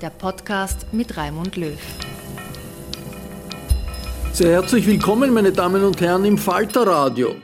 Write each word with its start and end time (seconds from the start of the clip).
der 0.00 0.10
Podcast 0.10 0.92
mit 0.92 1.16
Raimund 1.16 1.56
Löw. 1.56 1.78
Sehr 4.32 4.50
herzlich 4.50 4.86
willkommen, 4.86 5.32
meine 5.32 5.52
Damen 5.52 5.82
und 5.84 6.00
Herren, 6.00 6.24
im 6.24 6.36
Falterradio. 6.36 7.36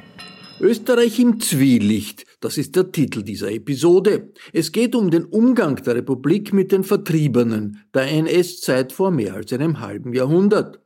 Österreich 0.60 1.18
im 1.18 1.40
Zwielicht, 1.40 2.26
das 2.40 2.58
ist 2.58 2.76
der 2.76 2.92
Titel 2.92 3.22
dieser 3.22 3.50
Episode. 3.50 4.32
Es 4.52 4.70
geht 4.70 4.94
um 4.94 5.10
den 5.10 5.24
Umgang 5.24 5.76
der 5.76 5.96
Republik 5.96 6.52
mit 6.52 6.72
den 6.72 6.84
Vertriebenen 6.84 7.82
der 7.94 8.10
NS-Zeit 8.10 8.92
vor 8.92 9.10
mehr 9.10 9.34
als 9.34 9.52
einem 9.52 9.80
halben 9.80 10.12
Jahrhundert. 10.12 10.80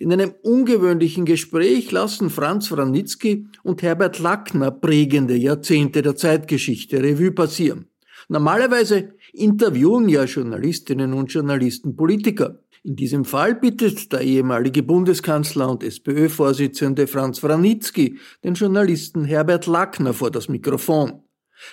In 0.00 0.12
einem 0.12 0.34
ungewöhnlichen 0.42 1.24
Gespräch 1.24 1.92
lassen 1.92 2.28
Franz 2.28 2.72
Wranitzky 2.72 3.46
und 3.62 3.82
Herbert 3.82 4.18
Lackner 4.18 4.72
prägende 4.72 5.36
Jahrzehnte 5.36 6.02
der 6.02 6.16
Zeitgeschichte 6.16 7.02
Revue 7.02 7.30
passieren. 7.30 7.86
Normalerweise 8.28 9.14
interviewen 9.34 10.08
ja 10.08 10.24
Journalistinnen 10.24 11.12
und 11.12 11.32
Journalisten 11.32 11.96
Politiker. 11.96 12.60
In 12.82 12.96
diesem 12.96 13.24
Fall 13.24 13.54
bittet 13.54 14.12
der 14.12 14.20
ehemalige 14.20 14.82
Bundeskanzler 14.82 15.70
und 15.70 15.82
SPÖ-Vorsitzende 15.82 17.06
Franz 17.06 17.42
Wranitzky 17.42 18.18
den 18.44 18.54
Journalisten 18.54 19.24
Herbert 19.24 19.66
Lackner 19.66 20.12
vor 20.12 20.30
das 20.30 20.48
Mikrofon. 20.48 21.22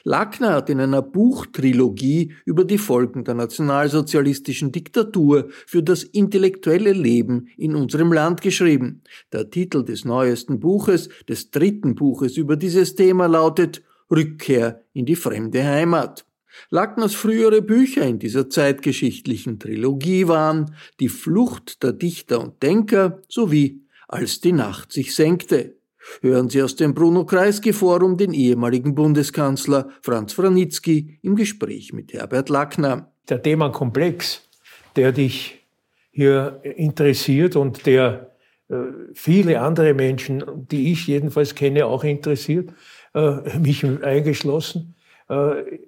Lackner 0.03 0.53
hat 0.53 0.69
in 0.69 0.79
einer 0.79 1.01
Buchtrilogie 1.01 2.33
über 2.45 2.63
die 2.63 2.77
Folgen 2.77 3.23
der 3.23 3.33
nationalsozialistischen 3.33 4.71
Diktatur 4.71 5.49
für 5.65 5.83
das 5.83 6.03
intellektuelle 6.03 6.93
Leben 6.93 7.47
in 7.57 7.75
unserem 7.75 8.13
Land 8.13 8.41
geschrieben. 8.41 9.01
Der 9.33 9.49
Titel 9.49 9.83
des 9.83 10.05
neuesten 10.05 10.59
Buches, 10.59 11.09
des 11.27 11.51
dritten 11.51 11.95
Buches 11.95 12.37
über 12.37 12.55
dieses 12.55 12.95
Thema 12.95 13.25
lautet 13.25 13.83
Rückkehr 14.09 14.83
in 14.93 15.05
die 15.05 15.15
fremde 15.15 15.63
Heimat. 15.63 16.25
Lackners 16.69 17.15
frühere 17.15 17.61
Bücher 17.61 18.03
in 18.03 18.19
dieser 18.19 18.49
zeitgeschichtlichen 18.49 19.59
Trilogie 19.59 20.27
waren 20.27 20.75
Die 20.99 21.09
Flucht 21.09 21.83
der 21.83 21.93
Dichter 21.93 22.39
und 22.39 22.61
Denker 22.63 23.21
sowie 23.27 23.81
Als 24.07 24.41
die 24.41 24.51
Nacht 24.51 24.91
sich 24.91 25.15
senkte. 25.15 25.75
Hören 26.21 26.49
Sie 26.49 26.61
aus 26.61 26.75
dem 26.75 26.93
Bruno 26.93 27.25
Kreisky 27.25 27.73
Forum 27.73 28.17
den 28.17 28.33
ehemaligen 28.33 28.95
Bundeskanzler 28.95 29.89
Franz 30.01 30.33
Franitzky 30.33 31.19
im 31.21 31.35
Gespräch 31.35 31.93
mit 31.93 32.13
Herbert 32.13 32.49
Lackner. 32.49 33.11
Der 33.29 33.41
Themenkomplex, 33.41 34.49
der 34.95 35.11
dich 35.11 35.65
hier 36.11 36.59
interessiert 36.63 37.55
und 37.55 37.85
der 37.85 38.35
äh, 38.67 38.75
viele 39.13 39.61
andere 39.61 39.93
Menschen, 39.93 40.43
die 40.69 40.91
ich 40.91 41.07
jedenfalls 41.07 41.55
kenne, 41.55 41.85
auch 41.85 42.03
interessiert, 42.03 42.71
äh, 43.13 43.57
mich 43.59 43.85
eingeschlossen, 43.85 44.95
äh, 45.29 45.79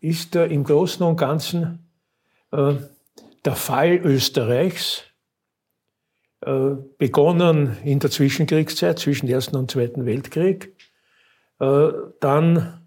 ist 0.00 0.36
im 0.36 0.64
Großen 0.64 1.04
und 1.04 1.16
Ganzen 1.16 1.84
der 2.50 3.54
Fall 3.54 3.96
Österreichs 3.96 5.04
äh, 6.40 6.76
begonnen 6.98 7.76
in 7.82 7.98
der 7.98 8.10
Zwischenkriegszeit 8.10 8.98
zwischen 9.00 9.26
dem 9.26 9.34
Ersten 9.34 9.56
und 9.56 9.70
Zweiten 9.72 10.06
Weltkrieg. 10.06 10.72
Äh, 11.58 11.88
dann, 12.20 12.80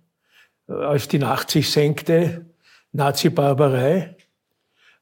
äh, 0.69 0.73
als 0.73 1.09
die 1.09 1.19
Nacht 1.19 1.49
sich 1.51 1.69
senkte, 1.69 2.45
Nazi-Barbarei. 2.94 4.16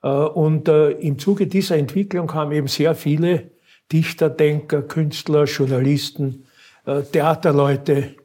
Und 0.01 0.69
im 0.69 1.19
Zuge 1.19 1.47
dieser 1.47 1.75
Entwicklung 1.75 2.33
haben 2.33 2.53
eben 2.53 2.67
sehr 2.67 2.95
viele 2.95 3.51
Dichter, 3.91 4.29
Denker, 4.29 4.81
Künstler, 4.81 5.43
Journalisten, 5.43 6.45
Theaterleute 6.85 8.15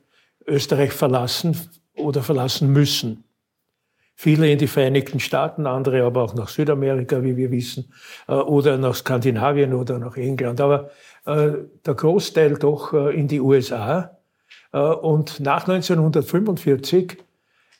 Österreich 0.46 0.92
verlassen 0.92 1.58
oder 1.96 2.22
verlassen 2.22 2.72
müssen. 2.72 3.23
Viele 4.16 4.50
in 4.50 4.58
die 4.58 4.68
Vereinigten 4.68 5.18
Staaten, 5.18 5.66
andere 5.66 6.04
aber 6.04 6.22
auch 6.22 6.34
nach 6.34 6.48
Südamerika, 6.48 7.22
wie 7.22 7.36
wir 7.36 7.50
wissen, 7.50 7.92
äh, 8.28 8.34
oder 8.34 8.78
nach 8.78 8.94
Skandinavien 8.94 9.74
oder 9.74 9.98
nach 9.98 10.16
England. 10.16 10.60
Aber 10.60 10.90
äh, 11.26 11.50
der 11.84 11.94
Großteil 11.94 12.54
doch 12.54 12.92
äh, 12.92 13.18
in 13.18 13.28
die 13.28 13.40
USA. 13.40 14.10
Und 14.72 15.38
nach 15.38 15.68
1945 15.68 17.18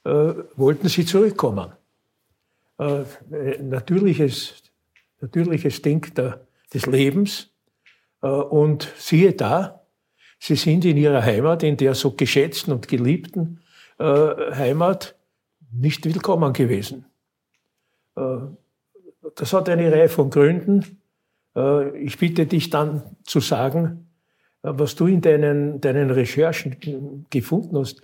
wollten 0.05 0.89
sie 0.89 1.05
zurückkommen. 1.05 1.73
Natürliches, 2.79 4.55
natürliches 5.21 5.83
Ding 5.83 6.07
des 6.73 6.87
Lebens. 6.87 7.51
Und 8.21 8.93
siehe 8.97 9.33
da, 9.33 9.83
sie 10.39 10.55
sind 10.55 10.85
in 10.85 10.97
ihrer 10.97 11.21
Heimat, 11.21 11.65
in 11.65 11.77
der 11.77 11.97
so 11.97 12.13
geschätzten 12.13 12.73
und 12.73 12.87
geliebten 12.87 13.59
Heimat, 13.99 15.17
nicht 15.77 16.05
willkommen 16.05 16.53
gewesen. 16.53 17.07
Äh, 18.17 18.39
das 19.35 19.53
hat 19.53 19.69
eine 19.69 19.91
Reihe 19.91 20.09
von 20.09 20.31
Gründen. 20.31 21.01
Äh, 21.57 21.97
ich 21.99 22.19
bitte 22.19 22.47
dich 22.47 22.71
dann 22.71 23.03
zu 23.25 23.41
sagen, 23.41 24.09
äh, 24.63 24.71
was 24.73 24.95
du 24.95 25.07
in 25.07 25.21
deinen, 25.21 25.81
deinen 25.81 26.11
Recherchen 26.11 27.27
gefunden 27.31 27.79
hast. 27.79 28.03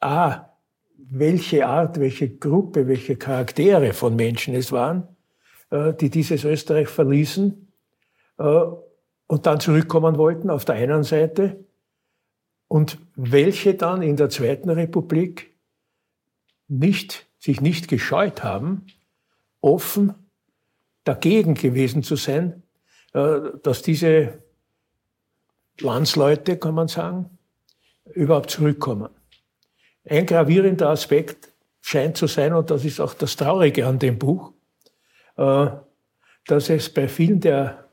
A, 0.00 0.48
welche 0.96 1.66
Art, 1.66 2.00
welche 2.00 2.30
Gruppe, 2.30 2.88
welche 2.88 3.16
Charaktere 3.16 3.92
von 3.92 4.16
Menschen 4.16 4.54
es 4.54 4.72
waren, 4.72 5.06
die 5.70 6.08
dieses 6.08 6.44
Österreich 6.44 6.88
verließen 6.88 7.68
und 8.38 9.46
dann 9.46 9.60
zurückkommen 9.60 10.16
wollten 10.16 10.48
auf 10.48 10.64
der 10.64 10.76
einen 10.76 11.02
Seite 11.02 11.62
und 12.68 12.98
welche 13.16 13.74
dann 13.74 14.00
in 14.00 14.16
der 14.16 14.30
Zweiten 14.30 14.70
Republik 14.70 15.55
nicht, 16.68 17.26
sich 17.38 17.60
nicht 17.60 17.88
gescheut 17.88 18.42
haben, 18.42 18.86
offen 19.60 20.14
dagegen 21.04 21.54
gewesen 21.54 22.02
zu 22.02 22.16
sein, 22.16 22.62
äh, 23.12 23.38
dass 23.62 23.82
diese 23.82 24.42
Landsleute, 25.80 26.56
kann 26.56 26.74
man 26.74 26.88
sagen, 26.88 27.38
überhaupt 28.14 28.50
zurückkommen. 28.50 29.10
Ein 30.08 30.26
gravierender 30.26 30.88
Aspekt 30.88 31.52
scheint 31.80 32.16
zu 32.16 32.26
sein, 32.26 32.54
und 32.54 32.70
das 32.70 32.84
ist 32.84 33.00
auch 33.00 33.14
das 33.14 33.36
Traurige 33.36 33.86
an 33.86 33.98
dem 33.98 34.18
Buch, 34.18 34.52
äh, 35.36 35.68
dass 36.46 36.70
es 36.70 36.92
bei 36.92 37.08
vielen 37.08 37.40
der, 37.40 37.88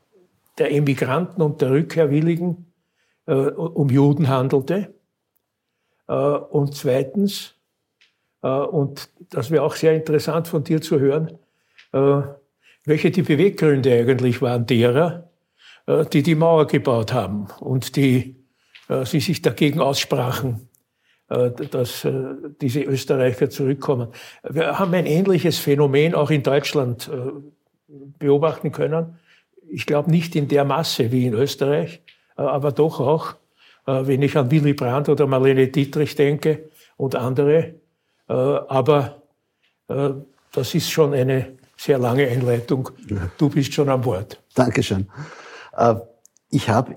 der 0.58 0.72
Emigranten 0.72 1.42
und 1.42 1.60
der 1.60 1.70
Rückkehrwilligen 1.70 2.72
äh, 3.26 3.32
um 3.32 3.90
Juden 3.90 4.28
handelte. 4.28 4.94
Und 6.06 6.76
zweitens, 6.76 7.54
und 8.46 9.08
das 9.30 9.50
wäre 9.50 9.62
auch 9.62 9.74
sehr 9.74 9.94
interessant 9.94 10.48
von 10.48 10.64
dir 10.64 10.82
zu 10.82 11.00
hören, 11.00 11.38
welche 12.84 13.10
die 13.10 13.22
Beweggründe 13.22 13.90
eigentlich 13.92 14.42
waren 14.42 14.66
derer, 14.66 15.30
die 16.12 16.22
die 16.22 16.34
Mauer 16.34 16.66
gebaut 16.66 17.14
haben 17.14 17.46
und 17.60 17.96
die 17.96 18.36
sie 19.04 19.20
sich 19.20 19.40
dagegen 19.40 19.80
aussprachen, 19.80 20.68
äh, 21.30 21.50
dass 21.50 22.04
äh, 22.04 22.12
diese 22.60 22.82
Österreicher 22.82 23.48
zurückkommen. 23.48 24.08
Wir 24.46 24.78
haben 24.78 24.92
ein 24.92 25.06
ähnliches 25.06 25.58
Phänomen 25.58 26.14
auch 26.14 26.30
in 26.30 26.42
Deutschland 26.42 27.08
äh, 27.08 27.30
beobachten 28.18 28.72
können. 28.72 29.18
Ich 29.70 29.86
glaube 29.86 30.10
nicht 30.10 30.36
in 30.36 30.48
der 30.48 30.66
Masse 30.66 31.10
wie 31.12 31.26
in 31.26 31.32
Österreich, 31.32 32.02
aber 32.36 32.72
doch 32.72 33.00
auch, 33.00 33.34
wenn 33.86 34.22
ich 34.22 34.36
an 34.36 34.50
Willy 34.50 34.74
Brandt 34.74 35.08
oder 35.08 35.26
Marlene 35.26 35.68
Dietrich 35.68 36.14
denke 36.14 36.68
und 36.96 37.16
andere. 37.16 37.74
Aber 38.26 39.22
das 40.52 40.74
ist 40.74 40.90
schon 40.90 41.12
eine 41.14 41.58
sehr 41.76 41.98
lange 41.98 42.26
Einleitung. 42.28 42.90
Du 43.36 43.50
bist 43.50 43.74
schon 43.74 43.88
am 43.88 44.04
Wort. 44.04 44.42
Dankeschön. 44.54 45.08
Ich 46.50 46.68
habe 46.68 46.94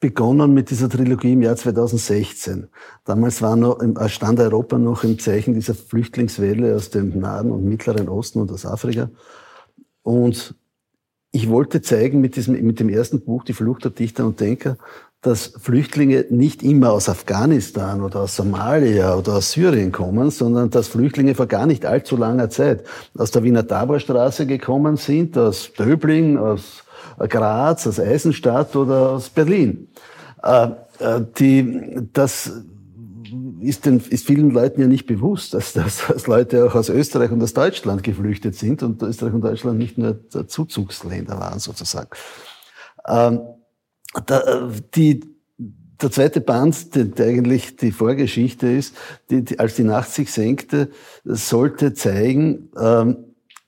begonnen 0.00 0.54
mit 0.54 0.70
dieser 0.70 0.88
Trilogie 0.88 1.34
im 1.34 1.42
Jahr 1.42 1.56
2016. 1.56 2.68
Damals 3.04 3.42
war 3.42 3.54
noch, 3.54 3.78
stand 4.08 4.40
Europa 4.40 4.78
noch 4.78 5.04
im 5.04 5.18
Zeichen 5.18 5.54
dieser 5.54 5.74
Flüchtlingswelle 5.74 6.74
aus 6.74 6.90
dem 6.90 7.18
Nahen 7.18 7.50
und 7.50 7.64
Mittleren 7.64 8.08
Osten 8.08 8.40
und 8.40 8.50
aus 8.50 8.64
Afrika. 8.64 9.10
Und 10.02 10.54
ich 11.32 11.48
wollte 11.48 11.82
zeigen 11.82 12.20
mit, 12.20 12.34
diesem, 12.34 12.60
mit 12.66 12.80
dem 12.80 12.88
ersten 12.88 13.20
Buch, 13.20 13.44
Die 13.44 13.52
Flucht 13.52 13.84
der 13.84 13.92
Dichter 13.92 14.26
und 14.26 14.40
Denker, 14.40 14.78
dass 15.22 15.52
Flüchtlinge 15.58 16.24
nicht 16.30 16.62
immer 16.62 16.92
aus 16.92 17.08
Afghanistan 17.10 18.00
oder 18.00 18.20
aus 18.20 18.36
Somalia 18.36 19.16
oder 19.16 19.34
aus 19.34 19.52
Syrien 19.52 19.92
kommen, 19.92 20.30
sondern 20.30 20.70
dass 20.70 20.88
Flüchtlinge 20.88 21.34
vor 21.34 21.46
gar 21.46 21.66
nicht 21.66 21.84
allzu 21.84 22.16
langer 22.16 22.48
Zeit 22.48 22.84
aus 23.16 23.30
der 23.30 23.42
Wiener 23.42 23.66
Taborstraße 23.66 24.46
gekommen 24.46 24.96
sind, 24.96 25.36
aus 25.36 25.72
Döbling, 25.78 26.38
aus 26.38 26.84
Graz, 27.18 27.86
aus 27.86 28.00
Eisenstadt 28.00 28.74
oder 28.76 29.10
aus 29.10 29.28
Berlin. 29.28 29.88
Äh, 30.42 30.68
äh, 31.00 31.20
die, 31.38 32.08
das 32.14 32.52
ist, 33.60 33.84
den, 33.84 34.00
ist 34.00 34.26
vielen 34.26 34.50
Leuten 34.50 34.80
ja 34.80 34.86
nicht 34.86 35.06
bewusst, 35.06 35.52
dass, 35.52 35.74
dass, 35.74 36.06
dass 36.06 36.26
Leute 36.26 36.64
auch 36.64 36.74
aus 36.74 36.88
Österreich 36.88 37.30
und 37.30 37.42
aus 37.42 37.52
Deutschland 37.52 38.02
geflüchtet 38.02 38.54
sind 38.54 38.82
und 38.82 39.02
Österreich 39.02 39.34
und 39.34 39.42
Deutschland 39.42 39.78
nicht 39.78 39.98
nur 39.98 40.18
Zuzugsländer 40.30 41.38
waren 41.38 41.58
sozusagen. 41.58 42.08
Ähm, 43.06 43.40
da, 44.26 44.70
die, 44.94 45.20
der 45.58 46.10
zweite 46.10 46.40
Band, 46.40 46.94
der, 46.94 47.26
eigentlich 47.26 47.76
die 47.76 47.92
Vorgeschichte 47.92 48.68
ist, 48.68 48.96
die, 49.30 49.44
die, 49.44 49.58
als 49.58 49.76
die 49.76 49.84
Nacht 49.84 50.10
sich 50.10 50.32
senkte, 50.32 50.90
sollte 51.24 51.94
zeigen, 51.94 52.70
ähm, 52.78 53.16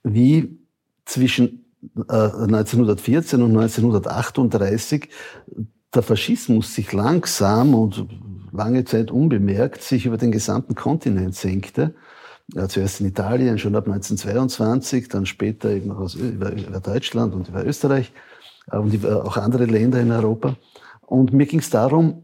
wie 0.03 0.59
zwischen 1.05 1.65
1914 2.07 3.39
äh, 3.39 3.43
und 3.43 3.57
1938 3.57 5.09
der 5.93 6.01
Faschismus 6.01 6.73
sich 6.73 6.91
langsam 6.91 7.75
und 7.75 8.07
lange 8.51 8.83
Zeit 8.85 9.11
unbemerkt 9.11 9.83
sich 9.83 10.05
über 10.05 10.17
den 10.17 10.31
gesamten 10.31 10.75
Kontinent 10.75 11.35
senkte. 11.35 11.93
Ja, 12.53 12.67
zuerst 12.67 12.99
in 12.99 13.07
Italien, 13.07 13.57
schon 13.57 13.75
ab 13.75 13.85
1922, 13.87 15.07
dann 15.07 15.25
später 15.25 15.69
eben 15.69 15.91
aus, 15.91 16.15
über, 16.15 16.51
über 16.51 16.79
Deutschland 16.79 17.33
und 17.33 17.47
über 17.47 17.65
Österreich 17.65 18.11
äh, 18.11 18.32
und 18.71 18.93
über 18.93 19.25
auch 19.25 19.37
andere 19.37 19.65
Länder 19.65 19.99
in 20.01 20.11
Europa. 20.11 20.55
Und 21.01 21.33
mir 21.33 21.45
ging 21.45 21.59
es 21.59 21.69
darum, 21.69 22.23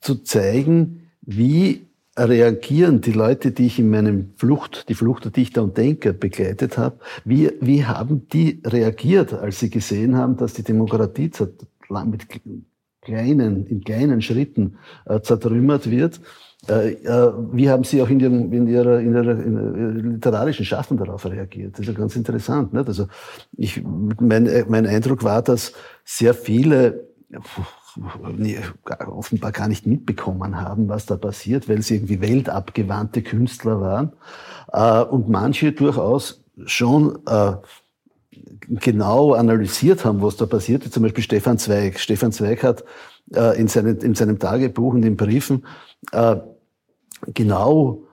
zu 0.00 0.16
zeigen, 0.16 1.10
wie 1.22 1.86
reagieren 2.18 3.00
die 3.00 3.12
Leute, 3.12 3.52
die 3.52 3.66
ich 3.66 3.78
in 3.78 3.90
meinem 3.90 4.32
Flucht, 4.36 4.88
die 4.88 4.94
Flucht 4.94 5.24
der 5.24 5.32
Dichter 5.32 5.62
und 5.62 5.76
Denker 5.76 6.12
begleitet 6.12 6.76
habe, 6.76 6.98
wie, 7.24 7.50
wie 7.60 7.84
haben 7.84 8.28
die 8.28 8.60
reagiert, 8.64 9.32
als 9.32 9.60
sie 9.60 9.70
gesehen 9.70 10.16
haben, 10.16 10.36
dass 10.36 10.54
die 10.54 10.62
Demokratie 10.62 11.30
mit 12.06 12.26
kleinen, 13.00 13.66
in 13.66 13.82
kleinen 13.82 14.22
Schritten 14.22 14.76
äh, 15.06 15.20
zertrümmert 15.20 15.90
wird? 15.90 16.20
Äh, 16.68 16.92
äh, 16.92 17.32
wie 17.52 17.70
haben 17.70 17.84
Sie 17.84 18.02
auch 18.02 18.08
in, 18.08 18.20
ihrem, 18.20 18.52
in, 18.52 18.66
ihrer, 18.66 19.00
in, 19.00 19.14
ihrer, 19.14 19.32
in 19.32 20.12
literarischen 20.12 20.64
Schaffen 20.64 20.96
darauf 20.96 21.24
reagiert? 21.24 21.72
Das 21.74 21.80
ist 21.80 21.88
ja 21.88 21.94
ganz 21.94 22.16
interessant. 22.16 22.72
Nicht? 22.72 22.86
Also 22.86 23.06
ich, 23.56 23.82
mein, 23.84 24.48
mein 24.68 24.86
Eindruck 24.86 25.24
war, 25.24 25.42
dass 25.42 25.72
sehr 26.04 26.34
viele 26.34 27.08
offenbar 29.08 29.52
gar 29.52 29.68
nicht 29.68 29.86
mitbekommen 29.86 30.60
haben, 30.60 30.88
was 30.88 31.06
da 31.06 31.16
passiert, 31.16 31.68
weil 31.68 31.82
sie 31.82 31.96
irgendwie 31.96 32.20
weltabgewandte 32.20 33.22
Künstler 33.22 33.80
waren 33.80 34.12
äh, 34.72 35.02
und 35.02 35.28
manche 35.28 35.72
durchaus 35.72 36.44
schon 36.66 37.18
äh, 37.26 37.52
genau 38.68 39.32
analysiert 39.32 40.04
haben, 40.04 40.22
was 40.22 40.36
da 40.36 40.46
passiert. 40.46 40.84
Zum 40.92 41.02
Beispiel 41.02 41.24
Stefan 41.24 41.58
Zweig. 41.58 41.98
Stefan 41.98 42.32
Zweig 42.32 42.62
hat 42.62 42.84
äh, 43.34 43.60
in 43.60 43.68
seinem 43.68 44.38
Tagebuch 44.38 44.94
und 44.94 45.04
in 45.04 45.16
Briefen 45.16 45.64
genau 47.34 48.04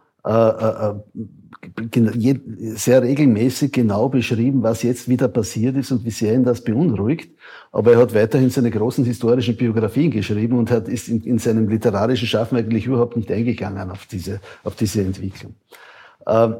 sehr 2.75 3.01
regelmäßig 3.01 3.71
genau 3.71 4.09
beschrieben, 4.09 4.63
was 4.63 4.83
jetzt 4.83 5.07
wieder 5.07 5.27
passiert 5.27 5.77
ist 5.77 5.91
und 5.91 6.03
wie 6.05 6.11
sehr 6.11 6.33
ihn 6.33 6.43
das 6.43 6.63
beunruhigt. 6.63 7.31
Aber 7.71 7.93
er 7.93 7.99
hat 7.99 8.13
weiterhin 8.13 8.49
seine 8.49 8.71
großen 8.71 9.05
historischen 9.05 9.55
Biografien 9.55 10.11
geschrieben 10.11 10.57
und 10.57 10.71
hat, 10.71 10.87
ist 10.87 11.07
in, 11.07 11.21
in 11.23 11.39
seinem 11.39 11.67
literarischen 11.69 12.27
Schaffen 12.27 12.57
eigentlich 12.57 12.85
überhaupt 12.85 13.15
nicht 13.15 13.31
eingegangen 13.31 13.89
auf 13.91 14.05
diese, 14.05 14.39
auf 14.63 14.75
diese 14.75 15.01
Entwicklung. 15.01 15.55
Ähm, 16.25 16.55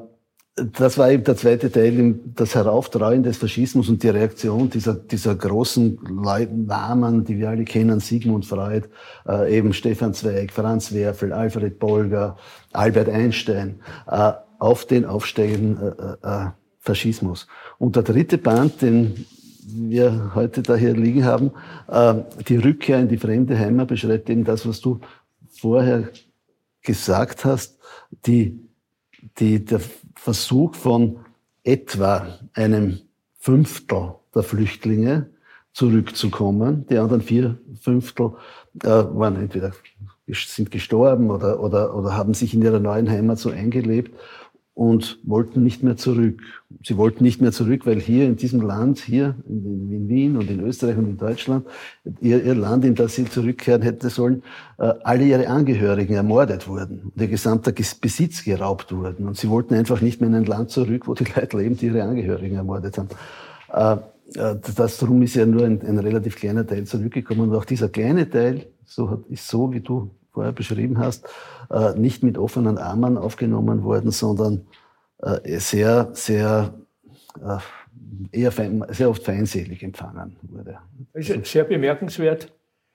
das 0.58 0.98
war 0.98 1.12
eben 1.12 1.24
der 1.24 1.38
zweite 1.38 1.72
Teil, 1.72 2.16
das 2.34 2.56
Herauftrauen 2.56 3.22
des 3.22 3.38
Faschismus 3.38 3.90
und 3.90 4.02
die 4.02 4.10
Reaktion 4.10 4.72
dieser, 4.72 4.96
dieser 4.96 5.36
großen 5.36 6.00
Namen, 6.10 7.24
die 7.26 7.38
wir 7.38 7.50
alle 7.50 7.64
kennen, 7.64 8.00
Sigmund 8.00 8.46
Freud, 8.46 8.88
äh, 9.28 9.56
eben 9.56 9.72
Stefan 9.74 10.16
Zweig, 10.16 10.52
Franz 10.52 10.92
Werfel, 10.94 11.32
Alfred 11.32 11.78
Bolger, 11.78 12.38
Albert 12.74 13.08
Einstein, 13.08 13.82
äh, 14.08 14.34
auf 14.58 14.86
den 14.86 15.06
aufsteigenden 15.06 15.78
äh, 15.80 16.28
äh, 16.28 16.46
äh, 16.46 16.50
Faschismus. 16.80 17.48
Und 17.78 17.96
der 17.96 18.04
dritte 18.04 18.40
Band, 18.40 18.82
den 18.82 19.28
wir 19.68 20.32
heute 20.34 20.64
da 20.64 20.76
hier 20.76 20.96
liegen 20.96 21.24
haben, 21.24 21.52
äh, 21.88 22.16
die 22.48 22.58
Rückkehr 22.58 23.00
in 23.00 23.10
die 23.10 23.18
fremde 23.18 23.60
Heimat 23.60 23.90
beschreibt 23.90 24.28
eben 24.32 24.44
das, 24.44 24.68
was 24.68 24.82
du 24.82 25.02
vorher 25.52 26.10
gesagt 26.82 27.46
hast, 27.46 27.78
die, 28.26 28.60
die, 29.38 29.64
der 29.64 29.82
Versuch 30.18 30.76
von 30.76 31.20
etwa 31.64 32.40
einem 32.54 33.00
Fünftel 33.40 34.16
der 34.34 34.44
Flüchtlinge 34.44 35.30
zurückzukommen. 35.74 36.86
Die 36.90 36.98
anderen 36.98 37.22
vier 37.22 37.58
Fünftel 37.82 38.32
äh, 38.84 38.88
waren 38.88 39.36
entweder 39.36 39.72
sind 40.28 40.72
gestorben 40.72 41.30
oder, 41.30 41.62
oder, 41.62 41.96
oder 41.96 42.18
haben 42.18 42.34
sich 42.34 42.54
in 42.54 42.62
ihrer 42.62 42.80
neuen 42.80 43.10
Heimat 43.10 43.40
so 43.40 43.50
eingelebt 43.50 44.12
und 44.78 45.18
wollten 45.24 45.64
nicht 45.64 45.82
mehr 45.82 45.98
zurück. 45.98 46.40
Sie 46.86 46.98
wollten 46.98 47.24
nicht 47.24 47.42
mehr 47.42 47.52
zurück, 47.52 47.88
weil 47.88 48.00
hier 48.00 48.28
in 48.28 48.36
diesem 48.36 48.62
Land, 48.62 49.00
hier 49.00 49.34
in, 49.50 50.08
Wien 50.08 50.38
und 50.38 50.52
in 50.52 50.60
Österreich 50.60 50.96
und 50.96 51.10
in 51.10 51.18
Deutschland, 51.18 51.66
ihr, 52.22 52.46
ihr, 52.46 52.54
Land, 52.54 52.86
in 52.86 52.94
das 52.94 53.16
sie 53.16 53.26
zurückkehren 53.26 53.82
hätte 53.82 54.12
sollen, 54.12 54.44
äh, 54.78 54.94
alle 55.04 55.24
ihre 55.24 55.48
Angehörigen 55.48 56.14
ermordet 56.14 56.68
wurden 56.68 57.12
ihr 57.16 57.28
gesamter 57.28 57.72
Besitz 57.72 58.44
geraubt 58.44 58.96
wurden. 58.96 59.28
Und 59.28 59.36
sie 59.36 59.50
wollten 59.50 59.74
einfach 59.74 60.00
nicht 60.02 60.22
mehr 60.22 60.30
in 60.30 60.36
ein 60.36 60.46
Land 60.46 60.70
zurück, 60.70 61.08
wo 61.08 61.16
die 61.16 61.26
Leute 61.36 61.58
leben, 61.58 61.76
die 61.76 61.88
ihre 61.88 62.04
Angehörigen 62.04 62.58
ermordet 62.58 63.00
haben. 63.00 63.10
Äh, 63.74 63.94
äh, 64.40 64.58
das 64.76 64.98
darum 64.98 65.24
ist 65.24 65.34
ja 65.34 65.48
nur 65.48 65.66
ein, 65.66 65.82
ein 65.82 65.98
relativ 65.98 66.36
kleiner 66.36 66.68
Teil 66.68 66.84
zurückgekommen. 66.84 67.50
Und 67.50 67.56
auch 67.56 67.66
dieser 67.66 67.90
kleine 67.90 68.30
Teil 68.30 68.68
so 68.86 69.24
ist 69.28 69.48
so, 69.48 69.74
wie 69.74 69.80
du 69.80 70.12
vorher 70.32 70.54
beschrieben 70.54 71.00
hast, 71.00 71.28
äh, 71.70 71.94
nicht 72.00 72.24
mit 72.24 72.38
offenen 72.38 72.78
Armen 72.78 73.18
aufgenommen 73.18 73.84
worden, 73.84 74.12
sondern 74.12 74.68
äh, 75.20 75.60
sehr, 75.60 76.10
sehr, 76.14 76.74
äh, 77.44 77.58
eher 78.32 78.52
fein, 78.52 78.86
sehr 78.90 79.10
oft 79.10 79.24
feindselig 79.24 79.84
empfangen 79.84 80.38
wurde. 80.44 80.78
Es 81.14 81.30
ist 81.30 81.52
sehr 81.52 81.64
bemerkenswert, 81.66 82.52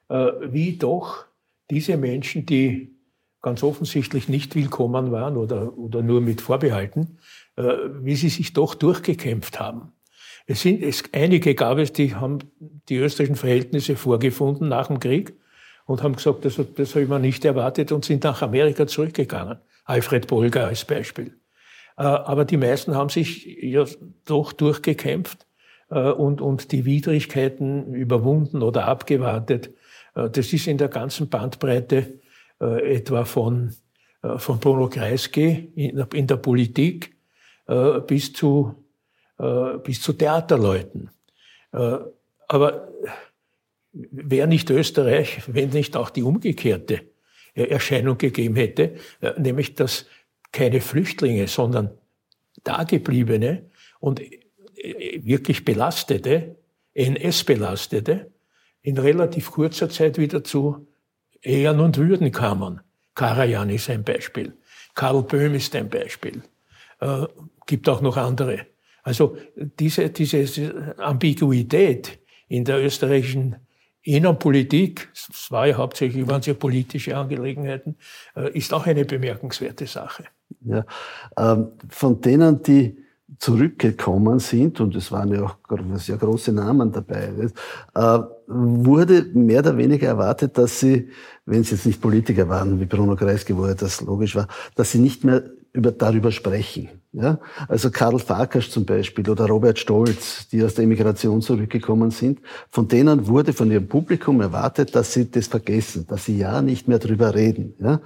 wie 0.09 0.76
doch 0.76 1.25
diese 1.71 1.97
Menschen, 1.97 2.45
die 2.45 2.95
ganz 3.41 3.62
offensichtlich 3.62 4.29
nicht 4.29 4.55
willkommen 4.55 5.11
waren 5.11 5.38
oder, 5.38 5.79
oder 5.79 6.02
nur 6.02 6.21
mit 6.21 6.43
Vorbehalten, 6.43 7.19
wie 7.57 8.14
sie 8.14 8.29
sich 8.29 8.52
doch 8.52 8.75
durchgekämpft 8.75 9.59
haben. 9.59 9.93
Es 10.47 10.61
sind 10.61 10.83
es, 10.83 11.05
einige 11.12 11.55
gab 11.55 11.79
es, 11.79 11.93
die 11.93 12.14
haben 12.14 12.41
die 12.88 12.97
österreichischen 12.97 13.37
Verhältnisse 13.37 13.97
vorgefunden 13.97 14.69
nach 14.69 14.88
dem 14.88 15.00
Krieg 15.00 15.35
und 15.87 16.03
haben 16.03 16.17
gesagt, 16.17 16.45
das, 16.45 16.61
das 16.77 16.91
habe 16.91 17.03
ich 17.03 17.09
mir 17.09 17.19
nicht 17.19 17.45
erwartet 17.45 17.93
und 17.93 18.05
sind 18.05 18.25
nach 18.25 18.43
Amerika 18.43 18.87
zurückgegangen. 18.87 19.59
Alfred 19.85 20.27
Bolger 20.27 20.67
als 20.67 20.85
Beispiel. 20.85 21.35
Äh, 21.97 22.03
aber 22.03 22.45
die 22.45 22.57
meisten 22.57 22.95
haben 22.95 23.09
sich 23.09 23.47
ja 23.62 23.85
doch 24.25 24.53
durchgekämpft 24.53 25.47
äh, 25.91 26.11
und, 26.11 26.41
und 26.41 26.73
die 26.73 26.85
Widrigkeiten 26.85 27.95
überwunden 27.95 28.62
oder 28.62 28.87
abgewartet. 28.87 29.71
Äh, 30.15 30.31
das 30.31 30.53
ist 30.53 30.67
in 30.67 30.79
der 30.79 30.89
ganzen 30.89 31.29
Bandbreite 31.29 32.21
etwa 32.59 33.25
von, 33.25 33.75
von 34.37 34.61
Bruno 34.61 34.89
Kreisky 34.89 35.73
in 35.75 36.27
der 36.29 36.37
Politik 36.37 37.17
bis 38.07 38.33
zu, 38.33 38.85
bis 39.83 40.01
zu 40.01 40.12
Theaterleuten. 40.12 41.11
Aber 41.73 42.89
wäre 43.92 44.49
nicht 44.49 44.70
Österreich, 44.70 45.42
wenn 45.46 45.70
nicht 45.70 45.96
auch 45.96 46.11
die 46.11 46.22
umgekehrte 46.22 47.02
Erscheinung 47.54 48.16
gegeben 48.16 48.56
hätte, 48.56 48.94
nämlich 49.37 49.75
dass 49.75 50.06
keine 50.52 50.80
Flüchtlinge, 50.80 51.46
sondern 51.49 51.90
Dagebliebene 52.64 53.70
und 54.00 54.20
wirklich 55.20 55.64
belastete, 55.64 56.56
NS-belastete, 56.94 58.30
in 58.82 58.99
relativ 58.99 59.50
kurzer 59.50 59.88
Zeit 59.88 60.18
wieder 60.18 60.42
zu 60.44 60.87
Ehren 61.40 61.80
und 61.80 61.99
Würden 61.99 62.32
kamen. 62.32 62.80
Karajan 63.14 63.70
ist 63.70 63.90
ein 63.90 64.04
Beispiel. 64.04 64.54
Karl 64.94 65.22
Böhm 65.22 65.54
ist 65.54 65.75
ein 65.75 65.88
Beispiel. 65.88 66.42
Äh, 67.00 67.26
gibt 67.66 67.88
auch 67.88 68.00
noch 68.00 68.16
andere. 68.16 68.66
Also 69.02 69.37
diese, 69.56 70.11
diese 70.11 70.94
Ambiguität 70.99 72.18
in 72.49 72.64
der 72.64 72.82
österreichischen 72.82 73.56
Innenpolitik, 74.02 75.09
es 75.14 75.50
war 75.50 75.66
ja 75.66 75.76
hauptsächlich, 75.76 76.26
waren 76.26 76.40
es 76.40 76.47
ja 76.47 76.54
politische 76.54 77.16
Angelegenheiten, 77.16 77.97
äh, 78.37 78.50
ist 78.56 78.73
auch 78.75 78.87
eine 78.87 79.04
bemerkenswerte 79.04 79.87
Sache. 79.87 80.25
Ja, 80.64 80.85
ähm, 81.37 81.68
von 81.88 82.21
denen, 82.21 82.62
die 82.62 82.97
zurückgekommen 83.38 84.38
sind, 84.38 84.80
und 84.80 84.94
es 84.94 85.11
waren 85.11 85.32
ja 85.32 85.42
auch 85.42 85.56
sehr 85.97 86.16
große 86.16 86.52
Namen 86.52 86.92
dabei, 86.92 87.32
wurde 88.52 89.26
mehr 89.35 89.61
oder 89.61 89.76
weniger 89.76 90.09
erwartet, 90.09 90.59
dass 90.59 90.80
sie, 90.80 91.09
wenn 91.47 91.64
sie 91.64 91.75
jetzt 91.75 91.87
nicht 91.87 92.00
Politiker 92.00 92.49
waren, 92.49 92.80
wie 92.80 92.87
Bruno 92.87 93.16
Kreisky, 93.16 93.56
wo 93.56 93.66
ja 93.66 93.75
das 93.75 94.00
logisch 94.00 94.37
war, 94.37 94.49
dass 94.75 94.92
sie 94.92 94.99
nicht 94.99 95.25
mehr 95.25 95.44
über, 95.73 95.90
darüber 95.90 96.30
sprechen. 96.30 96.90
Ja? 97.12 97.38
Also 97.68 97.90
Karl 97.90 98.18
Farkas 98.18 98.71
zum 98.71 98.85
Beispiel 98.85 99.28
oder 99.28 99.47
Robert 99.47 99.78
Stolz, 99.78 100.49
die 100.49 100.62
aus 100.62 100.75
der 100.75 100.85
Emigration 100.85 101.40
zurückgekommen 101.40 102.11
sind, 102.11 102.40
von 102.68 102.88
denen 102.88 103.26
wurde 103.26 103.52
von 103.52 103.71
ihrem 103.71 103.88
Publikum 103.88 104.40
erwartet, 104.40 104.94
dass 104.94 105.12
sie 105.12 105.30
das 105.30 105.47
vergessen, 105.47 106.06
dass 106.06 106.26
sie 106.26 106.37
ja 106.37 106.61
nicht 106.62 106.88
mehr 106.88 106.99
drüber 106.99 107.35
reden. 107.35 107.75
Ja? 107.78 108.00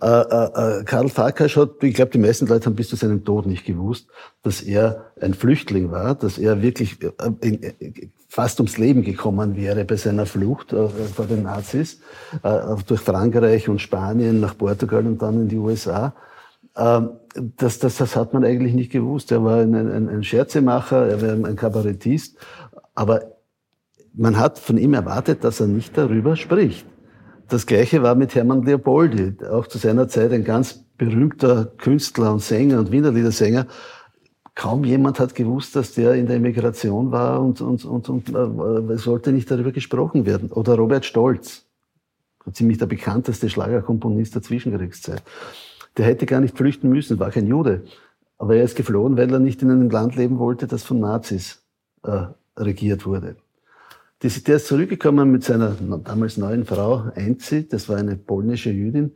Äh, 0.00 0.06
äh, 0.06 0.80
äh 0.80 0.84
Karl 0.84 1.08
Farkas 1.08 1.56
hat, 1.56 1.82
ich 1.82 1.94
glaube, 1.94 2.12
die 2.12 2.18
meisten 2.18 2.46
Leute 2.46 2.66
haben 2.66 2.76
bis 2.76 2.88
zu 2.88 2.96
seinem 2.96 3.24
Tod 3.24 3.46
nicht 3.46 3.66
gewusst, 3.66 4.08
dass 4.42 4.62
er 4.62 5.12
ein 5.20 5.34
Flüchtling 5.34 5.90
war, 5.90 6.14
dass 6.14 6.38
er 6.38 6.62
wirklich 6.62 6.98
äh, 7.02 8.08
fast 8.30 8.60
ums 8.60 8.78
Leben 8.78 9.02
gekommen 9.02 9.56
wäre 9.56 9.84
bei 9.84 9.96
seiner 9.96 10.24
Flucht 10.24 10.72
äh, 10.72 10.88
vor 10.88 11.26
den 11.26 11.42
Nazis, 11.42 12.00
äh, 12.44 12.60
durch 12.86 13.00
Frankreich 13.00 13.68
und 13.68 13.80
Spanien 13.80 14.38
nach 14.38 14.56
Portugal 14.56 15.04
und 15.04 15.20
dann 15.20 15.42
in 15.42 15.48
die 15.48 15.58
USA. 15.58 16.14
Ähm, 16.76 17.10
das, 17.56 17.80
das, 17.80 17.96
das 17.96 18.14
hat 18.14 18.32
man 18.32 18.44
eigentlich 18.44 18.72
nicht 18.72 18.92
gewusst. 18.92 19.32
Er 19.32 19.42
war 19.44 19.58
ein, 19.58 19.74
ein, 19.74 20.08
ein 20.08 20.22
Scherzemacher, 20.22 21.08
er 21.08 21.20
war 21.20 21.48
ein 21.48 21.56
Kabarettist, 21.56 22.38
aber 22.94 23.22
man 24.14 24.38
hat 24.38 24.60
von 24.60 24.78
ihm 24.78 24.94
erwartet, 24.94 25.42
dass 25.42 25.58
er 25.58 25.66
nicht 25.66 25.98
darüber 25.98 26.36
spricht. 26.36 26.86
Das 27.48 27.66
Gleiche 27.66 28.00
war 28.04 28.14
mit 28.14 28.36
Hermann 28.36 28.62
Leopoldi, 28.62 29.44
auch 29.50 29.66
zu 29.66 29.78
seiner 29.78 30.06
Zeit 30.06 30.30
ein 30.30 30.44
ganz 30.44 30.84
berühmter 30.96 31.72
Künstler 31.78 32.32
und 32.32 32.42
Sänger 32.42 32.78
und 32.78 32.92
Wienerliedersänger. 32.92 33.66
Kaum 34.60 34.84
jemand 34.84 35.18
hat 35.20 35.34
gewusst, 35.34 35.74
dass 35.74 35.94
der 35.94 36.14
in 36.14 36.26
der 36.26 36.36
Emigration 36.36 37.10
war 37.10 37.40
und, 37.40 37.60
und, 37.60 37.84
und, 37.84 38.08
und 38.08 38.28
äh, 38.28 38.96
sollte 38.98 39.32
nicht 39.32 39.50
darüber 39.50 39.72
gesprochen 39.72 40.26
werden. 40.26 40.50
Oder 40.52 40.74
Robert 40.74 41.06
Stolz, 41.06 41.64
ziemlich 42.52 42.78
der 42.78 42.86
bekannteste 42.86 43.48
Schlagerkomponist 43.48 44.34
der 44.34 44.42
Zwischenkriegszeit 44.42 45.22
der 45.96 46.06
hätte 46.06 46.26
gar 46.26 46.40
nicht 46.40 46.56
flüchten 46.56 46.88
müssen, 46.88 47.18
war 47.18 47.30
kein 47.30 47.46
Jude. 47.46 47.84
Aber 48.38 48.56
er 48.56 48.64
ist 48.64 48.76
geflohen, 48.76 49.16
weil 49.16 49.32
er 49.32 49.38
nicht 49.38 49.62
in 49.62 49.70
einem 49.70 49.90
Land 49.90 50.16
leben 50.16 50.38
wollte, 50.38 50.66
das 50.66 50.82
von 50.82 51.00
Nazis 51.00 51.62
äh, 52.04 52.26
regiert 52.56 53.04
wurde. 53.06 53.36
Der 54.22 54.56
ist 54.56 54.66
zurückgekommen 54.66 55.30
mit 55.30 55.44
seiner 55.44 55.76
damals 56.04 56.36
neuen 56.36 56.66
Frau 56.66 57.10
Einzi, 57.14 57.66
das 57.66 57.88
war 57.88 57.96
eine 57.96 58.16
polnische 58.16 58.70
Jüdin, 58.70 59.12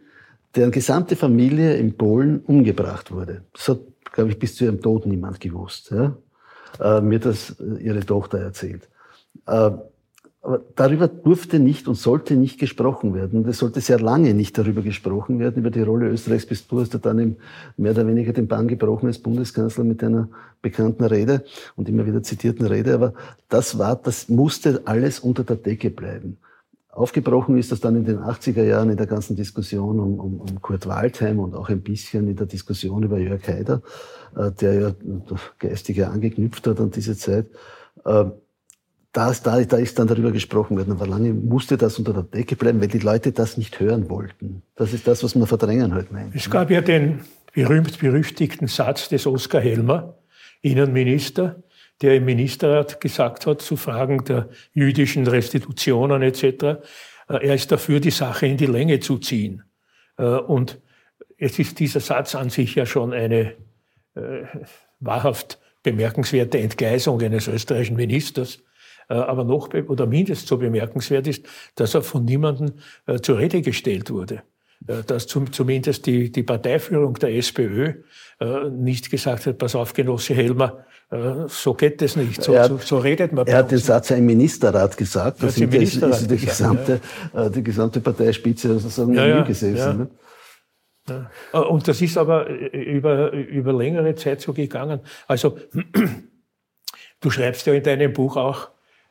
deren 0.55 0.71
gesamte 0.71 1.15
Familie 1.15 1.77
in 1.77 1.97
Polen 1.97 2.41
umgebracht 2.41 3.13
wurde. 3.13 3.45
Das 3.53 3.69
hat, 3.69 3.81
glaube 4.15 4.31
ich, 4.31 4.39
bis 4.39 4.55
zu 4.55 4.65
ihrem 4.65 4.81
Tod 4.81 5.07
niemand 5.07 5.41
gewusst. 5.41 5.91
Ja? 5.91 6.17
Äh, 6.81 7.01
mir 7.01 7.19
das 7.19 7.57
äh, 7.61 7.83
ihre 7.83 8.07
Tochter 8.07 8.39
erzählt. 8.39 8.89
Äh, 9.47 9.73
aber 10.41 10.61
darüber 10.77 11.09
durfte 11.09 11.59
nicht 11.59 11.89
und 11.89 11.95
sollte 11.95 12.37
nicht 12.37 12.61
gesprochen 12.61 13.15
werden. 13.15 13.49
Es 13.49 13.59
sollte 13.59 13.81
sehr 13.81 13.99
lange 13.99 14.35
nicht 14.35 14.57
darüber 14.57 14.83
gesprochen 14.83 15.39
werden, 15.39 15.59
über 15.59 15.71
die 15.71 15.81
Rolle 15.81 16.09
Österreichs, 16.09 16.47
bis 16.47 16.67
du 16.69 16.81
hast 16.81 16.93
ja 16.93 16.99
dann 16.99 17.19
im, 17.19 17.37
mehr 17.77 17.93
oder 17.93 18.07
weniger 18.07 18.33
den 18.33 18.47
Bann 18.47 18.69
gebrochen 18.69 19.07
als 19.07 19.19
Bundeskanzler 19.19 19.85
mit 19.85 20.05
einer 20.05 20.29
bekannten 20.61 21.05
Rede 21.05 21.45
und 21.77 21.89
immer 21.89 22.07
wieder 22.07 22.23
zitierten 22.23 22.67
Rede. 22.67 22.95
Aber 22.95 23.15
das 23.49 23.79
war, 23.79 23.97
das 23.97 24.29
musste 24.29 24.83
alles 24.85 25.19
unter 25.19 25.45
der 25.45 25.57
Decke 25.57 25.91
bleiben. 25.91 26.37
Aufgebrochen 26.95 27.59
ist 27.59 27.73
das 27.73 27.81
dann 27.81 27.97
in 27.97 28.05
den 28.05 28.19
80er 28.19 28.63
Jahren 28.63 28.89
in 28.89 28.97
der 28.97 29.07
ganzen 29.07 29.35
Diskussion 29.35 29.99
um, 29.99 30.21
um, 30.21 30.41
um 30.41 30.63
Kurt 30.63 30.87
Waldheim 30.87 31.41
und 31.41 31.55
auch 31.55 31.69
ein 31.69 31.81
bisschen 31.81 32.29
in 32.29 32.37
der 32.37 32.47
Diskussion 32.47 33.03
über 33.03 33.19
Jörg 33.19 33.47
Haider, 33.49 33.83
äh, 34.37 34.53
der 34.53 34.75
ja 34.75 34.95
geistig 35.59 36.05
angeknüpft 36.05 36.67
hat 36.69 36.81
an 36.81 36.93
diese 36.93 37.17
Zeit. 37.17 37.47
Äh, 38.05 38.27
das, 39.13 39.43
da, 39.43 39.61
da 39.63 39.77
ist 39.77 39.99
dann 39.99 40.07
darüber 40.07 40.31
gesprochen 40.33 40.77
worden. 40.77 40.93
Aber 40.93 41.07
lange 41.07 41.33
musste 41.33 41.77
das 41.77 41.99
unter 41.99 42.13
der 42.13 42.23
Decke 42.25 42.57
bleiben, 42.57 42.81
weil 42.81 42.89
die 42.89 42.99
Leute 42.99 43.33
das 43.33 43.57
nicht 43.57 43.81
hören 43.81 44.09
wollten. 44.09 44.63
Das 44.77 44.93
ist 44.93 45.07
das, 45.07 45.25
was 45.25 45.35
man 45.35 45.47
verdrängen 45.47 45.95
halt 45.95 46.13
meint. 46.13 46.35
Es 46.35 46.51
gab 46.51 46.71
ja 46.71 46.81
den 46.81 47.21
berühmt-berüchtigten 47.55 48.69
Satz 48.69 49.09
des 49.09 49.27
Oskar 49.27 49.61
Helmer, 49.61 50.15
Innenminister, 50.63 51.63
der 52.03 52.17
im 52.17 52.25
Ministerrat 52.25 53.01
gesagt 53.01 53.47
hat, 53.47 53.63
zu 53.63 53.77
Fragen 53.77 54.25
der 54.25 54.49
jüdischen 54.73 55.27
Restitutionen 55.27 56.23
etc., 56.23 56.45
äh, 57.29 57.47
er 57.47 57.55
ist 57.55 57.71
dafür, 57.73 58.01
die 58.01 58.11
Sache 58.11 58.47
in 58.47 58.57
die 58.57 58.67
Länge 58.67 59.01
zu 59.01 59.19
ziehen. 59.19 59.63
Äh, 60.19 60.25
und 60.25 60.81
es 61.39 61.59
ist 61.59 61.79
dieser 61.81 62.01
Satz 62.01 62.35
an 62.35 62.51
sich 62.51 62.75
ja 62.75 62.87
schon 62.87 63.13
eine 63.13 63.55
äh, 64.15 64.45
wahrhaft 65.01 65.59
bemerkenswerte 65.83 66.59
Entgleisung 66.59 67.21
eines 67.21 67.49
österreichischen 67.49 67.97
Ministers, 67.97 68.61
aber 69.07 69.45
noch 69.45 69.69
oder 69.75 70.07
mindestens 70.07 70.49
so 70.49 70.57
bemerkenswert 70.57 71.27
ist, 71.27 71.47
dass 71.75 71.93
er 71.93 72.01
von 72.01 72.25
niemandem 72.25 72.73
zur 73.21 73.37
Rede 73.37 73.61
gestellt 73.61 74.11
wurde. 74.11 74.45
Äh, 74.87 75.03
dass 75.07 75.27
zumindest 75.27 76.07
die, 76.07 76.31
die 76.31 76.43
Parteiführung 76.43 77.15
der 77.15 77.35
SPÖ 77.35 77.95
nicht 78.73 79.11
gesagt 79.11 79.47
hat, 79.47 79.59
pass 79.59 79.77
auf, 79.77 79.93
Genosse 79.93 80.35
Helmer, 80.35 80.85
so 81.47 81.73
geht 81.73 82.03
es 82.03 82.17
nicht, 82.17 82.43
so, 82.43 82.59
hat, 82.59 82.69
so, 82.69 82.79
so 82.79 82.99
redet 82.99 83.33
man. 83.33 83.47
Er 83.47 83.59
hat 83.59 83.71
den 83.71 83.79
Satz 83.79 84.11
im 84.11 84.27
Ministerrat 84.27 84.97
gesagt, 84.97 85.41
da 85.41 85.49
sind 85.49 85.71
Ministerrat 85.71 86.21
ist 86.21 86.31
die, 86.31 86.37
gesamte, 86.37 87.01
ja. 87.33 87.49
die 87.49 87.63
gesamte 87.63 88.01
Parteispitze 88.01 88.69
sozusagen 88.81 89.15
ja, 89.15 89.27
ja, 89.27 89.43
gesessen. 89.43 90.11
Ja. 91.09 91.15
Ne? 91.15 91.69
Und 91.69 91.87
das 91.87 92.03
ist 92.03 92.19
aber 92.19 92.49
über, 92.49 93.33
über 93.33 93.73
längere 93.73 94.15
Zeit 94.17 94.41
so 94.41 94.53
gegangen. 94.53 95.01
Also, 95.29 95.59
du 97.21 97.31
schreibst 97.31 97.67
ja 97.67 97.75
in 97.75 97.83
deinem 97.83 98.13
Buch 98.13 98.37
auch, 98.37 98.71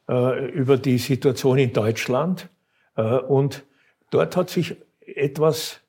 äh, 0.09 0.49
über 0.49 0.77
die 0.77 0.97
Situation 0.97 1.57
in 1.57 1.71
Deutschland. 1.71 2.49
Äh, 2.95 3.03
und 3.03 3.63
dort 4.09 4.35
hat 4.35 4.49
sich 4.49 4.75
etwas 5.05 5.83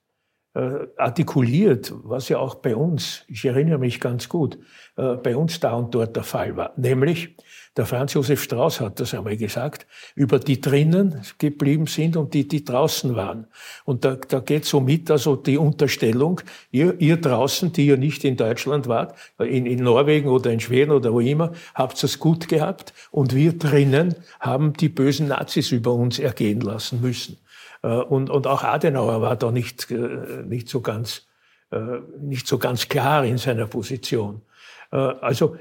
äh, 0.55 0.87
artikuliert, 0.97 1.93
was 2.05 2.29
ja 2.29 2.39
auch 2.39 2.55
bei 2.57 2.77
uns, 2.77 3.25
ich 3.29 3.45
erinnere 3.45 3.79
mich 3.79 4.01
ganz 4.01 4.29
gut, 4.29 4.59
äh, 4.97 5.15
bei 5.17 5.37
uns 5.37 5.59
da 5.59 5.73
und 5.75 5.95
dort 5.95 6.15
der 6.15 6.23
Fall 6.23 6.57
war. 6.57 6.73
Nämlich, 6.77 7.35
der 7.77 7.87
Franz 7.87 8.15
Josef 8.15 8.41
Strauß 8.41 8.81
hat 8.81 9.01
das 9.01 9.15
einmal 9.15 9.37
gesagt, 9.37 9.85
über 10.15 10.39
die 10.39 10.61
drinnen 10.61 11.23
geblieben 11.39 11.89
sind 11.89 12.17
und 12.17 12.33
die, 12.33 12.47
die 12.47 12.65
draußen 12.65 13.17
waren. 13.17 13.49
Und 13.85 14.05
da, 14.05 14.15
da 14.15 14.39
geht 14.39 14.65
so 14.65 14.81
mit 14.81 15.11
also 15.11 15.35
die 15.35 15.59
Unterstellung, 15.59 16.41
ihr, 16.71 17.01
ihr 17.01 17.17
draußen, 17.17 17.73
die 17.73 17.87
ihr 17.87 17.97
nicht 17.97 18.23
in 18.23 18.37
Deutschland 18.37 18.87
wart, 18.87 19.19
in, 19.41 19.67
in 19.67 19.83
Norwegen 19.83 20.29
oder 20.29 20.53
in 20.53 20.61
Schweden 20.61 20.93
oder 20.93 21.13
wo 21.13 21.19
immer, 21.19 21.51
habt 21.75 22.03
es 22.05 22.21
gut 22.21 22.47
gehabt 22.47 22.95
und 23.11 23.35
wir 23.35 23.59
drinnen 23.59 24.15
haben 24.39 24.73
die 24.75 24.89
bösen 24.89 25.27
Nazis 25.27 25.73
über 25.73 25.95
uns 25.95 26.21
ergehen 26.21 26.61
lassen 26.61 27.01
müssen. 27.01 27.39
Äh, 27.85 27.89
und, 27.89 28.31
und 28.31 28.47
auch 28.47 28.65
Adenauer 28.65 29.21
war 29.21 29.37
da 29.37 29.53
nicht, 29.53 29.91
äh, 29.91 30.43
nicht, 30.45 30.69
so 30.69 30.81
ganz, 30.81 31.27
äh, 31.71 31.99
nicht 32.19 32.49
so 32.49 32.59
ganz 32.59 32.89
klar 32.89 33.25
in 33.25 33.39
seiner 33.39 33.67
Position. 33.67 34.43
Also 34.91 35.57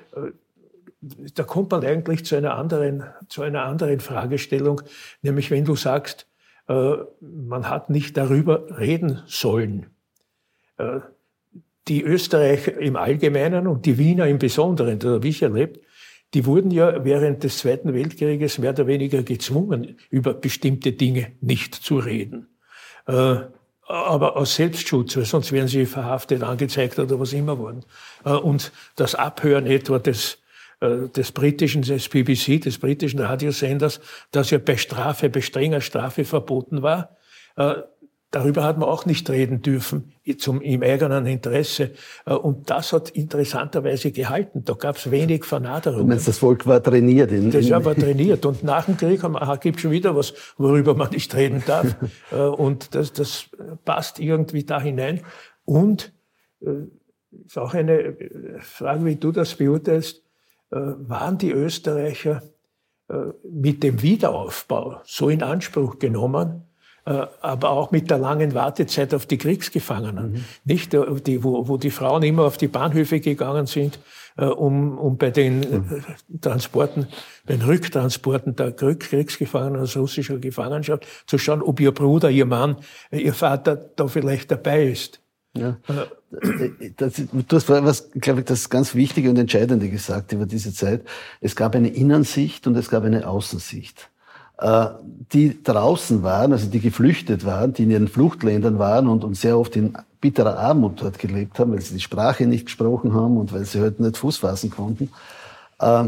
da 1.02 1.44
kommt 1.44 1.72
man 1.72 1.84
eigentlich 1.84 2.24
zu 2.24 2.36
einer 2.36 2.56
anderen, 2.56 3.04
zu 3.30 3.42
einer 3.42 3.64
anderen 3.64 4.00
Fragestellung, 4.00 4.84
nämlich 5.24 5.50
wenn 5.50 5.66
du 5.66 5.76
sagst, 5.76 6.28
man 6.68 7.68
hat 7.68 7.90
nicht 7.90 8.16
darüber 8.16 8.78
reden 8.78 9.24
sollen. 9.26 9.88
Die 11.88 12.04
Österreicher 12.04 12.78
im 12.78 12.96
Allgemeinen 12.96 13.66
und 13.66 13.88
die 13.88 13.98
Wiener 13.98 14.28
im 14.28 14.38
Besonderen, 14.38 15.00
das 15.00 15.14
habe 15.14 15.28
ich 15.28 15.42
erlebt, 15.42 15.80
die 16.34 16.46
wurden 16.46 16.72
ja 16.72 17.04
während 17.06 17.44
des 17.44 17.60
Zweiten 17.60 17.94
Weltkrieges 17.94 18.58
mehr 18.58 18.72
oder 18.72 18.88
weniger 18.88 19.24
gezwungen, 19.24 19.98
über 20.10 20.34
bestimmte 20.34 20.94
Dinge 20.94 21.32
nicht 21.42 21.76
zu 21.76 21.98
reden. 21.98 22.48
Äh, 23.08 23.36
aber 23.86 24.38
aus 24.38 24.56
Selbstschutz, 24.56 25.18
weil 25.18 25.26
sonst 25.26 25.52
wären 25.52 25.68
sie 25.68 25.86
verhaftet, 25.86 26.42
angezeigt 26.42 26.98
oder 27.00 27.20
was 27.20 27.34
immer 27.34 27.60
worden. 27.60 27.84
Und 28.24 28.72
das 28.96 29.14
Abhören 29.14 29.68
etwa 29.68 30.00
des 30.00 30.40
äh, 30.84 31.08
des 31.10 31.32
britischen, 31.32 31.82
des 31.82 32.10
BBC, 32.10 32.60
des 32.62 32.78
britischen 32.78 33.22
Radiosenders, 33.22 34.02
das 34.32 34.52
ja 34.52 34.58
bei 34.58 34.76
Strafe, 34.76 35.30
bei 35.30 35.40
strenger 35.40 35.80
Strafe 35.80 36.26
verboten 36.26 36.82
war. 36.82 37.16
Äh, 38.34 38.38
darüber 38.38 38.64
hat 38.64 38.78
man 38.78 38.90
auch 38.90 39.06
nicht 39.06 39.30
reden 39.30 39.62
dürfen, 39.62 40.14
zum, 40.38 40.62
im 40.62 40.84
eigenen 40.84 41.26
Interesse. 41.26 41.92
Äh, 42.26 42.34
und 42.34 42.70
das 42.70 42.94
hat 42.94 43.10
interessanterweise 43.12 44.12
gehalten. 44.12 44.64
Da 44.66 44.74
gab 44.74 44.98
es 44.98 45.12
wenig 45.12 45.46
Vernaderung. 45.46 46.08
Meinst, 46.08 46.28
das 46.28 46.40
Volk 46.40 46.66
war 46.66 46.82
trainiert? 46.82 47.32
In, 47.32 47.52
das 47.52 47.70
war 47.70 47.96
trainiert. 47.96 48.46
Und 48.46 48.64
nach 48.64 48.86
dem 48.86 48.98
Krieg 48.98 49.22
gibt 49.62 49.78
es 49.78 49.82
schon 49.82 49.92
wieder 49.92 50.16
was, 50.16 50.34
worüber 50.58 50.96
man 50.96 51.12
nicht 51.12 51.34
reden 51.36 51.64
darf. 51.66 51.96
und 52.32 52.96
das, 52.96 53.14
das 53.14 53.50
passt 53.86 54.20
irgendwie 54.20 54.64
da 54.64 54.82
hinein. 54.82 55.22
Und 55.66 56.12
ist 57.46 57.58
auch 57.58 57.74
eine 57.74 58.16
Frage, 58.60 59.06
wie 59.06 59.16
du 59.16 59.32
das 59.32 59.56
beurteilst. 59.56 60.24
Äh, 60.74 60.96
waren 61.08 61.38
die 61.38 61.52
Österreicher 61.52 62.42
äh, 63.08 63.16
mit 63.48 63.84
dem 63.84 64.02
Wiederaufbau 64.02 65.02
so 65.04 65.30
in 65.30 65.44
Anspruch 65.44 66.00
genommen, 66.00 66.64
äh, 66.64 66.73
aber 67.06 67.70
auch 67.72 67.92
mit 67.92 68.10
der 68.10 68.18
langen 68.18 68.54
Wartezeit 68.54 69.14
auf 69.14 69.26
die 69.26 69.38
Kriegsgefangenen. 69.38 70.32
Mhm. 70.32 70.46
Nicht, 70.64 70.94
die, 70.94 71.44
wo, 71.44 71.68
wo 71.68 71.78
die 71.78 71.92
Frauen 71.92 72.24
immer 72.24 72.44
auf 72.44 72.58
die 72.58 72.68
Bahnhöfe 72.68 73.20
gegangen 73.20 73.66
sind, 73.66 74.00
um, 74.36 74.98
um 74.98 75.18
bei 75.18 75.30
den 75.30 75.60
mhm. 75.60 76.04
Transporten, 76.42 77.08
bei 77.46 77.56
den 77.56 77.64
Rücktransporten 77.64 78.56
der 78.56 78.72
Kriegsgefangenen 78.72 79.82
aus 79.82 79.98
russischer 79.98 80.38
Gefangenschaft 80.38 81.06
zu 81.28 81.38
schauen, 81.38 81.62
ob 81.62 81.80
ihr 81.80 81.92
Bruder, 81.92 82.30
ihr 82.30 82.46
Mann, 82.46 82.78
ihr 83.12 83.34
Vater 83.34 83.76
da 83.76 84.08
vielleicht 84.08 84.50
dabei 84.52 84.86
ist. 84.86 85.20
Ja. 85.56 85.78
Das, 86.98 87.14
du 87.14 87.56
hast 87.56 87.70
was, 87.70 88.10
glaube 88.12 88.40
ich, 88.40 88.46
das 88.48 88.70
ganz 88.70 88.96
Wichtige 88.96 89.30
und 89.30 89.38
Entscheidende 89.38 89.88
gesagt 89.90 90.32
über 90.32 90.48
diese 90.48 90.74
Zeit. 90.74 91.04
Es 91.42 91.56
gab 91.56 91.76
eine 91.76 91.90
Innensicht 91.90 92.66
und 92.66 92.76
es 92.76 92.90
gab 92.90 93.04
eine 93.04 93.28
Außensicht. 93.28 94.10
Äh, 94.64 94.88
die 95.34 95.62
draußen 95.62 96.24
waren, 96.24 96.54
also 96.54 96.70
die 96.70 96.80
geflüchtet 96.80 97.44
waren, 97.44 97.74
die 97.74 97.84
in 97.84 97.92
ihren 97.92 98.08
Fluchtländern 98.08 98.80
waren 98.80 99.08
und, 99.08 99.26
und 99.26 99.36
sehr 99.36 99.58
oft 99.58 99.76
in 99.76 99.98
bitterer 100.22 100.58
Armut 100.58 101.02
dort 101.02 101.20
gelebt 101.20 101.60
haben, 101.60 101.74
weil 101.74 101.82
sie 101.82 101.96
die 101.96 102.00
Sprache 102.00 102.46
nicht 102.46 102.68
gesprochen 102.68 103.14
haben 103.14 103.36
und 103.36 103.52
weil 103.52 103.66
sie 103.66 103.80
heute 103.80 103.98
halt 103.98 104.00
nicht 104.00 104.18
Fuß 104.18 104.38
fassen 104.38 104.70
konnten, 104.70 105.10
äh, 105.80 106.06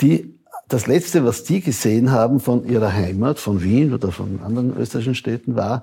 die 0.00 0.34
das 0.68 0.86
Letzte, 0.86 1.26
was 1.26 1.44
die 1.44 1.60
gesehen 1.60 2.10
haben 2.10 2.40
von 2.40 2.66
ihrer 2.66 2.90
Heimat, 2.90 3.38
von 3.38 3.62
Wien 3.62 3.92
oder 3.92 4.12
von 4.12 4.40
anderen 4.42 4.74
österreichischen 4.78 5.16
Städten, 5.16 5.56
war 5.56 5.82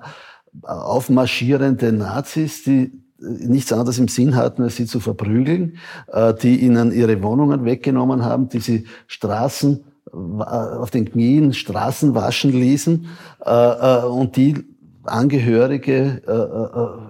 aufmarschierende 0.62 1.92
Nazis, 1.92 2.64
die 2.64 2.90
nichts 3.18 3.72
anderes 3.72 3.98
im 3.98 4.08
Sinn 4.08 4.34
hatten, 4.34 4.62
als 4.62 4.74
sie 4.74 4.86
zu 4.86 4.98
verprügeln, 4.98 5.76
äh, 6.08 6.34
die 6.34 6.56
ihnen 6.56 6.90
ihre 6.90 7.22
Wohnungen 7.22 7.64
weggenommen 7.64 8.24
haben, 8.24 8.48
die 8.48 8.60
sie 8.60 8.86
Straßen 9.06 9.76
äh, 9.76 9.87
auf 10.12 10.90
den 10.90 11.10
Knien 11.10 11.52
Straßen 11.52 12.14
waschen 12.14 12.52
ließen 12.52 13.06
äh, 13.44 14.02
und 14.04 14.36
die 14.36 14.64
Angehörige 15.04 16.22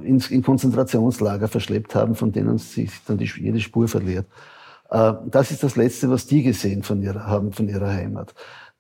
in 0.05 0.43
Konzentrationslager 0.43 1.49
verschleppt 1.49 1.97
haben, 1.97 2.15
von 2.15 2.31
denen 2.31 2.59
sich 2.59 2.93
dann 3.09 3.19
die, 3.19 3.25
jede 3.25 3.59
Spur 3.59 3.89
verliert. 3.89 4.27
Das 4.89 5.51
ist 5.51 5.65
das 5.65 5.75
Letzte, 5.75 6.09
was 6.09 6.29
die 6.29 6.45
gesehen 6.45 6.85
von 6.85 7.03
ihrer, 7.03 7.27
haben 7.27 7.53
von 7.53 7.69
ihrer 7.69 7.89
Heimat. 7.89 8.35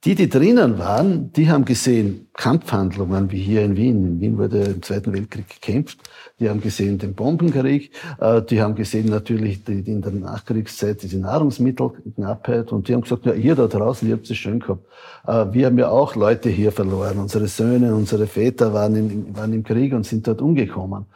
Die, 0.04 0.14
die 0.14 0.28
drinnen 0.28 0.78
waren, 0.78 1.32
die 1.32 1.50
haben 1.50 1.64
gesehen 1.64 2.28
Kampfhandlungen 2.32 3.32
wie 3.32 3.40
hier 3.40 3.64
in 3.64 3.76
Wien. 3.76 4.04
In 4.06 4.20
Wien 4.20 4.38
wurde 4.38 4.58
im 4.60 4.80
Zweiten 4.80 5.12
Weltkrieg 5.12 5.48
gekämpft. 5.48 5.98
Die 6.38 6.48
haben 6.48 6.60
gesehen 6.60 6.98
den 6.98 7.14
Bombenkrieg. 7.14 7.90
Äh, 8.20 8.42
die 8.42 8.62
haben 8.62 8.76
gesehen 8.76 9.06
natürlich 9.06 9.66
in 9.66 10.00
der 10.00 10.12
Nachkriegszeit 10.12 11.02
diese 11.02 11.18
Nahrungsmittelknappheit. 11.18 12.70
Und 12.70 12.86
die 12.86 12.94
haben 12.94 13.00
gesagt, 13.00 13.26
ja, 13.26 13.32
ihr 13.32 13.56
da 13.56 13.66
draußen, 13.66 14.06
ihr 14.08 14.14
habt 14.14 14.30
es 14.30 14.36
schön 14.36 14.60
gehabt. 14.60 14.86
Äh, 15.26 15.46
wir 15.52 15.66
haben 15.66 15.78
ja 15.78 15.88
auch 15.88 16.14
Leute 16.14 16.48
hier 16.48 16.70
verloren. 16.70 17.18
Unsere 17.18 17.48
Söhne, 17.48 17.92
unsere 17.92 18.28
Väter 18.28 18.72
waren, 18.72 18.94
in, 18.94 19.36
waren 19.36 19.52
im 19.52 19.64
Krieg 19.64 19.92
und 19.94 20.06
sind 20.06 20.28
dort 20.28 20.40
umgekommen. 20.40 21.06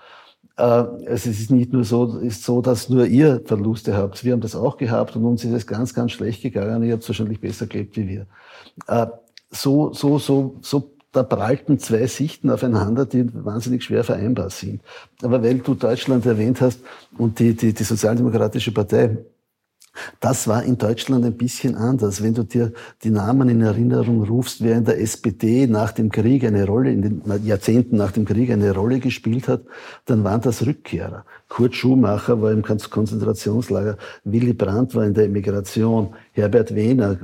Äh, 0.56 0.84
es 1.06 1.26
ist 1.26 1.50
nicht 1.50 1.72
nur 1.72 1.84
so, 1.84 2.18
ist 2.18 2.44
so, 2.44 2.60
dass 2.60 2.88
nur 2.88 3.06
ihr 3.06 3.42
Verluste 3.44 3.96
habt. 3.96 4.24
Wir 4.24 4.32
haben 4.32 4.40
das 4.40 4.54
auch 4.54 4.76
gehabt 4.76 5.16
und 5.16 5.24
uns 5.24 5.44
ist 5.44 5.52
es 5.52 5.66
ganz, 5.66 5.94
ganz 5.94 6.12
schlecht 6.12 6.42
gegangen. 6.42 6.82
Ihr 6.82 6.94
habt 6.94 7.08
wahrscheinlich 7.08 7.40
besser 7.40 7.66
gelebt 7.66 7.96
wie 7.96 8.08
wir. 8.08 8.26
Äh, 8.86 9.06
so, 9.50 9.92
so, 9.92 10.18
so, 10.18 10.56
so, 10.60 10.90
da 11.12 11.22
prallten 11.22 11.78
zwei 11.78 12.06
Sichten 12.06 12.48
aufeinander, 12.50 13.04
die 13.04 13.26
wahnsinnig 13.44 13.84
schwer 13.84 14.02
vereinbar 14.02 14.48
sind. 14.48 14.80
Aber 15.22 15.42
weil 15.42 15.58
du 15.58 15.74
Deutschland 15.74 16.24
erwähnt 16.24 16.60
hast 16.60 16.80
und 17.18 17.38
die, 17.38 17.54
die, 17.54 17.74
die 17.74 17.84
Sozialdemokratische 17.84 18.72
Partei, 18.72 19.18
das 20.20 20.48
war 20.48 20.62
in 20.62 20.78
Deutschland 20.78 21.24
ein 21.24 21.36
bisschen 21.36 21.74
anders. 21.74 22.22
Wenn 22.22 22.34
du 22.34 22.44
dir 22.44 22.72
die 23.02 23.10
Namen 23.10 23.48
in 23.48 23.60
Erinnerung 23.60 24.22
rufst, 24.24 24.62
wer 24.62 24.76
in 24.76 24.84
der 24.84 25.00
SPD 25.00 25.66
nach 25.66 25.92
dem 25.92 26.10
Krieg 26.10 26.44
eine 26.44 26.66
Rolle, 26.66 26.92
in 26.92 27.02
den 27.02 27.44
Jahrzehnten 27.44 27.96
nach 27.96 28.12
dem 28.12 28.24
Krieg 28.24 28.50
eine 28.50 28.74
Rolle 28.74 29.00
gespielt 29.00 29.48
hat, 29.48 29.62
dann 30.06 30.24
waren 30.24 30.40
das 30.40 30.64
Rückkehrer. 30.66 31.24
Kurt 31.48 31.74
Schumacher 31.74 32.40
war 32.40 32.52
im 32.52 32.62
Konzentrationslager, 32.62 33.98
Willy 34.24 34.54
Brandt 34.54 34.94
war 34.94 35.04
in 35.04 35.14
der 35.14 35.24
Emigration, 35.24 36.14
Herbert 36.32 36.74
Wehner, 36.74 37.12
äh, 37.12 37.16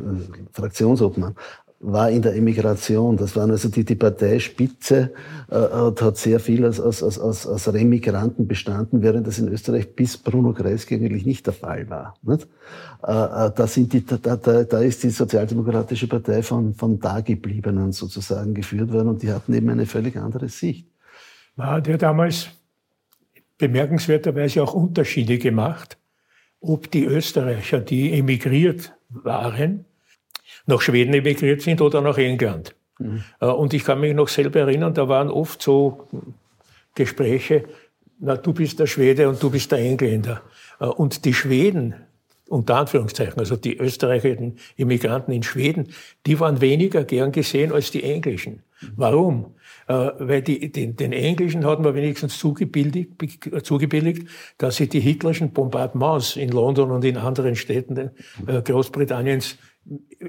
Fraktionsobmann 0.52 1.34
war 1.80 2.10
in 2.10 2.22
der 2.22 2.34
Emigration. 2.34 3.16
Das 3.16 3.36
waren 3.36 3.50
also 3.50 3.68
die, 3.68 3.84
die 3.84 3.94
Parteispitze 3.94 5.12
äh, 5.48 5.54
hat 5.54 6.16
sehr 6.16 6.40
viel 6.40 6.64
aus, 6.66 6.80
aus, 6.80 7.02
aus, 7.02 7.46
aus 7.46 7.72
Remigranten 7.72 8.48
bestanden, 8.48 9.02
während 9.02 9.26
das 9.26 9.38
in 9.38 9.48
Österreich 9.48 9.94
bis 9.94 10.16
Bruno 10.16 10.52
Kreisky 10.52 10.96
eigentlich 10.96 11.24
nicht 11.24 11.46
der 11.46 11.54
Fall 11.54 11.88
war. 11.88 12.14
Nicht? 12.22 12.48
Äh, 13.06 13.12
äh, 13.12 13.50
da, 13.54 13.66
sind 13.66 13.92
die, 13.92 14.04
da, 14.04 14.16
da, 14.16 14.64
da 14.64 14.80
ist 14.80 15.04
die 15.04 15.10
Sozialdemokratische 15.10 16.08
Partei 16.08 16.42
von, 16.42 16.74
von 16.74 16.98
Dagebliebenen 16.98 17.92
sozusagen 17.92 18.54
geführt 18.54 18.92
worden 18.92 19.08
und 19.08 19.22
die 19.22 19.32
hatten 19.32 19.54
eben 19.54 19.70
eine 19.70 19.86
völlig 19.86 20.16
andere 20.16 20.48
Sicht. 20.48 20.88
Hat 21.56 21.86
ja 21.86 21.96
damals 21.96 22.48
bemerkenswerterweise 23.56 24.62
auch 24.62 24.74
Unterschiede 24.74 25.38
gemacht, 25.38 25.96
ob 26.60 26.90
die 26.90 27.04
Österreicher, 27.04 27.80
die 27.80 28.12
emigriert 28.12 28.94
waren, 29.08 29.84
nach 30.68 30.80
Schweden 30.80 31.14
emigriert 31.14 31.62
sind 31.62 31.80
oder 31.80 32.00
nach 32.00 32.18
England. 32.18 32.74
Mhm. 32.98 33.22
Und 33.40 33.74
ich 33.74 33.84
kann 33.84 34.00
mich 34.00 34.14
noch 34.14 34.28
selber 34.28 34.60
erinnern, 34.60 34.94
da 34.94 35.08
waren 35.08 35.30
oft 35.30 35.62
so 35.62 36.08
Gespräche, 36.94 37.64
na, 38.20 38.36
du 38.36 38.52
bist 38.52 38.80
der 38.80 38.86
Schwede 38.86 39.28
und 39.28 39.42
du 39.42 39.50
bist 39.50 39.70
der 39.70 39.78
Engländer. 39.78 40.42
Äh, 40.80 40.86
und 40.86 41.24
die 41.24 41.34
Schweden, 41.34 41.94
unter 42.48 42.76
Anführungszeichen, 42.76 43.38
also 43.38 43.56
die 43.56 43.76
österreichischen 43.76 44.58
Immigranten 44.76 45.32
in 45.32 45.42
Schweden, 45.42 45.88
die 46.26 46.40
waren 46.40 46.60
weniger 46.60 47.04
gern 47.04 47.30
gesehen 47.30 47.72
als 47.72 47.90
die 47.90 48.02
englischen. 48.02 48.62
Warum? 48.96 49.54
Äh, 49.86 50.10
weil 50.18 50.42
die, 50.42 50.72
den, 50.72 50.96
den 50.96 51.12
Englischen 51.12 51.64
hat 51.64 51.80
man 51.80 51.94
wenigstens 51.94 52.38
zugebilligt, 52.38 53.12
zugebilligt, 53.62 54.28
dass 54.56 54.76
sie 54.76 54.88
die 54.88 55.00
hitlerischen 55.00 55.52
Bombardements 55.52 56.36
in 56.36 56.50
London 56.50 56.90
und 56.90 57.04
in 57.04 57.16
anderen 57.16 57.54
Städten 57.54 58.10
Großbritanniens 58.46 59.56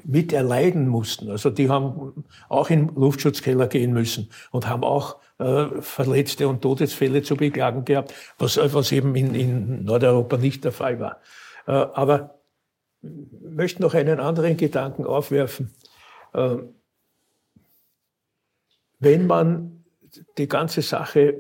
mit 0.04 0.34
erleiden 0.34 0.88
mussten. 0.88 1.30
Also 1.30 1.50
die 1.50 1.70
haben 1.70 2.26
auch 2.48 2.70
in 2.70 2.94
Luftschutzkeller 2.96 3.68
gehen 3.68 3.94
müssen 3.94 4.30
und 4.52 4.68
haben 4.68 4.84
auch 4.84 5.18
äh, 5.40 5.82
Verletzte 5.82 6.48
und 6.48 6.62
Todesfälle 6.62 7.24
zu 7.24 7.36
beklagen 7.36 7.86
gehabt, 7.86 8.14
was, 8.38 8.58
was 8.58 8.92
eben 8.92 9.16
in, 9.16 9.36
in 9.36 9.84
Nordeuropa 9.84 10.38
nicht 10.38 10.64
der 10.64 10.72
Fall 10.72 11.00
war. 11.00 11.20
Äh, 11.68 11.72
aber 11.72 12.40
möchte 13.02 13.82
noch 13.82 13.94
einen 13.94 14.20
anderen 14.20 14.58
Gedanken 14.58 15.06
aufwerfen. 15.06 15.74
Äh, 16.34 16.58
wenn 19.00 19.28
man 19.28 19.84
die 20.38 20.48
ganze 20.48 20.82
Sache 20.82 21.40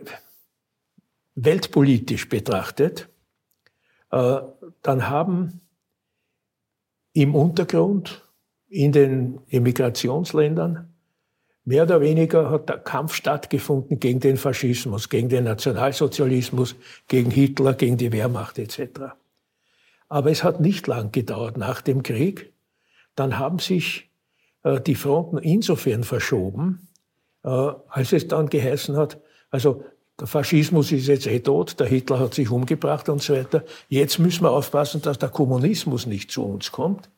weltpolitisch 1.36 2.30
betrachtet, 2.30 3.10
äh, 4.12 4.40
dann 4.82 5.10
haben 5.10 5.62
im 7.14 7.36
Untergrund 7.36 8.24
in 8.68 8.92
den 8.92 9.40
Emigrationsländern. 9.50 10.94
Mehr 11.66 11.84
oder 11.84 12.02
weniger 12.02 12.50
hat 12.50 12.70
der 12.70 12.78
Kampf 12.78 13.14
stattgefunden 13.14 14.00
gegen 14.00 14.20
den 14.20 14.38
Faschismus, 14.38 15.10
gegen 15.10 15.30
den 15.30 15.44
Nationalsozialismus, 15.44 16.76
gegen 17.08 17.32
Hitler, 17.32 17.74
gegen 17.74 17.98
die 17.98 18.12
Wehrmacht 18.12 18.58
etc. 18.58 19.14
Aber 20.08 20.32
es 20.32 20.44
hat 20.44 20.60
nicht 20.60 20.88
lang 20.88 21.12
gedauert 21.12 21.58
nach 21.58 21.82
dem 21.82 22.02
Krieg. 22.02 22.54
Dann 23.16 23.38
haben 23.38 23.60
sich 23.60 24.10
äh, 24.64 24.80
die 24.82 24.96
Fronten 24.96 25.38
insofern 25.38 26.04
verschoben, 26.04 26.88
äh, 27.44 27.50
als 27.50 28.14
es 28.14 28.28
dann 28.28 28.50
geheißen 28.50 28.96
hat, 28.98 29.22
also 29.52 29.84
der 30.20 30.28
Faschismus 30.28 30.92
ist 30.92 31.08
jetzt 31.08 31.28
eh 31.28 31.40
tot, 31.40 31.80
der 31.80 31.88
Hitler 31.88 32.20
hat 32.20 32.34
sich 32.34 32.50
umgebracht 32.50 33.08
und 33.10 33.22
so 33.22 33.34
weiter. 33.34 33.64
Jetzt 33.88 34.20
müssen 34.20 34.44
wir 34.44 34.52
aufpassen, 34.52 35.02
dass 35.02 35.18
der 35.18 35.30
Kommunismus 35.30 36.06
nicht 36.06 36.32
zu 36.32 36.46
uns 36.46 36.72
kommt. 36.72 37.10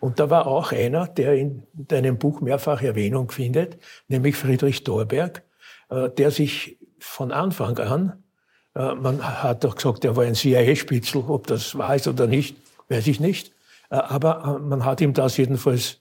Und 0.00 0.18
da 0.18 0.30
war 0.30 0.46
auch 0.46 0.72
einer, 0.72 1.06
der 1.06 1.34
in 1.34 1.62
deinem 1.72 2.18
Buch 2.18 2.40
mehrfach 2.40 2.82
Erwähnung 2.82 3.30
findet, 3.30 3.78
nämlich 4.08 4.36
Friedrich 4.36 4.82
Thorberg, 4.82 5.42
äh, 5.90 6.08
der 6.08 6.30
sich 6.30 6.78
von 6.98 7.32
Anfang 7.32 7.78
an, 7.78 8.22
äh, 8.74 8.94
man 8.94 9.22
hat 9.22 9.64
doch 9.64 9.76
gesagt, 9.76 10.04
er 10.04 10.16
war 10.16 10.24
ein 10.24 10.34
CIA-Spitzel, 10.34 11.24
ob 11.28 11.46
das 11.46 11.76
wahr 11.76 11.96
ist 11.96 12.08
oder 12.08 12.26
nicht, 12.26 12.56
weiß 12.88 13.06
ich 13.06 13.20
nicht, 13.20 13.52
äh, 13.90 13.96
aber 13.96 14.58
man 14.58 14.84
hat 14.84 15.00
ihm 15.00 15.12
das 15.12 15.36
jedenfalls 15.36 15.98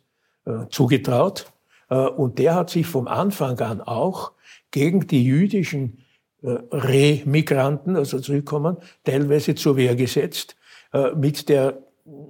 zugetraut. 0.69 1.45
Und 1.89 2.39
der 2.39 2.55
hat 2.55 2.71
sich 2.71 2.87
vom 2.87 3.07
Anfang 3.07 3.59
an 3.59 3.81
auch 3.81 4.31
gegen 4.71 5.05
die 5.05 5.23
jüdischen 5.23 5.99
Remigranten, 6.41 7.95
also 7.95 8.19
zurückkommen, 8.19 8.77
teilweise 9.03 9.55
zur 9.55 9.75
Wehr 9.75 9.95
gesetzt, 9.95 10.55
mit 11.15 11.49
der 11.49 11.83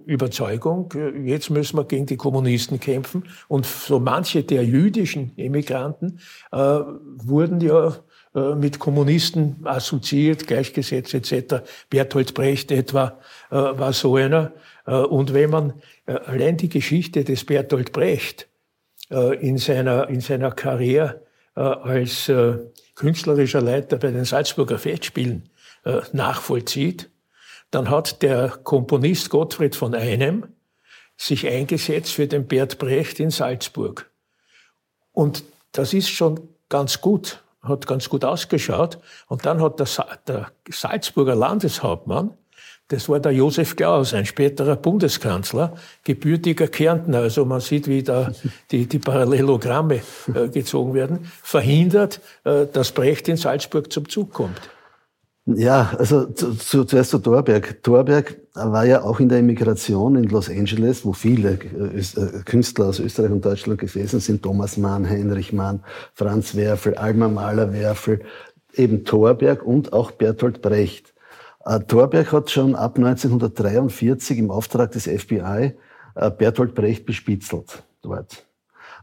Überzeugung, 0.06 0.92
jetzt 1.24 1.50
müssen 1.50 1.78
wir 1.78 1.86
gegen 1.86 2.06
die 2.06 2.18
Kommunisten 2.18 2.80
kämpfen. 2.80 3.24
Und 3.48 3.66
so 3.66 4.00
manche 4.00 4.44
der 4.44 4.64
jüdischen 4.66 5.32
Emigranten 5.38 6.20
äh, 6.52 6.58
wurden 6.58 7.62
ja 7.62 7.96
äh, 8.36 8.56
mit 8.56 8.80
Kommunisten 8.80 9.58
assoziiert, 9.64 10.48
gleichgesetzt 10.48 11.14
etc. 11.14 11.64
Bertolt 11.90 12.34
Brecht 12.34 12.72
etwa 12.72 13.20
äh, 13.50 13.56
war 13.56 13.94
so 13.94 14.16
einer. 14.16 14.54
Äh, 14.86 14.96
und 14.96 15.34
wenn 15.34 15.50
man 15.50 15.74
äh, 16.06 16.14
allein 16.14 16.58
die 16.58 16.70
Geschichte 16.70 17.24
des 17.24 17.46
Bertolt 17.46 17.92
Brecht 17.92 18.48
äh, 19.10 19.36
in, 19.38 19.58
seiner, 19.58 20.10
in 20.10 20.22
seiner 20.22 20.52
Karriere 20.52 21.22
als 21.56 22.32
künstlerischer 23.00 23.62
Leiter 23.62 23.98
bei 23.98 24.12
den 24.12 24.26
Salzburger 24.26 24.78
Festspielen 24.78 25.50
nachvollzieht, 26.12 27.10
dann 27.72 27.90
hat 27.90 28.22
der 28.22 28.50
Komponist 28.50 29.30
Gottfried 29.30 29.76
von 29.76 29.96
Einem 29.96 30.48
sich 31.16 31.48
eingesetzt 31.48 32.12
für 32.12 32.28
den 32.28 32.46
Bert 32.46 32.78
Brecht 32.78 33.20
in 33.20 33.30
Salzburg. 33.30 34.10
Und 35.14 35.44
das 35.72 35.94
ist 35.94 36.10
schon 36.10 36.42
ganz 36.68 37.00
gut, 37.00 37.42
hat 37.62 37.88
ganz 37.88 38.10
gut 38.10 38.26
ausgeschaut. 38.26 39.00
Und 39.28 39.46
dann 39.46 39.62
hat 39.62 39.80
der 39.80 40.52
Salzburger 40.70 41.36
Landeshauptmann, 41.36 42.38
das 42.90 43.08
war 43.08 43.20
der 43.20 43.32
Josef 43.32 43.76
Klaus, 43.76 44.14
ein 44.16 44.26
späterer 44.26 44.76
Bundeskanzler, 44.76 45.74
gebürtiger 46.04 46.68
Kärntner. 46.68 47.20
Also 47.20 47.46
man 47.46 47.62
sieht, 47.62 47.88
wie 47.88 48.04
da 48.04 48.32
die, 48.72 48.88
die 48.88 49.00
Parallelogramme 49.00 50.02
äh, 50.34 50.50
gezogen 50.50 50.94
werden, 50.94 51.20
verhindert, 51.44 52.20
äh, 52.44 52.66
dass 52.72 52.92
Brecht 52.92 53.28
in 53.28 53.38
Salzburg 53.38 53.92
zum 53.94 54.10
Zug 54.10 54.34
kommt. 54.34 54.60
Ja, 55.46 55.94
also 55.98 56.26
zu, 56.26 56.54
zu, 56.56 56.84
zuerst 56.84 57.12
zu 57.12 57.20
Thorberg. 57.20 57.82
Thorberg 57.84 58.38
war 58.54 58.86
ja 58.86 59.04
auch 59.04 59.20
in 59.20 59.30
der 59.30 59.40
Emigration 59.40 60.16
in 60.16 60.26
Los 60.26 60.50
Angeles, 60.50 61.06
wo 61.06 61.14
viele 61.14 61.54
äh, 61.54 62.44
Künstler 62.46 62.88
aus 62.88 63.00
Österreich 63.00 63.32
und 63.32 63.46
Deutschland 63.46 63.80
gewesen 63.80 64.20
sind. 64.20 64.42
Thomas 64.42 64.78
Mann, 64.78 65.08
Heinrich 65.08 65.54
Mann, 65.54 65.84
Franz 66.14 66.56
Werfel, 66.56 66.96
Alma 66.96 67.28
Mahler-Werfel, 67.28 68.22
eben 68.74 69.06
Thorberg 69.06 69.64
und 69.64 69.94
auch 69.94 70.12
Bertolt 70.12 70.62
Brecht. 70.62 71.14
Äh, 71.66 71.80
Thorberg 71.82 72.32
hat 72.32 72.50
schon 72.50 72.76
ab 72.76 72.98
1943 72.98 74.38
im 74.38 74.52
Auftrag 74.52 74.92
des 74.92 75.06
FBI 75.06 75.76
Bertolt 76.38 76.76
Brecht 76.76 77.06
bespitzelt 77.06 77.84
dort. 78.02 78.46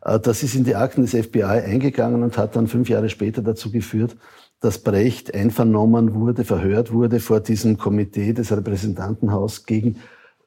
Das 0.03 0.43
ist 0.43 0.55
in 0.55 0.65
die 0.65 0.75
Akten 0.75 1.01
des 1.01 1.13
FBI 1.13 1.45
eingegangen 1.45 2.23
und 2.23 2.37
hat 2.37 2.57
dann 2.57 2.67
fünf 2.67 2.91
Jahre 2.91 3.09
später 3.09 3.41
dazu 3.41 3.71
geführt, 3.71 4.17
dass 4.61 4.79
Brecht 4.79 5.33
einvernommen 5.35 6.15
wurde, 6.15 6.45
verhört 6.45 6.93
wurde 6.93 7.21
vor 7.21 7.41
diesem 7.41 7.79
Komitee 7.79 8.33
des 8.33 8.53
Repräsentantenhaus 8.53 9.65
gegen 9.65 9.97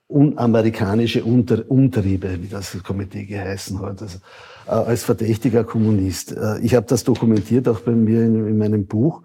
unamerikanische 0.09 1.23
Unter 1.23 1.63
Umtriebe, 1.69 2.41
wie 2.41 2.47
das 2.47 2.75
Komitee 2.83 3.25
geheißen 3.25 3.79
hat, 3.79 4.01
also, 4.01 4.17
äh, 4.67 4.71
als 4.71 5.03
verdächtiger 5.03 5.63
Kommunist. 5.63 6.35
Äh, 6.35 6.59
ich 6.61 6.73
habe 6.73 6.87
das 6.87 7.03
dokumentiert 7.03 7.67
auch 7.67 7.81
bei 7.81 7.91
mir 7.91 8.23
in, 8.23 8.47
in 8.47 8.57
meinem 8.57 8.87
Buch. 8.87 9.21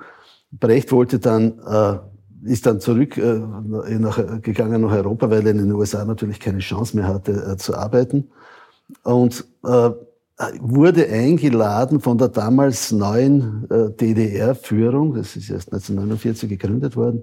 Brecht 0.53 0.93
wollte 0.93 1.19
dann 1.19 1.59
äh, 1.67 1.99
ist 2.45 2.67
dann 2.67 2.81
zurück 2.81 3.17
äh, 3.17 3.39
nach, 3.99 4.19
nach 4.19 4.93
Europa, 4.93 5.31
weil 5.31 5.47
er 5.47 5.53
in 5.53 5.59
den 5.59 5.73
USA 5.73 6.05
natürlich 6.05 6.41
keine 6.41 6.59
Chance 6.59 6.97
mehr 6.97 7.09
hatte 7.09 7.33
äh, 7.33 7.57
zu 7.57 7.77
arbeiten. 7.77 8.31
Und 9.03 9.45
äh, 9.65 9.91
wurde 10.61 11.09
eingeladen 11.09 12.01
von 12.01 12.19
der 12.19 12.29
damals 12.29 12.91
neuen 12.91 13.69
DDR-Führung, 13.69 15.15
das 15.15 15.37
ist 15.37 15.49
erst 15.49 15.73
1949 15.73 16.49
gegründet 16.49 16.97
worden, 16.97 17.23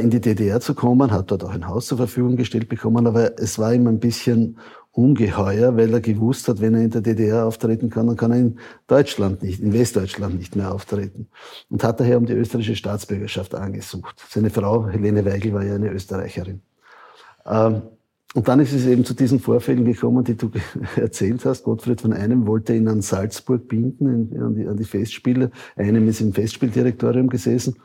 in 0.00 0.08
die 0.08 0.20
DDR 0.20 0.58
zu 0.58 0.72
kommen, 0.74 1.12
hat 1.12 1.30
dort 1.30 1.44
auch 1.44 1.50
ein 1.50 1.68
Haus 1.68 1.88
zur 1.88 1.98
Verfügung 1.98 2.36
gestellt 2.36 2.70
bekommen, 2.70 3.06
aber 3.06 3.38
es 3.38 3.58
war 3.58 3.74
ihm 3.74 3.86
ein 3.86 4.00
bisschen 4.00 4.56
ungeheuer, 4.92 5.76
weil 5.76 5.92
er 5.92 6.00
gewusst 6.00 6.48
hat, 6.48 6.60
wenn 6.60 6.74
er 6.74 6.82
in 6.82 6.90
der 6.90 7.00
DDR 7.00 7.46
auftreten 7.46 7.88
kann, 7.88 8.06
dann 8.06 8.16
kann 8.16 8.30
er 8.30 8.38
in 8.38 8.58
Deutschland 8.86 9.42
nicht, 9.42 9.60
in 9.60 9.72
Westdeutschland 9.72 10.38
nicht 10.38 10.54
mehr 10.54 10.72
auftreten. 10.72 11.28
Und 11.70 11.82
hat 11.82 11.98
daher 11.98 12.18
um 12.18 12.26
die 12.26 12.34
österreichische 12.34 12.76
Staatsbürgerschaft 12.76 13.54
angesucht. 13.54 14.22
Seine 14.28 14.50
Frau, 14.50 14.86
Helene 14.86 15.24
Weigel, 15.24 15.54
war 15.54 15.64
ja 15.64 15.74
eine 15.74 15.90
Österreicherin. 15.90 16.60
Ähm, 17.46 17.82
und 18.34 18.48
dann 18.48 18.60
ist 18.60 18.72
es 18.72 18.86
eben 18.86 19.04
zu 19.04 19.14
diesen 19.14 19.40
Vorfällen 19.40 19.84
gekommen, 19.84 20.24
die 20.24 20.36
du 20.36 20.50
erzählt 20.96 21.44
hast. 21.44 21.64
Gottfried 21.64 22.00
von 22.00 22.12
einem 22.12 22.46
wollte 22.46 22.74
ihn 22.74 22.88
an 22.88 23.02
Salzburg 23.02 23.68
binden, 23.68 24.06
an 24.42 24.54
die, 24.54 24.66
an 24.66 24.76
die 24.76 24.84
Festspiele. 24.84 25.50
Einem 25.76 26.08
ist 26.08 26.20
im 26.20 26.32
Festspieldirektorium 26.32 27.28
gesessen. 27.28 27.76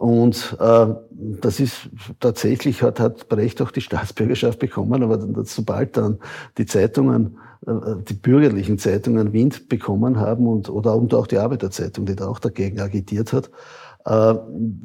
Und 0.00 0.56
äh, 0.58 0.86
das 1.10 1.60
ist 1.60 1.90
tatsächlich, 2.20 2.82
hat, 2.82 2.98
hat 3.00 3.28
Brecht 3.28 3.60
auch 3.60 3.70
die 3.70 3.82
Staatsbürgerschaft 3.82 4.58
bekommen, 4.58 5.02
aber 5.02 5.44
sobald 5.44 5.98
dann 5.98 6.18
die 6.56 6.64
Zeitungen, 6.64 7.36
äh, 7.66 7.72
die 8.08 8.14
bürgerlichen 8.14 8.78
Zeitungen 8.78 9.34
Wind 9.34 9.68
bekommen 9.68 10.18
haben 10.18 10.46
und, 10.46 10.70
oder 10.70 10.96
und 10.96 11.12
auch 11.12 11.26
die 11.26 11.36
Arbeiterzeitung, 11.36 12.06
die 12.06 12.16
da 12.16 12.28
auch 12.28 12.38
dagegen 12.38 12.80
agitiert 12.80 13.34
hat, 13.34 13.50
äh, 14.06 14.36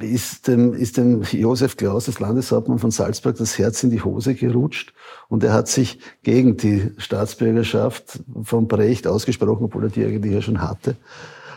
ist 0.04 0.48
dem, 0.48 0.74
ist 0.74 0.98
dem 0.98 1.22
Josef 1.22 1.78
Klaus, 1.78 2.04
das 2.04 2.20
Landeshauptmann 2.20 2.78
von 2.78 2.90
Salzburg, 2.90 3.38
das 3.38 3.56
Herz 3.56 3.82
in 3.82 3.88
die 3.88 4.02
Hose 4.02 4.34
gerutscht. 4.34 4.92
Und 5.30 5.42
er 5.42 5.54
hat 5.54 5.68
sich 5.68 5.98
gegen 6.24 6.58
die 6.58 6.92
Staatsbürgerschaft 6.98 8.20
von 8.42 8.68
Brecht 8.68 9.06
ausgesprochen, 9.06 9.64
obwohl 9.64 9.84
er 9.84 9.88
die 9.88 10.04
eigentlich 10.04 10.34
ja 10.34 10.42
schon 10.42 10.60
hatte 10.60 10.94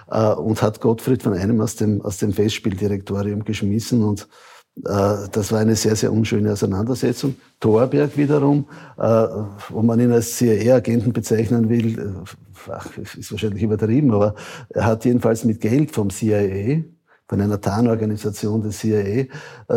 äh, 0.10 0.34
und 0.34 0.62
hat 0.62 0.82
Gottfried 0.82 1.24
von 1.24 1.34
einem 1.34 1.62
aus 1.62 1.76
dem, 1.76 2.02
aus 2.02 2.18
dem 2.18 2.34
Festspieldirektorium 2.34 3.44
geschmissen 3.44 4.04
und 4.04 4.28
äh, 4.86 5.28
das 5.32 5.52
war 5.52 5.60
eine 5.60 5.76
sehr, 5.76 5.96
sehr 5.96 6.12
unschöne 6.12 6.54
Auseinandersetzung. 6.54 7.36
Thorberg 7.60 8.16
wiederum, 8.16 8.68
wo 8.96 9.82
man 9.82 10.00
ihn 10.00 10.14
als 10.14 10.38
CIA-Agenten 10.38 11.12
bezeichnen 11.12 11.68
will, 11.68 12.24
ist 13.18 13.32
wahrscheinlich 13.32 13.64
übertrieben, 13.64 14.14
aber 14.14 14.36
er 14.70 14.86
hat 14.86 15.04
jedenfalls 15.06 15.44
mit 15.44 15.60
Geld 15.60 15.92
vom 15.92 16.10
CIA 16.10 16.84
von 17.30 17.42
einer 17.42 17.62
Tarnorganisation 17.62 18.64
des 18.64 18.80
CIA 18.80 18.98
äh, 18.98 19.28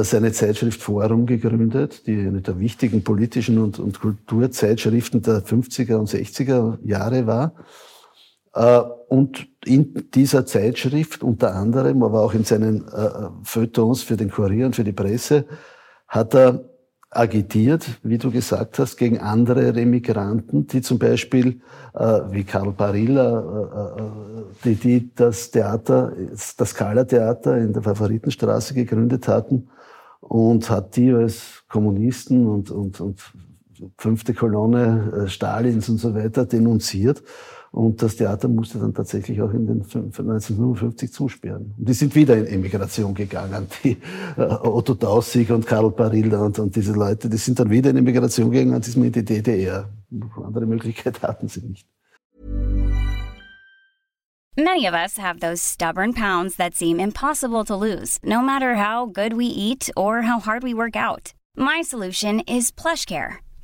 seine 0.04 0.32
Zeitschrift 0.32 0.80
Forum 0.80 1.26
gegründet, 1.26 2.06
die 2.06 2.18
eine 2.18 2.40
der 2.40 2.58
wichtigen 2.58 3.04
politischen 3.04 3.58
und, 3.58 3.78
und 3.78 4.00
Kulturzeitschriften 4.00 5.20
der 5.20 5.44
50er 5.44 5.96
und 5.96 6.08
60er 6.08 6.78
Jahre 6.82 7.26
war. 7.26 7.54
Äh, 8.54 8.80
und 9.08 9.46
in 9.64 10.10
dieser 10.14 10.46
Zeitschrift 10.46 11.22
unter 11.22 11.54
anderem, 11.54 12.02
aber 12.02 12.22
auch 12.22 12.34
in 12.34 12.44
seinen 12.44 12.86
äh, 12.88 13.28
Feuilletons 13.44 14.02
für 14.02 14.16
den 14.16 14.30
Kurier 14.30 14.66
und 14.66 14.76
für 14.76 14.84
die 14.84 14.92
Presse, 14.92 15.46
hat 16.08 16.34
er 16.34 16.64
agitiert, 17.14 18.00
wie 18.02 18.16
du 18.16 18.30
gesagt 18.30 18.78
hast, 18.78 18.96
gegen 18.96 19.18
andere 19.18 19.74
Remigranten, 19.76 20.66
die 20.66 20.80
zum 20.80 20.98
Beispiel, 20.98 21.60
äh, 21.94 22.20
wie 22.30 22.44
Karl 22.44 22.72
Barilla, 22.72 23.96
äh, 23.96 24.00
äh, 24.00 24.44
die, 24.64 24.74
die 24.76 25.14
das 25.14 25.50
Theater, 25.50 26.12
das 26.30 26.70
Scala-Theater 26.70 27.58
in 27.58 27.74
der 27.74 27.82
Favoritenstraße 27.82 28.72
gegründet 28.72 29.28
hatten 29.28 29.68
und 30.20 30.70
hat 30.70 30.96
die 30.96 31.12
als 31.12 31.64
Kommunisten 31.68 32.46
und, 32.46 32.70
und, 32.70 33.00
und 33.00 33.20
fünfte 33.98 34.32
Kolonne 34.32 35.24
äh, 35.24 35.28
Stalins 35.28 35.88
und 35.90 35.98
so 35.98 36.14
weiter 36.14 36.46
denunziert 36.46 37.22
und 37.72 38.02
das 38.02 38.16
Theater 38.16 38.48
musste 38.48 38.78
dann 38.78 38.92
tatsächlich 38.92 39.40
auch 39.40 39.50
in 39.52 39.66
den 39.66 39.80
1955 39.80 41.10
zusperren. 41.10 41.74
Und 41.78 41.88
die 41.88 41.94
sind 41.94 42.14
wieder 42.14 42.36
in 42.36 42.46
Emigration 42.46 43.14
gegangen. 43.14 43.66
Die 43.82 43.96
äh, 44.36 44.42
Otto 44.42 44.94
Taussig 44.94 45.50
und 45.50 45.66
Karl 45.66 45.90
Barilla 45.90 46.44
und, 46.44 46.58
und 46.58 46.76
diese 46.76 46.92
Leute, 46.92 47.30
die 47.30 47.38
sind 47.38 47.58
dann 47.58 47.70
wieder 47.70 47.88
in 47.88 47.96
Emigration 47.96 48.50
gegangen 48.50 48.74
und 48.74 48.84
sind 48.84 49.02
in 49.02 49.10
die 49.10 49.24
DDR. 49.24 49.88
Andere 50.44 50.66
Möglichkeit 50.66 51.22
hatten 51.22 51.48
sie 51.48 51.62
nicht. 51.62 51.88
Many 54.54 54.86
of 54.86 54.92
us 54.92 55.16
have 55.16 55.40
those 55.40 55.62
stubborn 55.62 56.12
pounds 56.12 56.56
that 56.56 56.74
seem 56.74 57.00
impossible 57.00 57.64
to 57.64 57.74
lose, 57.74 58.18
no 58.22 58.42
matter 58.42 58.74
how 58.74 59.06
good 59.06 59.32
we 59.32 59.46
eat 59.46 59.88
or 59.96 60.20
how 60.22 60.40
hard 60.40 60.62
we 60.62 60.74
work 60.74 60.94
out. 60.94 61.32
My 61.56 61.80
solution 61.80 62.40
is 62.40 62.70
PlushCare. 62.70 63.38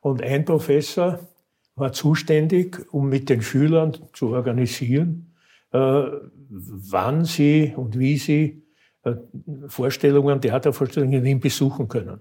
Und 0.00 0.22
ein 0.22 0.44
Professor 0.44 1.18
war 1.74 1.92
zuständig, 1.92 2.86
um 2.92 3.08
mit 3.08 3.28
den 3.28 3.42
Schülern 3.42 3.96
zu 4.12 4.30
organisieren, 4.30 5.34
äh, 5.72 6.02
wann 6.48 7.24
sie 7.24 7.74
und 7.76 7.98
wie 7.98 8.16
sie 8.16 8.62
äh, 9.04 9.14
Vorstellungen, 9.68 10.40
Theatervorstellungen 10.40 11.14
in 11.14 11.24
Wien 11.24 11.40
besuchen 11.40 11.88
können. 11.88 12.20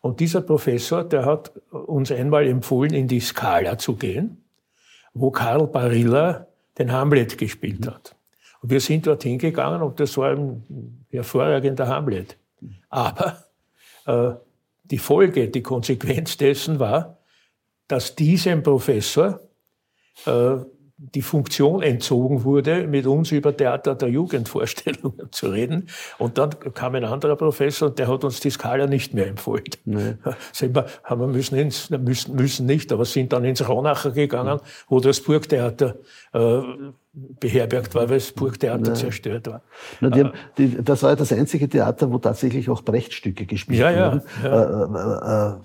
Und 0.00 0.20
dieser 0.20 0.42
Professor, 0.42 1.02
der 1.02 1.24
hat 1.24 1.52
uns 1.70 2.12
einmal 2.12 2.46
empfohlen, 2.46 2.92
in 2.92 3.08
die 3.08 3.20
Scala 3.20 3.78
zu 3.78 3.96
gehen, 3.96 4.44
wo 5.14 5.30
Karl 5.30 5.66
Barilla 5.66 6.46
den 6.78 6.92
Hamlet 6.92 7.38
gespielt 7.38 7.86
hat. 7.86 8.14
Und 8.60 8.70
wir 8.70 8.80
sind 8.80 9.06
dorthin 9.06 9.38
gegangen 9.38 9.82
und 9.82 10.00
das 10.00 10.16
war 10.16 10.32
ein 10.32 11.06
hervorragender 11.08 11.86
Hamlet. 11.86 12.36
Aber 12.90 13.44
äh, 14.06 14.32
die 14.84 14.98
Folge, 14.98 15.48
die 15.48 15.62
Konsequenz 15.62 16.36
dessen 16.36 16.78
war, 16.78 17.18
dass 17.88 18.14
diesem 18.14 18.62
Professor 18.62 19.40
äh, 20.26 20.56
die 20.96 21.22
Funktion 21.22 21.82
entzogen 21.82 22.44
wurde, 22.44 22.86
mit 22.86 23.06
uns 23.06 23.32
über 23.32 23.56
Theater 23.56 23.96
der 23.96 24.08
Jugendvorstellungen 24.08 25.32
zu 25.32 25.48
reden. 25.48 25.88
Und 26.18 26.38
dann 26.38 26.50
kam 26.72 26.94
ein 26.94 27.04
anderer 27.04 27.34
Professor 27.34 27.88
und 27.88 27.98
der 27.98 28.06
hat 28.06 28.22
uns 28.22 28.38
die 28.38 28.50
Skala 28.50 28.86
nicht 28.86 29.12
mehr 29.12 29.26
empfohlen. 29.26 29.64
Nee. 29.84 30.14
Sind 30.52 30.76
wir, 30.76 30.86
haben 31.02 31.20
wir 31.20 31.26
müssen, 31.26 31.56
ins, 31.56 31.90
müssen, 31.90 32.36
müssen 32.36 32.66
nicht, 32.66 32.92
aber 32.92 33.04
sind 33.04 33.32
dann 33.32 33.44
ins 33.44 33.68
Ronacher 33.68 34.12
gegangen, 34.12 34.60
wo 34.88 35.00
das 35.00 35.20
Burgtheater 35.20 35.96
äh, 36.32 36.60
beherbergt 37.12 37.94
war, 37.94 38.08
weil 38.08 38.18
das 38.18 38.30
Burgtheater 38.30 38.88
ja. 38.88 38.94
zerstört 38.94 39.48
war. 39.48 39.62
Na, 40.00 40.10
die 40.10 40.20
haben, 40.20 40.32
die, 40.58 40.82
das 40.82 41.02
war 41.02 41.10
ja 41.10 41.16
das 41.16 41.32
einzige 41.32 41.68
Theater, 41.68 42.12
wo 42.12 42.18
tatsächlich 42.18 42.70
auch 42.70 42.82
Brechtstücke 42.82 43.46
gespielt 43.46 43.80
ja, 43.80 44.12
wurden. 44.12 44.22
Ja, 44.42 44.48
ja. 44.48 45.50
Äh, 45.50 45.54
äh, 45.54 45.60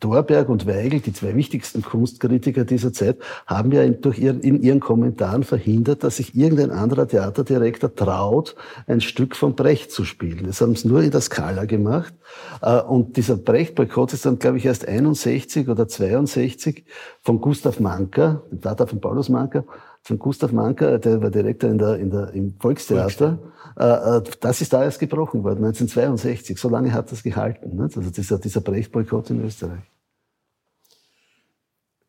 Dorberg 0.00 0.48
und 0.48 0.66
Weigel, 0.66 1.00
die 1.00 1.12
zwei 1.12 1.34
wichtigsten 1.34 1.82
Kunstkritiker 1.82 2.64
dieser 2.64 2.92
Zeit, 2.92 3.18
haben 3.46 3.72
ja 3.72 3.86
durch 3.88 4.18
ihren, 4.18 4.40
in 4.40 4.62
ihren 4.62 4.80
Kommentaren 4.80 5.42
verhindert, 5.42 6.04
dass 6.04 6.16
sich 6.16 6.34
irgendein 6.34 6.70
anderer 6.70 7.08
Theaterdirektor 7.08 7.94
traut, 7.94 8.56
ein 8.86 9.00
Stück 9.00 9.36
von 9.36 9.54
Brecht 9.54 9.90
zu 9.92 10.04
spielen. 10.04 10.46
Das 10.46 10.60
haben 10.60 10.76
sie 10.76 10.88
nur 10.88 11.02
in 11.02 11.10
der 11.10 11.20
Skala 11.20 11.64
gemacht. 11.64 12.14
Äh, 12.62 12.80
und 12.80 13.16
dieser 13.16 13.36
Brecht-Boykott 13.36 14.12
ist 14.12 14.26
dann, 14.26 14.38
glaube 14.38 14.58
ich, 14.58 14.66
erst 14.66 14.86
61 14.86 15.68
oder 15.68 15.88
62 15.88 16.84
von 17.22 17.40
Gustav 17.40 17.80
Manker, 17.80 18.42
dem 18.50 18.60
Vater 18.60 18.86
von 18.86 19.00
Paulus 19.00 19.28
Manker, 19.28 19.64
von 20.02 20.18
Gustav 20.18 20.52
Manker, 20.52 20.98
der 20.98 21.20
war 21.20 21.30
Direktor 21.30 21.70
in 21.70 21.78
der, 21.78 21.96
in 21.96 22.10
der, 22.10 22.30
im 22.32 22.54
Volkstheater. 22.58 23.38
Äh, 23.78 24.18
äh, 24.18 24.22
das 24.40 24.60
ist 24.60 24.72
da 24.72 24.82
erst 24.82 24.98
gebrochen 24.98 25.44
worden, 25.44 25.64
1962. 25.64 26.58
So 26.58 26.68
lange 26.68 26.92
hat 26.92 27.12
das 27.12 27.22
gehalten. 27.22 27.76
Nicht? 27.76 27.96
Also 27.96 28.10
dieser, 28.10 28.38
dieser 28.38 28.60
Brecht-Boykott 28.60 29.30
in 29.30 29.44
Österreich. 29.44 29.82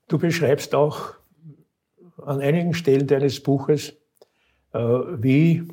Du 0.08 0.18
beschreibst 0.18 0.74
auch 0.74 1.14
an 2.18 2.40
einigen 2.40 2.74
Stellen 2.74 3.08
deines 3.08 3.42
Buches, 3.42 3.94
äh, 4.74 4.80
wie 4.80 5.68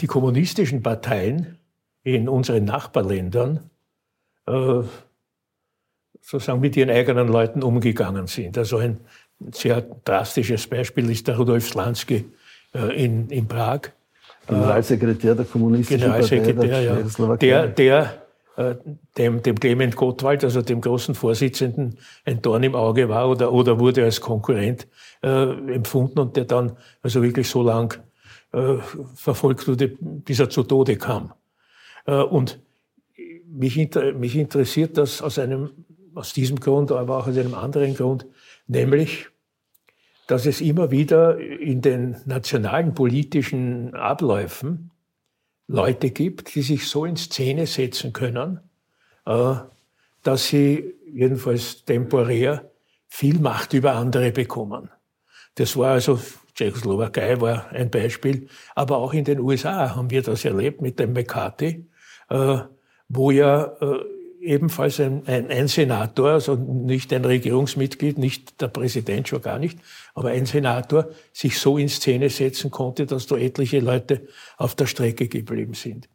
die 0.00 0.06
kommunistischen 0.06 0.80
Parteien 0.80 1.58
in 2.04 2.28
unseren 2.28 2.64
Nachbarländern 2.64 3.68
sozusagen 6.22 6.60
mit 6.60 6.76
ihren 6.76 6.90
eigenen 6.90 7.28
Leuten 7.28 7.62
umgegangen 7.62 8.28
sind. 8.28 8.56
Also 8.56 8.78
ein 8.78 9.00
ein 9.46 9.52
sehr 9.52 9.82
drastisches 10.04 10.66
Beispiel 10.66 11.10
ist 11.10 11.26
der 11.28 11.36
Rudolf 11.36 11.68
Slansky 11.68 12.24
äh, 12.74 13.04
in, 13.04 13.28
in 13.30 13.46
Prag. 13.46 13.80
Generalsekretär 14.46 15.34
der 15.34 15.44
kommunistischen 15.44 16.00
Generalsekretär, 16.00 16.54
Partei 16.54 17.36
der, 17.36 17.48
ja. 17.48 17.66
der, 17.66 17.68
der 17.68 18.22
äh, 18.56 18.74
dem, 19.16 19.42
dem 19.42 19.58
Clement 19.58 19.96
Gottwald, 19.96 20.44
also 20.44 20.62
dem 20.62 20.80
großen 20.80 21.14
Vorsitzenden, 21.14 21.98
ein 22.24 22.42
Dorn 22.42 22.62
im 22.62 22.74
Auge 22.74 23.08
war 23.08 23.30
oder, 23.30 23.52
oder 23.52 23.78
wurde 23.78 24.04
als 24.04 24.20
Konkurrent 24.20 24.86
äh, 25.22 25.28
empfunden 25.74 26.18
und 26.18 26.36
der 26.36 26.44
dann 26.44 26.76
also 27.02 27.22
wirklich 27.22 27.48
so 27.48 27.62
lang 27.62 27.98
äh, 28.52 28.74
verfolgt 29.14 29.66
wurde, 29.68 29.88
bis 30.00 30.38
er 30.38 30.50
zu 30.50 30.64
Tode 30.64 30.96
kam. 30.96 31.32
Äh, 32.04 32.16
und 32.16 32.60
mich, 33.46 33.78
inter, 33.78 34.12
mich 34.12 34.36
interessiert 34.36 34.98
das 34.98 35.22
aus 35.22 35.38
einem, 35.38 35.70
aus 36.14 36.32
diesem 36.34 36.60
Grund, 36.60 36.92
aber 36.92 37.18
auch 37.18 37.26
aus 37.28 37.38
einem 37.38 37.54
anderen 37.54 37.94
Grund, 37.94 38.26
nämlich 38.66 39.28
dass 40.26 40.46
es 40.46 40.60
immer 40.60 40.90
wieder 40.90 41.38
in 41.38 41.80
den 41.80 42.16
nationalen 42.26 42.94
politischen 42.94 43.94
Abläufen 43.94 44.90
Leute 45.66 46.10
gibt, 46.10 46.54
die 46.54 46.62
sich 46.62 46.88
so 46.88 47.04
in 47.04 47.16
Szene 47.16 47.66
setzen 47.66 48.12
können, 48.12 48.60
äh, 49.26 49.54
dass 50.22 50.46
sie 50.46 50.94
jedenfalls 51.12 51.84
temporär 51.84 52.70
viel 53.08 53.38
Macht 53.38 53.72
über 53.72 53.94
andere 53.94 54.32
bekommen. 54.32 54.88
Das 55.54 55.76
war 55.76 55.92
also, 55.92 56.20
Tschechoslowakei 56.54 57.40
war 57.40 57.70
ein 57.70 57.90
Beispiel, 57.90 58.48
aber 58.74 58.98
auch 58.98 59.14
in 59.14 59.24
den 59.24 59.40
USA 59.40 59.94
haben 59.94 60.10
wir 60.10 60.22
das 60.22 60.44
erlebt 60.44 60.80
mit 60.80 60.98
dem 60.98 61.12
McCarthy, 61.12 61.86
äh, 62.28 62.58
wo 63.08 63.30
ja 63.30 63.64
äh, 63.80 64.04
ebenfalls 64.42 65.00
ein, 65.00 65.22
ein, 65.26 65.48
ein, 65.50 65.68
Senator, 65.68 66.30
also 66.30 66.54
nicht 66.56 67.12
ein 67.12 67.24
Regierungsmitglied, 67.24 68.18
nicht 68.18 68.60
der 68.60 68.68
Präsident 68.68 69.28
schon 69.28 69.40
gar 69.40 69.58
nicht, 69.58 69.78
aber 70.14 70.30
ein 70.30 70.46
Senator 70.46 71.08
sich 71.32 71.58
so 71.58 71.78
in 71.78 71.88
Szene 71.88 72.28
setzen 72.28 72.70
konnte, 72.70 73.06
dass 73.06 73.26
da 73.26 73.36
etliche 73.36 73.80
Leute 73.80 74.26
auf 74.56 74.74
der 74.74 74.86
Strecke 74.86 75.28
geblieben 75.28 75.74
sind. 75.74 76.08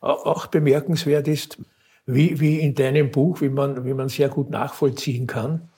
Auch 0.00 0.46
bemerkenswert 0.46 1.28
ist, 1.28 1.58
wie, 2.06 2.40
wie 2.40 2.60
in 2.60 2.74
deinem 2.74 3.10
Buch, 3.10 3.40
wie 3.40 3.48
man, 3.48 3.84
wie 3.84 3.94
man 3.94 4.08
sehr 4.08 4.28
gut 4.28 4.50
nachvollziehen 4.50 5.26
kann, 5.26 5.68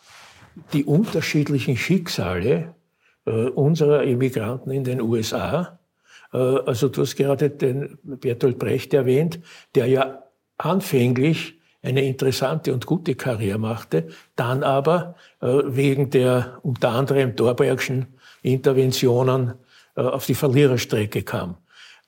die 0.73 0.85
unterschiedlichen 0.85 1.77
Schicksale 1.77 2.75
äh, 3.27 3.31
unserer 3.31 4.05
Immigranten 4.05 4.71
in 4.71 4.85
den 4.85 5.01
USA. 5.01 5.79
Äh, 6.33 6.39
also 6.39 6.89
du 6.89 7.03
hast 7.03 7.17
gerade 7.17 7.51
den 7.51 7.99
Bertolt 8.03 8.59
Brecht 8.59 8.95
erwähnt, 8.95 9.41
der 9.75 9.87
ja 9.87 10.23
anfänglich 10.57 11.59
eine 11.85 12.03
interessante 12.03 12.73
und 12.73 12.87
gute 12.87 13.15
Karriere 13.15 13.59
machte, 13.59 14.09
dann 14.37 14.63
aber 14.63 15.15
äh, 15.41 15.47
wegen 15.67 16.11
der 16.11 16.59
unter 16.63 16.91
anderem 16.91 17.37
Dorbergschen 17.37 18.07
Interventionen 18.43 19.55
äh, 19.97 20.01
auf 20.01 20.27
die 20.27 20.35
Verliererstrecke 20.35 21.23
kam. 21.23 21.57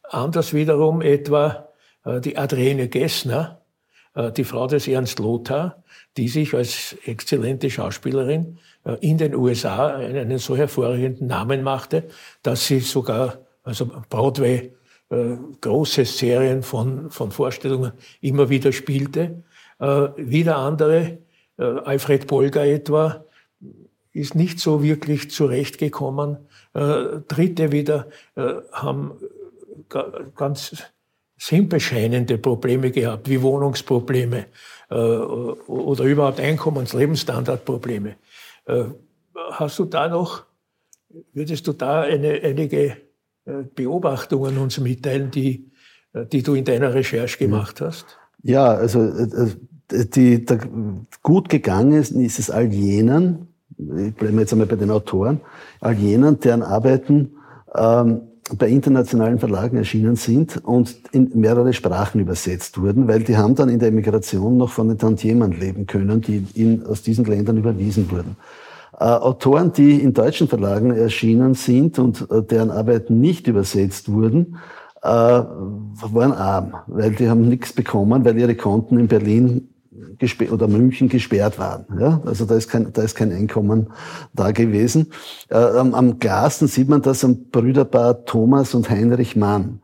Anders 0.03 0.55
wiederum 0.55 1.03
etwa 1.03 1.69
äh, 2.05 2.21
die 2.21 2.39
Adrienne 2.39 2.89
Gessner, 2.89 3.61
äh, 4.15 4.33
die 4.33 4.45
Frau 4.45 4.67
des 4.67 4.89
Ernst 4.89 5.19
Lothar, 5.19 5.83
die 6.17 6.29
sich 6.29 6.55
als 6.55 6.97
exzellente 7.05 7.69
Schauspielerin 7.69 8.59
äh, 8.85 8.97
in 9.01 9.19
den 9.19 9.35
USA 9.35 9.97
einen 9.97 10.39
so 10.39 10.57
hervorragenden 10.57 11.27
Namen 11.27 11.63
machte, 11.63 12.05
dass 12.43 12.67
sie 12.67 12.81
sogar 12.81 13.39
also 13.63 13.91
Broadway 14.09 14.73
äh, 15.11 15.37
große 15.61 16.05
Serien 16.05 16.63
von, 16.63 17.11
von 17.11 17.31
Vorstellungen 17.31 17.93
immer 18.21 18.49
wieder 18.49 18.73
spielte. 18.73 19.43
Äh, 19.79 20.09
wieder 20.17 20.57
andere, 20.57 21.19
äh, 21.59 21.63
Alfred 21.63 22.27
Polger 22.27 22.65
etwa, 22.65 23.25
ist 24.13 24.35
nicht 24.35 24.61
so 24.61 24.83
wirklich 24.83 25.31
zurechtgekommen. 25.31 26.39
Äh, 26.73 27.21
Dritte 27.29 27.73
wieder 27.73 28.09
haben 28.73 29.13
ganz 30.35 30.83
simpel 31.37 31.81
scheinende 31.81 32.39
Probleme 32.39 32.91
gehabt, 32.91 33.29
wie 33.29 33.43
Wohnungsprobleme 33.43 34.47
oder 34.89 36.05
überhaupt 36.05 36.41
Einkommens-, 36.41 36.95
Lebensstandardprobleme. 36.97 38.17
Äh, 38.65 38.85
hast 39.51 39.79
du 39.79 39.85
da 39.85 40.09
noch, 40.09 40.45
würdest 41.35 41.67
du 41.67 41.73
da 41.73 42.03
eine, 42.03 42.41
einige 42.43 42.97
Beobachtungen 43.45 44.59
uns 44.59 44.81
mitteilen, 44.81 45.31
die, 45.31 45.71
die 46.15 46.43
du 46.43 46.55
in 46.55 46.65
deiner 46.65 46.95
Recherche 46.95 47.39
gemacht 47.39 47.81
hast? 47.81 48.19
Ja, 48.47 48.69
also 48.69 49.03
äh, 49.03 49.49
äh, 49.93 50.05
die, 50.07 50.45
der, 50.45 50.59
gut 51.23 51.49
gegangen 51.49 51.93
ist, 51.93 52.13
ist 52.13 52.39
es 52.39 52.51
all 52.51 52.73
jenen, 52.73 53.49
ich 53.77 54.15
bleibe 54.15 54.41
jetzt 54.41 54.53
einmal 54.53 54.69
bei 54.69 54.77
den 54.77 54.91
Autoren, 54.91 55.41
all 55.81 55.95
jenen, 55.95 56.39
deren 56.41 56.63
Arbeiten 56.63 57.33
ähm, 57.75 58.21
bei 58.57 58.69
internationalen 58.69 59.41
Verlagen 59.41 59.77
erschienen 59.77 60.15
sind 60.15 60.65
und 60.65 60.95
in 61.11 61.33
mehrere 61.35 61.73
Sprachen 61.73 62.21
übersetzt 62.21 62.81
wurden, 62.81 63.09
weil 63.09 63.25
die 63.25 63.37
haben 63.37 63.57
dann 63.57 63.69
in 63.69 63.81
der 63.81 63.89
Emigration 63.89 64.57
noch 64.57 64.71
von 64.71 64.87
den 64.87 64.99
Tantiemen 64.99 65.51
leben 65.51 65.87
können, 65.87 66.21
die 66.21 66.47
ihnen 66.55 66.87
aus 66.87 67.03
diesen 67.03 67.25
Ländern 67.25 67.57
überwiesen 67.57 68.09
wurden. 68.13 68.37
Äh, 68.99 69.05
Autoren, 69.05 69.73
die 69.73 70.01
in 70.01 70.15
deutschen 70.15 70.47
Verlagen 70.47 70.93
erschienen 70.93 71.55
sind 71.55 71.99
und 71.99 72.31
äh, 72.31 72.43
deren 72.43 72.71
Arbeiten 72.71 73.21
nicht 73.21 73.49
übersetzt 73.49 74.11
wurden, 74.13 74.57
waren 75.07 76.33
arm, 76.33 76.75
weil 76.87 77.13
die 77.13 77.29
haben 77.29 77.49
nichts 77.49 77.73
bekommen, 77.73 78.25
weil 78.25 78.39
ihre 78.39 78.55
Konten 78.55 78.99
in 78.99 79.09
Berlin 79.09 79.69
oder 80.51 80.69
München 80.69 81.09
gesperrt 81.09 81.59
waren. 81.59 81.87
Ja? 81.99 82.21
Also 82.25 82.45
da 82.45 82.57
ist, 82.57 82.69
kein, 82.69 82.93
da 82.93 83.03
ist 83.03 83.15
kein 83.15 83.33
Einkommen 83.33 83.89
da 84.35 84.51
gewesen. 84.51 85.09
Äh, 85.49 85.57
am, 85.57 85.95
am 85.95 86.19
klarsten 86.19 86.69
sieht 86.69 86.89
man 86.89 87.03
das 87.03 87.25
am 87.25 87.51
Brüderpaar 87.51 88.25
Thomas 88.25 88.75
und 88.75 88.91
Heinrich 88.91 89.37
Mann. 89.37 89.81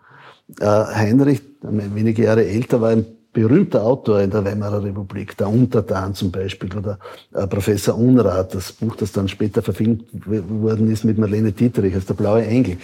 Äh, 0.61 0.66
Heinrich, 0.66 1.42
wenige 1.62 2.24
Jahre 2.24 2.46
älter, 2.46 2.80
war 2.80 2.90
ein 2.90 3.06
berühmter 3.32 3.85
Autor 3.85 4.20
in 4.20 4.30
der 4.30 4.44
Weimarer 4.44 4.85
Republik, 4.85 5.37
der 5.38 5.48
Untertan 5.48 6.14
zum 6.14 6.30
Beispiel 6.30 6.76
oder 6.76 6.98
äh, 7.32 7.46
Professor 7.46 7.96
Unrat, 7.96 8.54
das 8.54 8.72
Buch, 8.72 8.96
das 8.96 9.12
dann 9.12 9.28
später 9.28 9.62
verfilmt 9.62 10.04
worden 10.26 10.90
ist 10.90 11.04
mit 11.04 11.18
Marlene 11.18 11.52
Dietrich, 11.52 11.94
als 11.94 12.06
der 12.06 12.14
blaue 12.14 12.44
Engel. 12.44 12.76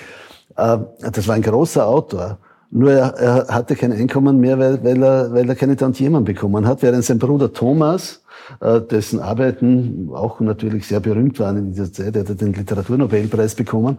Äh, 0.58 0.78
das 1.12 1.26
war 1.26 1.36
ein 1.36 1.42
großer 1.42 1.86
Autor. 1.86 2.38
Nur 2.70 2.92
er, 2.92 3.14
er 3.14 3.48
hatte 3.48 3.76
kein 3.76 3.92
Einkommen 3.92 4.38
mehr, 4.38 4.58
weil, 4.58 4.84
weil, 4.84 5.02
er, 5.02 5.32
weil 5.32 5.48
er 5.48 5.54
keine 5.54 5.76
Tantiemen 5.76 6.24
bekommen 6.24 6.66
hat, 6.66 6.82
während 6.82 7.02
sein 7.02 7.18
Bruder 7.18 7.50
Thomas, 7.50 8.22
äh, 8.60 8.80
dessen 8.82 9.20
Arbeiten 9.20 10.10
auch 10.12 10.40
natürlich 10.40 10.86
sehr 10.86 11.00
berühmt 11.00 11.38
waren 11.40 11.56
in 11.56 11.72
dieser 11.72 11.90
Zeit, 11.90 12.14
er 12.14 12.22
hatte 12.22 12.36
den 12.36 12.52
Literaturnobelpreis 12.52 13.54
bekommen, 13.54 13.98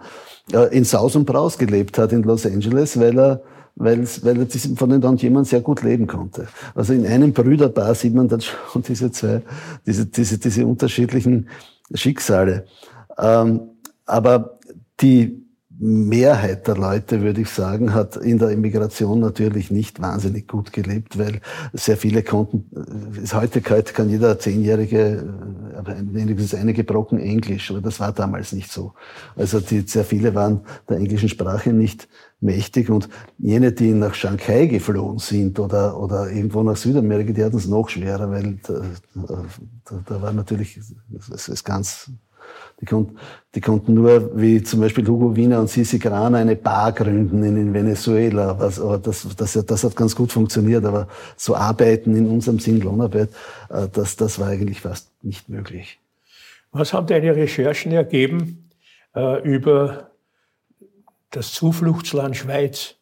äh, 0.53 0.75
in 0.77 0.83
Saus 0.83 1.15
und 1.15 1.25
Braus 1.25 1.57
gelebt 1.57 1.97
hat 1.97 2.11
in 2.11 2.21
Los 2.21 2.45
Angeles, 2.45 2.99
weil 2.99 3.17
er 3.17 3.41
weil, 3.75 4.05
weil 4.23 4.41
er 4.41 4.47
von 4.75 4.89
den 4.89 5.01
Tantiemen 5.01 5.45
sehr 5.45 5.61
gut 5.61 5.83
leben 5.83 6.05
konnte. 6.05 6.47
Also 6.75 6.91
in 6.91 7.05
einem 7.05 7.31
Brüderpaar 7.31 7.95
sieht 7.95 8.13
man 8.13 8.27
dann 8.27 8.41
schon 8.71 8.81
diese 8.81 9.09
zwei, 9.09 9.41
diese, 9.85 10.05
diese, 10.05 10.37
diese 10.37 10.65
unterschiedlichen 10.65 11.47
Schicksale. 11.93 12.65
Ähm, 13.17 13.61
aber 14.05 14.59
die 14.99 15.48
Mehrheit 15.81 16.67
der 16.67 16.75
Leute, 16.75 17.21
würde 17.21 17.39
ich 17.39 17.49
sagen, 17.49 17.93
hat 17.93 18.17
in 18.17 18.37
der 18.37 18.49
Immigration 18.49 19.21
natürlich 19.21 19.71
nicht 19.71 20.01
wahnsinnig 20.01 20.45
gut 20.45 20.73
gelebt, 20.73 21.17
weil 21.17 21.39
sehr 21.71 21.95
viele 21.95 22.21
konnten, 22.21 22.69
ist 23.23 23.33
heute, 23.33 23.61
kann 23.61 24.09
jeder 24.09 24.37
Zehnjährige 24.37 25.23
äh, 25.85 25.93
wenigstens 26.11 26.53
einige 26.53 26.83
Brocken 26.83 27.17
Englisch, 27.17 27.71
aber 27.71 27.79
das 27.79 28.01
war 28.01 28.11
damals 28.11 28.51
nicht 28.51 28.69
so. 28.69 28.93
Also 29.37 29.61
die, 29.61 29.81
sehr 29.81 30.03
viele 30.03 30.35
waren 30.35 30.61
der 30.89 30.97
englischen 30.97 31.29
Sprache 31.29 31.71
nicht 31.71 32.09
mächtig 32.41 32.89
und 32.89 33.07
jene, 33.37 33.71
die 33.71 33.91
nach 33.91 34.15
Shanghai 34.15 34.65
geflohen 34.65 35.19
sind 35.19 35.59
oder, 35.59 35.97
oder 35.97 36.29
irgendwo 36.29 36.61
nach 36.61 36.75
Südamerika, 36.75 37.31
die 37.31 37.43
hatten 37.43 37.57
es 37.57 37.67
noch 37.67 37.87
schwerer, 37.87 38.29
weil 38.29 38.59
da, 38.67 38.81
da, 39.15 40.03
da 40.05 40.21
war 40.21 40.33
natürlich, 40.33 40.77
es 41.33 41.47
ist 41.47 41.63
ganz 41.63 42.11
die, 42.81 42.85
konnten, 42.85 43.17
die 43.55 43.61
konnten 43.61 43.93
nur, 43.93 44.39
wie 44.39 44.63
zum 44.63 44.79
Beispiel 44.79 45.05
Hugo 45.05 45.35
Wiener 45.35 45.59
und 45.59 45.69
Sisi 45.69 45.99
Grana, 45.99 46.37
eine 46.37 46.55
Bar 46.55 46.93
gründen 46.93 47.43
in, 47.43 47.57
in 47.57 47.73
Venezuela. 47.73 48.57
Was, 48.59 48.79
aber 48.79 48.97
das, 48.97 49.27
das, 49.35 49.53
das 49.53 49.83
hat 49.83 49.95
ganz 49.95 50.15
gut 50.15 50.31
funktioniert. 50.31 50.85
Aber 50.85 51.07
so 51.35 51.55
arbeiten 51.55 52.15
in 52.15 52.27
unserem 52.27 52.59
Sinn 52.59 52.79
Lohnarbeit, 52.79 53.29
äh, 53.69 53.87
das, 53.91 54.15
das 54.15 54.39
war 54.39 54.47
eigentlich 54.47 54.81
fast 54.81 55.11
nicht 55.23 55.49
möglich. 55.49 55.99
Was 56.71 56.93
haben 56.93 57.07
deine 57.07 57.35
Recherchen 57.35 57.91
ergeben 57.91 58.69
äh, 59.15 59.41
über 59.41 60.11
das 61.31 61.51
Zufluchtsland 61.51 62.37
Schweiz? 62.37 62.95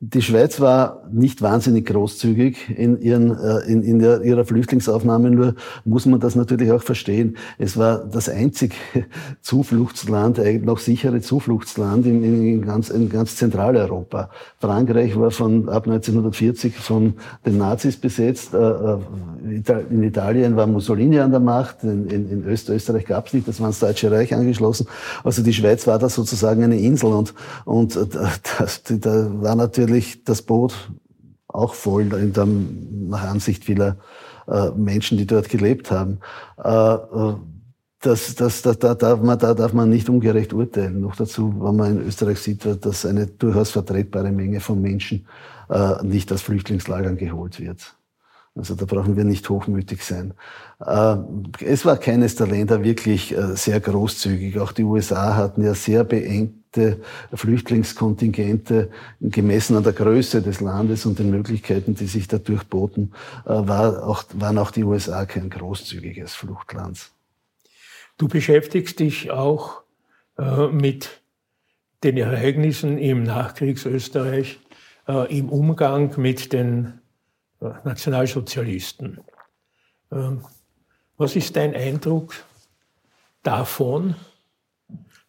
Die 0.00 0.22
Schweiz 0.22 0.60
war 0.60 1.02
nicht 1.10 1.42
wahnsinnig 1.42 1.86
großzügig 1.86 2.70
in, 2.70 3.00
ihren, 3.00 3.36
äh, 3.36 3.58
in, 3.66 3.82
in 3.82 3.98
der, 3.98 4.22
ihrer 4.22 4.44
Flüchtlingsaufnahme, 4.44 5.28
nur 5.28 5.54
muss 5.84 6.06
man 6.06 6.20
das 6.20 6.36
natürlich 6.36 6.70
auch 6.70 6.84
verstehen. 6.84 7.36
Es 7.58 7.76
war 7.76 8.04
das 8.04 8.28
einzige 8.28 8.76
Zufluchtsland, 9.40 10.38
noch 10.64 10.78
sichere 10.78 11.20
Zufluchtsland 11.20 12.06
in, 12.06 12.22
in, 12.22 12.62
ganz, 12.62 12.90
in 12.90 13.08
ganz 13.08 13.34
Zentraleuropa. 13.34 14.30
Frankreich 14.60 15.18
war 15.18 15.32
von 15.32 15.68
ab 15.68 15.88
1940 15.88 16.76
von 16.76 17.14
den 17.44 17.58
Nazis 17.58 17.96
besetzt. 17.96 18.54
Äh, 18.54 18.58
äh, 18.58 18.98
in 19.90 20.04
Italien 20.04 20.54
war 20.54 20.68
Mussolini 20.68 21.18
an 21.18 21.32
der 21.32 21.40
Macht, 21.40 21.82
in, 21.82 22.06
in, 22.06 22.30
in 22.30 22.44
Österreich 22.44 23.04
gab 23.04 23.26
es 23.26 23.34
nicht, 23.34 23.48
das 23.48 23.58
war 23.58 23.66
ins 23.66 23.80
Deutsche 23.80 24.12
Reich 24.12 24.32
angeschlossen. 24.32 24.86
Also 25.24 25.42
die 25.42 25.52
Schweiz 25.52 25.88
war 25.88 25.98
da 25.98 26.08
sozusagen 26.08 26.62
eine 26.62 26.78
Insel 26.78 27.12
und, 27.12 27.34
und 27.64 27.96
das, 28.58 28.82
da 28.84 29.28
war 29.42 29.56
natürlich 29.56 29.87
natürlich 29.88 30.24
das 30.24 30.42
Boot 30.42 30.90
auch 31.48 31.74
voll, 31.74 32.12
in 32.12 32.32
der, 32.32 32.46
nach 32.46 33.22
Ansicht 33.22 33.64
vieler 33.64 33.96
äh, 34.46 34.70
Menschen, 34.70 35.16
die 35.16 35.26
dort 35.26 35.48
gelebt 35.48 35.90
haben. 35.90 36.18
Äh, 36.62 36.94
äh, 36.94 37.34
das, 38.00 38.34
das, 38.34 38.62
das, 38.62 38.78
da, 38.78 38.94
darf 38.94 39.22
man, 39.22 39.38
da 39.38 39.54
darf 39.54 39.72
man 39.72 39.88
nicht 39.88 40.08
ungerecht 40.08 40.52
urteilen. 40.52 41.00
Noch 41.00 41.16
dazu, 41.16 41.52
wenn 41.58 41.74
man 41.74 41.98
in 41.98 42.06
Österreich 42.06 42.38
sieht, 42.38 42.64
dass 42.64 43.06
eine 43.06 43.26
durchaus 43.26 43.70
vertretbare 43.70 44.30
Menge 44.30 44.60
von 44.60 44.80
Menschen 44.80 45.26
äh, 45.68 46.04
nicht 46.04 46.30
aus 46.32 46.42
Flüchtlingslagern 46.42 47.16
geholt 47.16 47.58
wird. 47.58 47.97
Also 48.58 48.74
da 48.74 48.84
brauchen 48.84 49.16
wir 49.16 49.24
nicht 49.24 49.48
hochmütig 49.48 50.04
sein. 50.04 50.34
Äh, 50.84 51.16
es 51.64 51.86
war 51.86 51.96
keines 51.96 52.34
der 52.34 52.48
Länder 52.48 52.82
wirklich 52.82 53.36
äh, 53.36 53.56
sehr 53.56 53.80
großzügig. 53.80 54.58
Auch 54.58 54.72
die 54.72 54.82
USA 54.82 55.36
hatten 55.36 55.62
ja 55.64 55.74
sehr 55.74 56.04
beengte 56.04 57.00
Flüchtlingskontingente 57.32 58.90
gemessen 59.20 59.76
an 59.76 59.84
der 59.84 59.92
Größe 59.92 60.42
des 60.42 60.60
Landes 60.60 61.06
und 61.06 61.18
den 61.18 61.30
Möglichkeiten, 61.30 61.94
die 61.94 62.06
sich 62.06 62.28
dadurch 62.28 62.64
boten, 62.64 63.12
äh, 63.46 63.50
waren 63.50 64.58
auch 64.58 64.70
die 64.72 64.84
USA 64.84 65.24
kein 65.24 65.50
großzügiges 65.50 66.34
Fluchtland. 66.34 67.10
Du 68.18 68.26
beschäftigst 68.26 68.98
dich 68.98 69.30
auch 69.30 69.82
mit 70.72 71.20
den 72.04 72.16
Ereignissen 72.16 72.98
im 72.98 73.24
Nachkriegsösterreich, 73.24 74.60
im 75.28 75.48
Umgang 75.48 76.14
mit 76.16 76.52
den 76.52 76.97
Nationalsozialisten. 77.60 79.20
Ähm, 80.12 80.44
was 81.16 81.36
ist 81.36 81.56
dein 81.56 81.74
Eindruck 81.74 82.34
davon, 83.42 84.14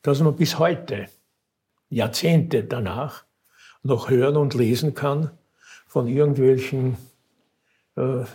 dass 0.02 0.20
man 0.22 0.36
bis 0.36 0.60
heute, 0.60 1.08
Jahrzehnte 1.90 2.64
danach, 2.64 3.26
noch 3.82 4.10
hören 4.10 4.38
und 4.38 4.54
lesen 4.54 4.94
kann 4.94 5.32
von 5.88 6.08
irgendwelchen 6.08 6.98
äh, 7.96 8.26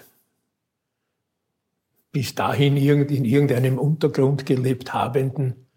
bis 2.11 2.35
dahin 2.35 2.77
in 2.77 3.25
irgendeinem 3.25 3.79
Untergrund 3.79 4.47
gelebt 4.47 4.93
habenden 4.93 5.69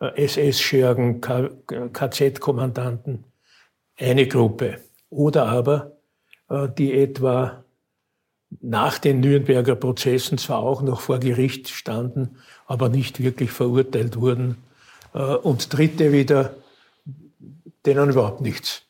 äh, 0.00 0.24
SS-Schergen, 0.24 1.20
KZ-Kommandanten, 1.20 3.24
eine 3.96 4.28
Gruppe. 4.28 4.80
Oder 5.10 5.46
aber 5.46 5.96
äh, 6.48 6.68
die 6.68 6.92
etwa 6.92 7.63
nach 8.60 8.98
den 8.98 9.20
Nürnberger 9.20 9.74
Prozessen 9.74 10.38
zwar 10.38 10.58
auch 10.58 10.82
noch 10.82 11.00
vor 11.00 11.18
Gericht 11.18 11.68
standen, 11.68 12.36
aber 12.66 12.88
nicht 12.88 13.22
wirklich 13.22 13.50
verurteilt 13.50 14.20
wurden. 14.20 14.56
Äh, 15.12 15.18
und 15.18 15.72
Dritte 15.72 16.12
wieder, 16.12 16.54
denen 17.86 18.10
überhaupt 18.10 18.40
nichts 18.40 18.82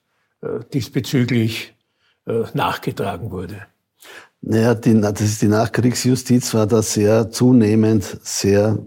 äh, 0.42 0.60
diesbezüglich 0.72 1.74
äh, 2.26 2.44
nachgetragen 2.54 3.30
wurde. 3.30 3.66
Naja, 4.46 4.74
die, 4.74 5.00
das 5.00 5.20
ist 5.22 5.40
die 5.40 5.48
Nachkriegsjustiz 5.48 6.52
war 6.52 6.66
da 6.66 6.82
sehr 6.82 7.30
zunehmend 7.30 8.04
sehr 8.22 8.78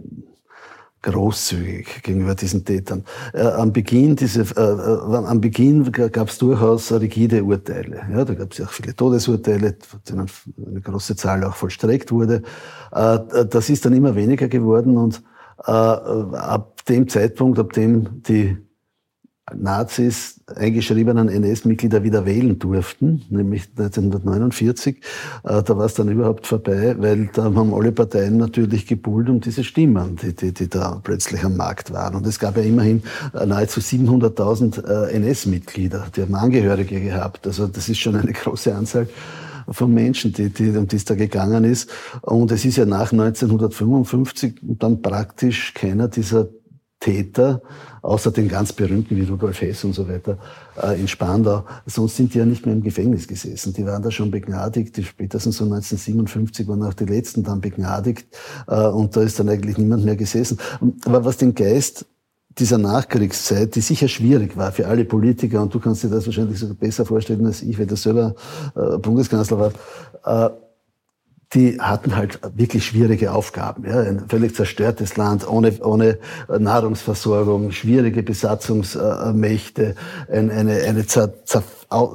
großzügig 1.02 2.04
gegenüber 2.04 2.36
diesen 2.36 2.66
Tätern. 2.66 3.04
Äh, 3.34 3.42
am 3.42 3.72
Beginn, 3.72 4.16
diese, 4.16 4.42
äh, 4.42 5.34
äh 5.34 5.40
Beginn 5.40 5.92
gab 5.92 6.30
es 6.30 6.38
durchaus 6.38 6.92
rigide 6.92 7.44
Urteile. 7.44 8.02
Ja, 8.12 8.26
da 8.26 8.34
gab 8.34 8.52
es 8.52 8.58
ja 8.58 8.66
auch 8.66 8.72
viele 8.72 8.96
Todesurteile, 8.96 9.76
von 9.80 10.00
denen 10.10 10.30
eine 10.66 10.82
große 10.82 11.16
Zahl 11.16 11.44
auch 11.44 11.56
vollstreckt 11.56 12.12
wurde. 12.12 12.42
Äh, 12.92 13.20
das 13.50 13.70
ist 13.70 13.86
dann 13.86 13.94
immer 13.94 14.16
weniger 14.16 14.48
geworden 14.48 14.98
und 14.98 15.22
äh, 15.66 15.72
ab 15.72 16.86
dem 16.86 17.08
Zeitpunkt, 17.08 17.60
ab 17.60 17.74
dem 17.74 18.22
die 18.24 18.58
Nazis 19.56 20.42
eingeschriebenen 20.56 21.30
NS-Mitglieder 21.30 22.04
wieder 22.04 22.26
wählen 22.26 22.60
durften, 22.60 23.24
nämlich 23.30 23.70
1949. 23.78 24.98
Äh, 25.44 25.64
da 25.64 25.78
war 25.78 25.86
es 25.86 25.94
dann 25.94 26.10
überhaupt 26.10 26.48
vorbei, 26.48 26.96
weil 26.98 27.30
da 27.34 27.46
haben 27.46 27.74
alle 27.74 27.92
Parteien 27.92 28.38
natürlich 28.38 28.88
gebullt 28.88 29.30
um 29.30 29.40
diese 29.40 29.64
Stimmen, 29.64 30.18
die, 30.18 30.36
die, 30.36 30.54
die 30.54 30.68
da 30.68 31.00
plötzlich 31.02 31.44
am 31.46 31.56
Markt 31.56 31.94
waren. 31.94 32.16
Und 32.16 32.28
es 32.28 32.40
gab 32.40 32.58
ja 32.58 32.64
immerhin 32.64 33.04
äh, 33.34 33.46
nahezu 33.46 33.80
700.000 33.80 34.86
äh, 34.86 35.14
NS-Mitglieder, 35.16 36.08
die 36.16 36.24
haben 36.24 36.36
Angehörige 36.36 37.00
gehabt. 37.00 37.48
Also 37.48 37.68
das 37.68 37.88
ist 37.88 38.00
schon 38.00 38.16
eine 38.16 38.34
große 38.34 38.76
Anzahl 38.76 39.08
von 39.70 39.94
Menschen, 39.94 40.34
die, 40.34 40.50
die, 40.50 40.70
um 40.72 40.88
die 40.88 40.96
es 40.98 41.06
da 41.06 41.16
gegangen 41.16 41.64
ist. 41.64 41.90
Und 42.22 42.52
es 42.52 42.66
ist 42.66 42.78
ja 42.78 42.86
nach 42.86 43.12
1955 43.12 44.60
dann 44.62 45.02
praktisch 45.02 45.74
keiner 45.74 46.08
dieser 46.08 46.50
Täter, 47.00 47.62
außer 48.02 48.32
den 48.32 48.48
ganz 48.48 48.74
berühmten 48.74 49.16
wie 49.16 49.24
Rudolf 49.24 49.62
Hess 49.62 49.84
und 49.84 49.94
so 49.94 50.08
weiter, 50.08 50.40
äh, 50.82 51.00
in 51.00 51.08
Spandau. 51.08 51.64
Sonst 51.86 52.16
sind 52.16 52.34
die 52.34 52.40
ja 52.40 52.46
nicht 52.46 52.66
mehr 52.66 52.74
im 52.74 52.82
Gefängnis 52.82 53.28
gesessen. 53.28 53.74
Die 53.74 53.86
waren 53.86 54.02
da 54.02 54.10
schon 54.10 54.32
begnadigt. 54.32 54.98
Die 54.98 55.04
spätestens 55.04 55.58
so 55.58 55.66
1957 55.66 56.68
waren 56.68 56.84
auch 56.84 56.96
die 56.96 57.06
letzten 57.06 57.44
dann 57.44 57.62
begnadigt. 57.62 58.28
Äh, 58.68 58.88
und 58.88 59.16
da 59.16 59.22
ist 59.22 59.40
dann 59.40 59.50
eigentlich 59.50 59.78
niemand 59.78 60.06
mehr 60.06 60.16
gesessen. 60.16 60.58
Aber 61.06 61.24
was 61.24 61.38
den 61.38 61.54
Geist 61.54 62.06
dieser 62.58 62.80
Nachkriegszeit, 62.80 63.76
die 63.76 63.82
sicher 63.82 64.08
schwierig 64.08 64.58
war 64.58 64.72
für 64.72 64.88
alle 64.88 65.06
Politiker, 65.06 65.62
und 65.62 65.74
du 65.74 65.80
kannst 65.80 66.04
dir 66.04 66.10
das 66.10 66.26
wahrscheinlich 66.26 66.58
sogar 66.58 66.76
besser 66.76 67.06
vorstellen 67.06 67.46
als 67.46 67.62
ich, 67.62 67.78
weil 67.78 67.86
du 67.86 67.96
selber 67.96 68.34
äh, 68.76 68.98
Bundeskanzler 68.98 69.60
warst, 69.60 70.58
die 71.54 71.80
hatten 71.80 72.16
halt 72.16 72.40
wirklich 72.56 72.86
schwierige 72.86 73.32
Aufgaben. 73.32 73.86
Ja. 73.86 74.02
Ein 74.02 74.28
völlig 74.28 74.56
zerstörtes 74.56 75.16
Land, 75.16 75.48
ohne, 75.48 75.74
ohne 75.82 76.20
Nahrungsversorgung, 76.50 77.72
schwierige 77.72 78.22
Besatzungsmächte, 78.22 79.96
eine, 80.30 80.52
eine, 80.54 80.82
eine 80.84 81.08
zer, 81.08 81.46
zer, 81.46 81.64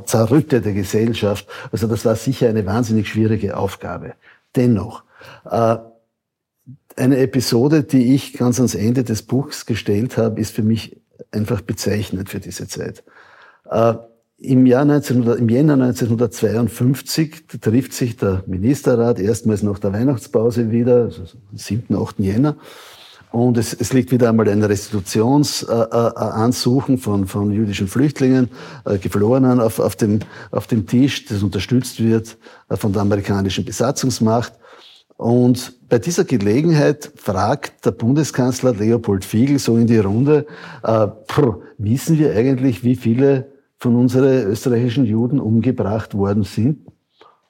zerrüttete 0.05 0.74
Gesellschaft. 0.74 1.47
Also 1.70 1.87
das 1.87 2.05
war 2.05 2.16
sicher 2.16 2.49
eine 2.49 2.66
wahnsinnig 2.66 3.09
schwierige 3.09 3.57
Aufgabe. 3.57 4.14
Dennoch, 4.55 5.03
äh, 5.51 5.76
eine 6.97 7.16
Episode, 7.18 7.85
die 7.85 8.14
ich 8.14 8.35
ganz 8.35 8.59
ans 8.59 8.74
Ende 8.74 9.03
des 9.03 9.22
Buchs 9.22 9.64
gestellt 9.64 10.18
habe, 10.18 10.41
ist 10.41 10.55
für 10.55 10.62
mich 10.62 11.01
einfach 11.30 11.62
bezeichnend 11.62 12.28
für 12.28 12.41
diese 12.41 12.68
Zeit. 12.68 13.03
Äh, 13.70 13.95
im, 14.43 14.66
Jahr 14.66 14.82
1900, 14.82 15.38
Im 15.38 15.49
Jänner 15.49 15.74
1952 15.74 17.45
trifft 17.61 17.93
sich 17.93 18.16
der 18.16 18.43
Ministerrat 18.47 19.20
erstmals 19.20 19.62
nach 19.62 19.78
der 19.78 19.93
Weihnachtspause 19.93 20.72
wieder, 20.72 21.05
also 21.05 21.22
7., 21.55 21.97
8. 21.97 22.18
Jänner. 22.18 22.57
Und 23.30 23.57
es, 23.57 23.72
es 23.72 23.93
liegt 23.93 24.11
wieder 24.11 24.28
einmal 24.28 24.49
ein 24.49 24.61
Restitutionsansuchen 24.62 26.95
äh, 26.95 26.99
äh, 26.99 27.01
von, 27.01 27.26
von 27.26 27.53
jüdischen 27.53 27.86
Flüchtlingen, 27.88 28.51
äh, 28.84 28.99
Geflohenen 28.99 29.61
auf, 29.61 29.78
auf, 29.78 29.97
dem, 29.97 30.18
auf 30.51 30.66
dem 30.66 30.86
Tisch, 30.86 31.24
das 31.26 31.43
unterstützt 31.43 32.03
wird 32.03 32.36
äh, 32.68 32.76
von 32.76 32.93
der 32.93 33.01
amerikanischen 33.03 33.64
Besatzungsmacht. 33.64 34.55
Und 35.16 35.74
bei 35.88 36.01
dieser 36.01 36.24
Gelegenheit 36.24 37.12
fragt 37.16 37.86
der 37.86 37.93
Bundeskanzler 37.93 38.74
Leopold 38.74 39.24
Fiegel 39.24 39.61
so 39.61 39.76
in 39.76 39.86
die 39.86 39.99
Runde, 39.99 40.47
äh, 40.82 41.07
pff, 41.07 41.59
wissen 41.78 42.18
wir 42.18 42.34
eigentlich, 42.34 42.82
wie 42.82 42.97
viele 42.97 43.52
von 43.83 43.97
unseren 43.97 44.47
österreichischen 44.47 45.05
Juden 45.05 45.41
umgebracht 45.41 46.14
worden 46.14 46.45
sind. 46.45 46.87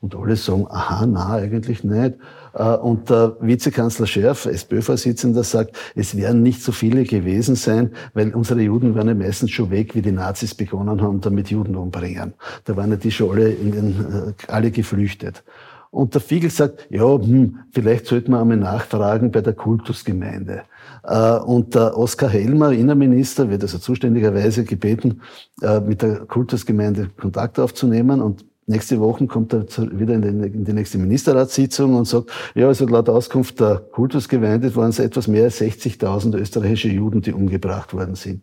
Und 0.00 0.16
alle 0.16 0.34
sagen, 0.34 0.66
aha, 0.66 1.04
na, 1.06 1.34
eigentlich 1.34 1.84
nicht. 1.84 2.14
Äh, 2.54 2.74
und 2.76 3.10
der 3.10 3.36
Vizekanzler 3.40 4.06
Scherf, 4.06 4.46
SPÖ-Vorsitzender, 4.46 5.44
sagt, 5.44 5.76
es 5.94 6.16
werden 6.16 6.42
nicht 6.42 6.62
so 6.62 6.72
viele 6.72 7.04
gewesen 7.04 7.54
sein, 7.54 7.90
weil 8.14 8.34
unsere 8.34 8.62
Juden 8.62 8.94
waren 8.94 9.08
ja 9.08 9.14
meistens 9.14 9.50
schon 9.50 9.70
weg, 9.70 9.94
wie 9.94 10.00
die 10.00 10.10
Nazis 10.10 10.54
begonnen 10.54 11.02
haben, 11.02 11.20
damit 11.20 11.50
Juden 11.50 11.76
umbringen. 11.76 12.32
Da 12.64 12.78
waren 12.78 12.90
ja 12.90 12.96
die 12.96 13.10
schon 13.10 13.30
alle, 13.32 13.50
in 13.50 13.70
den, 13.70 13.90
äh, 13.90 14.50
alle 14.50 14.70
geflüchtet. 14.70 15.44
Und 15.90 16.14
der 16.14 16.22
Fiegel 16.22 16.48
sagt, 16.48 16.86
ja, 16.88 17.04
hm, 17.04 17.58
vielleicht 17.72 18.06
sollten 18.06 18.32
wir 18.32 18.40
einmal 18.40 18.56
nachfragen 18.56 19.30
bei 19.30 19.42
der 19.42 19.52
Kultusgemeinde. 19.52 20.62
Äh, 21.04 21.38
und 21.38 21.74
der 21.74 21.96
Oskar 21.96 22.30
Helmer, 22.30 22.72
Innenminister, 22.72 23.50
wird 23.50 23.62
also 23.62 23.78
zuständigerweise 23.78 24.64
gebeten, 24.64 25.20
äh, 25.60 25.80
mit 25.80 26.02
der 26.02 26.20
Kultusgemeinde 26.20 27.10
Kontakt 27.20 27.58
aufzunehmen. 27.58 28.20
Und 28.20 28.44
nächste 28.66 29.00
Woche 29.00 29.26
kommt 29.26 29.52
er 29.52 29.66
wieder 29.92 30.14
in 30.14 30.64
die 30.64 30.72
nächste 30.72 30.98
Ministerratssitzung 30.98 31.94
und 31.94 32.06
sagt, 32.06 32.30
ja, 32.54 32.68
also 32.68 32.86
laut 32.86 33.08
Auskunft 33.08 33.60
der 33.60 33.76
Kultusgemeinde 33.76 34.74
waren 34.76 34.90
es 34.90 34.98
etwas 34.98 35.28
mehr 35.28 35.44
als 35.44 35.60
60.000 35.60 36.36
österreichische 36.36 36.88
Juden, 36.88 37.20
die 37.20 37.32
umgebracht 37.32 37.92
worden 37.94 38.14
sind. 38.14 38.42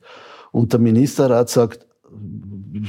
Und 0.52 0.74
der 0.74 0.80
Ministerrat 0.80 1.50
sagt, 1.50 1.86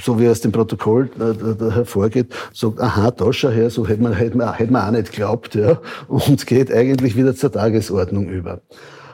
so 0.03 0.18
wie 0.21 0.29
aus 0.29 0.41
dem 0.41 0.53
Protokoll 0.53 1.11
äh, 1.18 1.71
hervorgeht, 1.73 2.35
sagt, 2.53 2.81
aha, 2.81 3.11
da 3.11 3.33
schau 3.33 3.51
her, 3.51 3.71
so 3.71 3.87
hätte 3.87 4.03
man, 4.03 4.12
hätte 4.12 4.37
man, 4.37 4.55
hätte 4.55 4.73
man 4.73 4.89
auch 4.89 4.91
nicht 4.93 5.12
geglaubt, 5.12 5.55
ja, 5.55 5.81
und 6.09 6.47
geht 6.47 6.73
eigentlich 6.73 7.16
wieder 7.16 7.35
zur 7.35 7.53
Tagesordnung 7.53 8.29
über. 8.29 8.61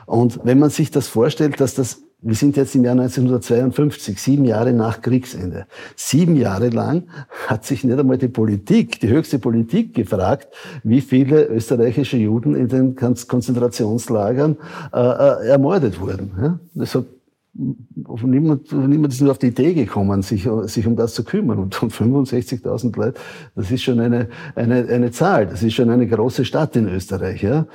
Und 0.07 0.39
wenn 0.43 0.57
man 0.57 0.69
sich 0.69 0.89
das 0.89 1.09
vorstellt, 1.09 1.59
dass 1.59 1.75
das, 1.75 2.01
wir 2.21 2.33
sind 2.33 2.55
jetzt 2.55 2.73
im 2.75 2.85
Jahr 2.85 2.93
1952, 2.93 4.19
sieben 4.19 4.45
Jahre 4.45 4.71
nach 4.71 5.01
Kriegsende. 5.01 5.67
Sieben 5.97 6.37
Jahre 6.37 6.69
lang 6.69 7.09
hat 7.45 7.65
sich 7.65 7.83
nicht 7.83 7.99
einmal 7.99 8.17
die 8.17 8.29
Politik, 8.29 9.01
die 9.01 9.09
höchste 9.09 9.37
Politik 9.37 9.93
gefragt, 9.93 10.47
wie 10.83 11.01
viele 11.01 11.45
österreichische 11.47 12.15
Juden 12.15 12.55
in 12.55 12.69
den 12.69 12.95
Konzentrationslagern 12.95 14.55
äh, 14.93 14.97
äh 14.97 15.47
ermordet 15.49 15.99
wurden. 15.99 16.31
Ja? 16.41 16.59
Das 16.73 16.95
hat 16.95 17.05
niemand, 18.23 18.71
niemand 18.71 19.13
ist 19.13 19.21
nur 19.21 19.31
auf 19.31 19.39
die 19.39 19.47
Idee 19.47 19.73
gekommen, 19.73 20.21
sich, 20.21 20.47
sich 20.65 20.87
um 20.87 20.95
das 20.95 21.13
zu 21.13 21.23
kümmern. 21.23 21.59
Und 21.59 21.75
65.000 21.75 22.95
Leute, 22.95 23.19
das 23.55 23.71
ist 23.71 23.83
schon 23.83 23.99
eine, 23.99 24.29
eine, 24.55 24.87
eine 24.87 25.11
Zahl, 25.11 25.47
das 25.47 25.63
ist 25.63 25.73
schon 25.73 25.89
eine 25.89 26.07
große 26.07 26.45
Stadt 26.45 26.75
in 26.75 26.87
Österreich. 26.87 27.41
Ja? 27.41 27.65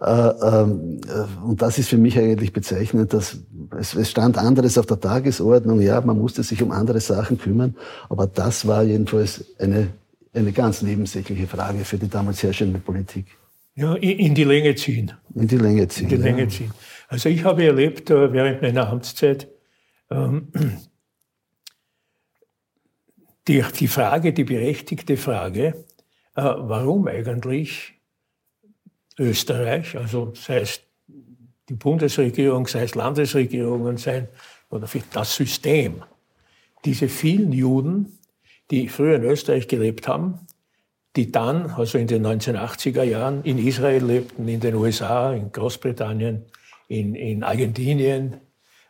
Äh, 0.00 0.10
ähm, 0.10 1.00
äh, 1.06 1.44
und 1.46 1.60
das 1.60 1.78
ist 1.78 1.88
für 1.88 1.98
mich 1.98 2.18
eigentlich 2.18 2.52
bezeichnend, 2.52 3.12
dass 3.12 3.38
es, 3.78 3.94
es 3.94 4.10
stand 4.10 4.38
anderes 4.38 4.78
auf 4.78 4.86
der 4.86 5.00
Tagesordnung. 5.00 5.80
Ja, 5.80 6.00
man 6.00 6.18
musste 6.18 6.42
sich 6.42 6.62
um 6.62 6.70
andere 6.70 7.00
Sachen 7.00 7.38
kümmern, 7.38 7.74
aber 8.08 8.26
das 8.26 8.66
war 8.66 8.82
jedenfalls 8.82 9.44
eine, 9.58 9.88
eine 10.32 10.52
ganz 10.52 10.82
nebensächliche 10.82 11.46
Frage 11.46 11.84
für 11.84 11.98
die 11.98 12.08
damals 12.08 12.42
herrschende 12.42 12.78
Politik. 12.78 13.26
Ja, 13.74 13.94
in 13.94 14.34
die 14.34 14.44
Länge 14.44 14.74
ziehen. 14.74 15.12
In 15.34 15.48
die 15.48 15.56
Länge 15.56 15.88
ziehen. 15.88 16.04
In 16.04 16.08
die 16.10 16.22
Länge 16.22 16.48
ziehen. 16.48 16.70
Also 17.12 17.28
ich 17.28 17.44
habe 17.44 17.62
erlebt 17.62 18.08
äh, 18.08 18.32
während 18.32 18.62
meiner 18.62 18.88
Amtszeit 18.88 19.46
ähm, 20.10 20.48
die, 23.46 23.60
Frage, 23.62 24.32
die 24.32 24.44
berechtigte 24.44 25.18
Frage, 25.18 25.84
äh, 26.36 26.42
warum 26.42 27.06
eigentlich 27.08 28.00
Österreich, 29.18 29.94
also 29.94 30.32
sei 30.34 30.60
es 30.60 30.80
die 31.68 31.74
Bundesregierung, 31.74 32.66
sei 32.66 32.84
es 32.84 32.94
Landesregierungen, 32.94 33.98
sei 33.98 34.30
oder 34.70 34.88
das 35.12 35.36
System, 35.36 36.02
diese 36.86 37.10
vielen 37.10 37.52
Juden, 37.52 38.18
die 38.70 38.88
früher 38.88 39.16
in 39.16 39.24
Österreich 39.24 39.68
gelebt 39.68 40.08
haben, 40.08 40.46
die 41.14 41.30
dann, 41.30 41.72
also 41.72 41.98
in 41.98 42.06
den 42.06 42.26
1980er 42.26 43.02
Jahren, 43.02 43.44
in 43.44 43.58
Israel 43.58 44.02
lebten, 44.02 44.48
in 44.48 44.60
den 44.60 44.76
USA, 44.76 45.34
in 45.34 45.52
Großbritannien, 45.52 46.46
in, 46.88 47.14
in 47.14 47.42
Argentinien, 47.42 48.40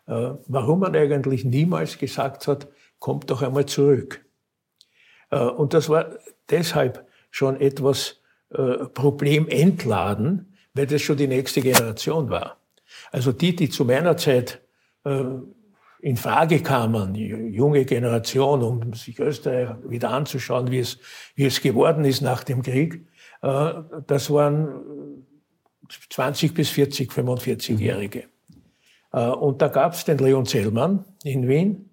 äh, 0.06 0.30
warum 0.46 0.80
man 0.80 0.96
eigentlich 0.96 1.44
niemals 1.44 1.98
gesagt 1.98 2.46
hat, 2.48 2.68
kommt 2.98 3.30
doch 3.30 3.42
einmal 3.42 3.66
zurück. 3.66 4.24
Äh, 5.30 5.38
und 5.38 5.74
das 5.74 5.88
war 5.88 6.06
deshalb 6.50 7.06
schon 7.30 7.60
etwas 7.60 8.20
äh, 8.50 8.86
problementladen, 8.86 10.54
weil 10.74 10.86
das 10.86 11.02
schon 11.02 11.16
die 11.16 11.28
nächste 11.28 11.60
Generation 11.60 12.30
war. 12.30 12.58
Also 13.10 13.32
die, 13.32 13.56
die 13.56 13.70
zu 13.70 13.84
meiner 13.84 14.16
Zeit 14.16 14.60
äh, 15.04 15.24
in 16.00 16.16
Frage 16.16 16.60
kamen, 16.62 17.14
junge 17.14 17.84
Generation, 17.84 18.62
um 18.62 18.92
sich 18.92 19.18
Österreich 19.20 19.70
wieder 19.86 20.10
anzuschauen, 20.10 20.70
wie 20.70 20.80
es, 20.80 20.98
wie 21.36 21.44
es 21.44 21.60
geworden 21.60 22.04
ist 22.04 22.22
nach 22.22 22.42
dem 22.44 22.62
Krieg, 22.62 23.06
äh, 23.42 23.72
das 24.06 24.30
waren 24.30 25.24
20 26.10 26.54
bis 26.54 26.70
40, 26.70 27.10
45-Jährige. 27.10 28.24
Mhm. 28.24 29.18
Äh, 29.18 29.26
und 29.28 29.62
da 29.62 29.68
gab 29.68 29.94
es 29.94 30.04
den 30.04 30.18
Leon 30.18 30.46
Zellmann 30.46 31.04
in 31.24 31.48
Wien, 31.48 31.90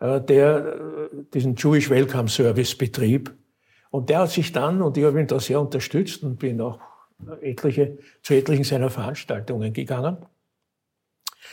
äh, 0.00 0.20
der 0.20 1.10
diesen 1.34 1.56
Jewish 1.56 1.90
Welcome 1.90 2.28
Service 2.28 2.76
betrieb. 2.76 3.34
Und 3.90 4.10
der 4.10 4.20
hat 4.20 4.30
sich 4.30 4.52
dann, 4.52 4.82
und 4.82 4.96
ich 4.96 5.04
habe 5.04 5.20
ihn 5.20 5.26
da 5.26 5.40
sehr 5.40 5.60
unterstützt 5.60 6.22
und 6.22 6.38
bin 6.38 6.60
auch 6.60 6.78
etliche, 7.40 7.98
zu 8.22 8.34
etlichen 8.34 8.64
seiner 8.64 8.90
Veranstaltungen 8.90 9.72
gegangen, 9.72 10.18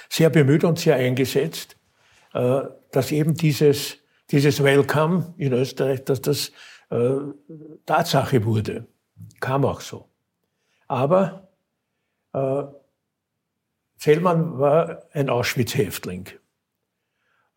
sehr 0.10 0.30
bemüht 0.30 0.64
und 0.64 0.80
sehr 0.80 0.96
eingesetzt, 0.96 1.78
äh, 2.34 2.62
dass 2.92 3.12
eben 3.12 3.34
dieses, 3.34 3.98
dieses 4.32 4.62
Welcome 4.62 5.34
in 5.38 5.54
Österreich, 5.54 6.04
dass 6.04 6.22
das 6.22 6.52
äh, 6.90 7.16
Tatsache 7.86 8.44
wurde. 8.46 8.86
Kam 9.40 9.66
auch 9.66 9.82
so. 9.82 10.10
Aber 10.88 11.45
äh, 12.36 12.64
Zellmann 13.98 14.60
war 14.60 15.04
ein 15.14 15.30
Auschwitz-Häftling. 15.30 16.28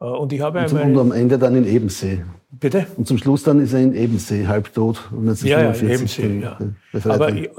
Äh, 0.00 0.04
und 0.04 0.32
ich 0.32 0.40
habe 0.40 0.60
und, 0.60 0.66
einmal, 0.66 0.84
und 0.84 0.98
am 0.98 1.12
Ende 1.12 1.38
dann 1.38 1.56
in 1.56 1.66
Ebensee. 1.66 2.24
Bitte? 2.50 2.86
Und 2.96 3.06
zum 3.06 3.18
Schluss 3.18 3.42
dann 3.42 3.60
ist 3.60 3.74
er 3.74 3.80
in 3.80 3.94
Ebensee, 3.94 4.46
halbtot. 4.46 5.10
Ja, 5.42 5.60
ja, 5.60 5.74
Ebensee, 5.74 6.40
ja. 6.40 6.58
Aber 7.04 7.30
ich, 7.30 7.50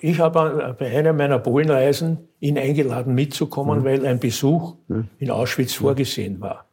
ich, 0.00 0.20
habe 0.20 0.74
bei 0.78 0.96
einer 0.96 1.12
meiner 1.12 1.38
Polenreisen 1.38 2.28
ihn 2.40 2.56
eingeladen 2.56 3.14
mitzukommen, 3.14 3.80
ja. 3.80 3.84
weil 3.84 4.06
ein 4.06 4.20
Besuch 4.20 4.76
ja. 4.88 5.04
in 5.18 5.30
Auschwitz 5.30 5.74
vorgesehen 5.74 6.40
war. 6.40 6.64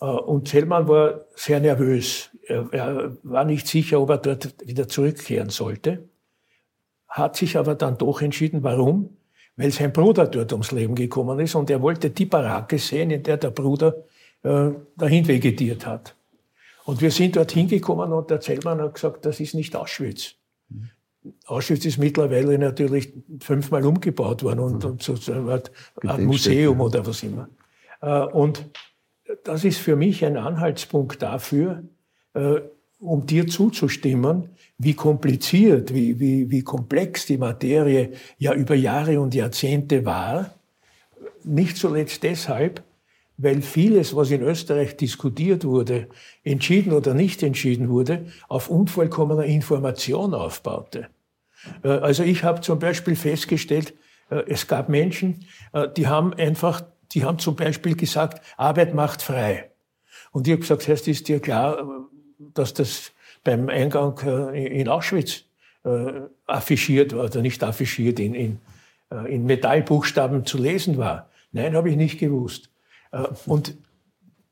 Äh, 0.00 0.04
und 0.04 0.46
Zellmann 0.46 0.86
war 0.86 1.22
sehr 1.34 1.58
nervös. 1.58 2.30
Er 2.46 3.12
war 3.22 3.44
nicht 3.44 3.68
sicher, 3.68 4.00
ob 4.00 4.10
er 4.10 4.18
dort 4.18 4.54
wieder 4.66 4.88
zurückkehren 4.88 5.50
sollte, 5.50 6.08
hat 7.10 7.36
sich 7.36 7.58
aber 7.58 7.74
dann 7.74 7.98
doch 7.98 8.22
entschieden. 8.22 8.62
Warum? 8.62 9.10
weil 9.60 9.72
sein 9.72 9.92
Bruder 9.92 10.26
dort 10.26 10.52
ums 10.52 10.72
Leben 10.72 10.94
gekommen 10.94 11.38
ist 11.38 11.54
und 11.54 11.68
er 11.68 11.82
wollte 11.82 12.08
die 12.08 12.24
Baracke 12.24 12.78
sehen, 12.78 13.10
in 13.10 13.22
der 13.22 13.36
der 13.36 13.50
Bruder 13.50 13.94
äh, 14.42 14.70
dahin 14.96 15.28
vegetiert 15.28 15.84
hat. 15.84 16.14
Und 16.86 17.02
wir 17.02 17.10
sind 17.10 17.36
dort 17.36 17.52
hingekommen 17.52 18.10
und 18.10 18.30
der 18.30 18.40
Zellmann 18.40 18.80
hat 18.80 18.94
gesagt, 18.94 19.26
das 19.26 19.38
ist 19.38 19.54
nicht 19.54 19.76
Auschwitz. 19.76 20.36
Mhm. 20.70 20.88
Auschwitz 21.44 21.84
ist 21.84 21.98
mittlerweile 21.98 22.58
natürlich 22.58 23.12
fünfmal 23.40 23.84
umgebaut 23.84 24.42
worden 24.42 24.60
und, 24.60 24.84
und 24.86 25.02
so 25.02 25.14
eine 25.30 25.52
Art 25.52 25.70
Museum 26.18 26.80
oder 26.80 27.06
was 27.06 27.22
immer. 27.22 27.50
Äh, 28.00 28.20
und 28.20 28.64
das 29.44 29.64
ist 29.64 29.78
für 29.78 29.94
mich 29.94 30.24
ein 30.24 30.38
Anhaltspunkt 30.38 31.20
dafür, 31.20 31.84
äh, 32.32 32.60
um 33.00 33.26
dir 33.26 33.46
zuzustimmen, 33.46 34.50
wie 34.78 34.94
kompliziert, 34.94 35.94
wie, 35.94 36.20
wie, 36.20 36.50
wie 36.50 36.62
komplex 36.62 37.26
die 37.26 37.38
Materie 37.38 38.12
ja 38.38 38.54
über 38.54 38.74
Jahre 38.74 39.20
und 39.20 39.34
Jahrzehnte 39.34 40.04
war. 40.04 40.54
Nicht 41.44 41.76
zuletzt 41.76 42.22
deshalb, 42.22 42.82
weil 43.38 43.62
vieles, 43.62 44.14
was 44.14 44.30
in 44.30 44.42
Österreich 44.42 44.96
diskutiert 44.96 45.64
wurde, 45.64 46.08
entschieden 46.44 46.92
oder 46.92 47.14
nicht 47.14 47.42
entschieden 47.42 47.88
wurde, 47.88 48.26
auf 48.48 48.68
unvollkommener 48.68 49.44
Information 49.44 50.34
aufbaute. 50.34 51.08
Äh, 51.82 51.88
also 51.88 52.22
ich 52.22 52.44
habe 52.44 52.60
zum 52.60 52.78
Beispiel 52.78 53.16
festgestellt, 53.16 53.94
äh, 54.30 54.42
es 54.46 54.66
gab 54.66 54.90
Menschen, 54.90 55.46
äh, 55.72 55.88
die 55.96 56.06
haben 56.06 56.34
einfach, 56.34 56.82
die 57.12 57.24
haben 57.24 57.38
zum 57.38 57.56
Beispiel 57.56 57.96
gesagt, 57.96 58.42
Arbeit 58.58 58.94
macht 58.94 59.22
frei. 59.22 59.70
Und 60.32 60.46
ich 60.46 60.52
habe 60.52 60.60
gesagt, 60.60 60.86
heißt, 60.86 61.08
ist 61.08 61.28
dir 61.28 61.40
klar, 61.40 62.08
dass 62.54 62.74
das 62.74 63.12
beim 63.44 63.68
Eingang 63.68 64.18
in 64.54 64.88
Auschwitz 64.88 65.44
affichiert 66.46 67.14
war, 67.14 67.24
oder 67.24 67.40
nicht 67.40 67.62
affichiert, 67.64 68.20
in, 68.20 68.34
in, 68.34 68.60
in 69.28 69.46
Metallbuchstaben 69.46 70.44
zu 70.44 70.58
lesen 70.58 70.98
war? 70.98 71.30
Nein, 71.52 71.74
habe 71.74 71.90
ich 71.90 71.96
nicht 71.96 72.18
gewusst. 72.18 72.70
Äh, 73.12 73.24
und 73.46 73.76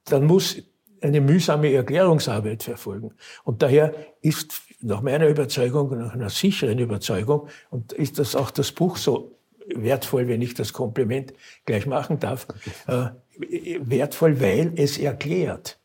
dann 0.04 0.24
muss 0.24 0.62
eine 1.00 1.20
mühsame 1.20 1.72
Erklärungsarbeit 1.72 2.64
verfolgen. 2.64 3.12
Und 3.44 3.62
daher 3.62 3.94
ist 4.20 4.62
nach 4.80 5.00
meiner 5.00 5.28
Überzeugung, 5.28 5.96
nach 5.96 6.14
einer 6.14 6.30
sicheren 6.30 6.78
Überzeugung, 6.78 7.48
und 7.70 7.92
ist 7.92 8.18
das 8.18 8.34
auch 8.34 8.50
das 8.50 8.72
Buch 8.72 8.96
so 8.96 9.36
wertvoll, 9.74 10.28
wenn 10.28 10.42
ich 10.42 10.54
das 10.54 10.72
Kompliment 10.72 11.34
gleich 11.66 11.86
machen 11.86 12.18
darf, 12.18 12.48
äh, 12.86 13.10
wertvoll, 13.80 14.40
weil 14.40 14.72
es 14.76 14.98
erklärt. 14.98 15.77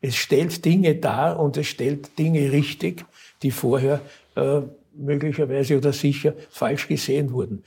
Es 0.00 0.16
stellt 0.16 0.64
Dinge 0.64 0.94
dar 0.94 1.38
und 1.38 1.56
es 1.56 1.66
stellt 1.66 2.18
Dinge 2.18 2.52
richtig, 2.52 3.04
die 3.42 3.50
vorher 3.50 4.00
äh, 4.34 4.62
möglicherweise 4.94 5.76
oder 5.76 5.92
sicher 5.92 6.34
falsch 6.50 6.88
gesehen 6.88 7.32
wurden. 7.32 7.62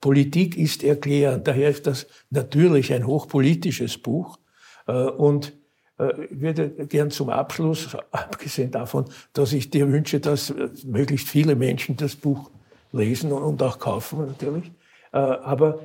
Politik 0.00 0.56
ist 0.56 0.82
erklärend. 0.82 1.46
Daher 1.46 1.70
ist 1.70 1.86
das 1.86 2.06
natürlich 2.30 2.92
ein 2.92 3.06
hochpolitisches 3.06 3.98
Buch. 3.98 4.38
Äh, 4.86 4.92
und 4.92 5.52
äh, 5.98 6.24
ich 6.24 6.40
würde 6.40 6.70
gern 6.86 7.10
zum 7.10 7.30
Abschluss, 7.30 7.96
abgesehen 8.10 8.70
davon, 8.70 9.06
dass 9.32 9.52
ich 9.52 9.70
dir 9.70 9.90
wünsche, 9.90 10.20
dass 10.20 10.54
möglichst 10.84 11.28
viele 11.28 11.54
Menschen 11.54 11.96
das 11.96 12.16
Buch 12.16 12.50
lesen 12.92 13.32
und 13.32 13.62
auch 13.62 13.78
kaufen 13.78 14.26
natürlich, 14.26 14.70
äh, 15.12 15.18
aber 15.18 15.80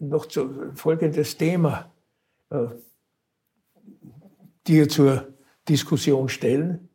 noch 0.00 0.26
zu 0.26 0.72
folgendes 0.74 1.36
Thema 1.36 1.88
dir 4.70 4.88
zur 4.88 5.34
Diskussion 5.68 6.28
stellen. 6.28 6.88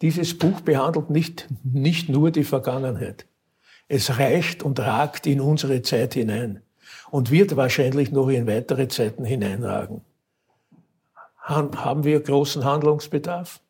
Dieses 0.00 0.38
Buch 0.38 0.60
behandelt 0.60 1.10
nicht, 1.10 1.48
nicht 1.64 2.08
nur 2.08 2.30
die 2.30 2.44
Vergangenheit. 2.44 3.26
Es 3.88 4.18
reicht 4.18 4.62
und 4.62 4.78
ragt 4.80 5.26
in 5.26 5.40
unsere 5.40 5.82
Zeit 5.82 6.14
hinein 6.14 6.62
und 7.10 7.30
wird 7.30 7.56
wahrscheinlich 7.56 8.12
noch 8.12 8.28
in 8.28 8.46
weitere 8.46 8.88
Zeiten 8.88 9.24
hineinragen. 9.24 10.02
Haben 11.36 12.04
wir 12.04 12.20
großen 12.20 12.64
Handlungsbedarf? 12.64 13.60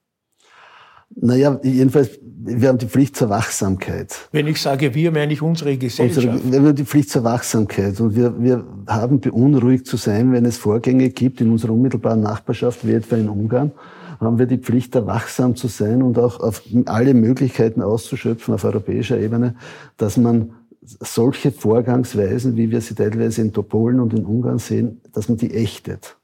Naja, 1.10 1.60
jedenfalls, 1.62 2.10
wir 2.46 2.68
haben 2.68 2.78
die 2.78 2.86
Pflicht 2.86 3.16
zur 3.16 3.30
Wachsamkeit. 3.30 4.28
Wenn 4.32 4.46
ich 4.46 4.60
sage 4.60 4.94
wir, 4.94 5.10
meine 5.10 5.32
ich 5.32 5.42
unsere 5.42 5.76
Gesellschaft. 5.76 6.26
Unsere, 6.26 6.52
wir 6.52 6.68
haben 6.68 6.76
die 6.76 6.84
Pflicht 6.84 7.10
zur 7.10 7.24
Wachsamkeit 7.24 8.00
und 8.00 8.16
wir, 8.16 8.42
wir 8.42 8.64
haben 8.86 9.20
beunruhigt 9.20 9.86
zu 9.86 9.96
sein, 9.96 10.32
wenn 10.32 10.44
es 10.44 10.58
Vorgänge 10.58 11.10
gibt 11.10 11.40
in 11.40 11.50
unserer 11.50 11.72
unmittelbaren 11.72 12.20
Nachbarschaft, 12.20 12.86
wie 12.86 12.92
etwa 12.92 13.16
in 13.16 13.28
Ungarn, 13.28 13.72
haben 14.20 14.38
wir 14.38 14.46
die 14.46 14.58
Pflicht, 14.58 14.94
da 14.94 15.06
wachsam 15.06 15.56
zu 15.56 15.68
sein 15.68 16.02
und 16.02 16.18
auch 16.18 16.40
auf 16.40 16.62
alle 16.86 17.14
Möglichkeiten 17.14 17.82
auszuschöpfen 17.82 18.54
auf 18.54 18.64
europäischer 18.64 19.18
Ebene, 19.18 19.54
dass 19.96 20.16
man 20.16 20.54
solche 20.82 21.50
Vorgangsweisen, 21.50 22.56
wie 22.56 22.70
wir 22.70 22.80
sie 22.80 22.94
teilweise 22.94 23.40
in 23.42 23.52
Polen 23.52 24.00
und 24.00 24.12
in 24.12 24.24
Ungarn 24.24 24.58
sehen, 24.58 25.00
dass 25.12 25.28
man 25.28 25.38
die 25.38 25.54
ächtet. 25.54 26.16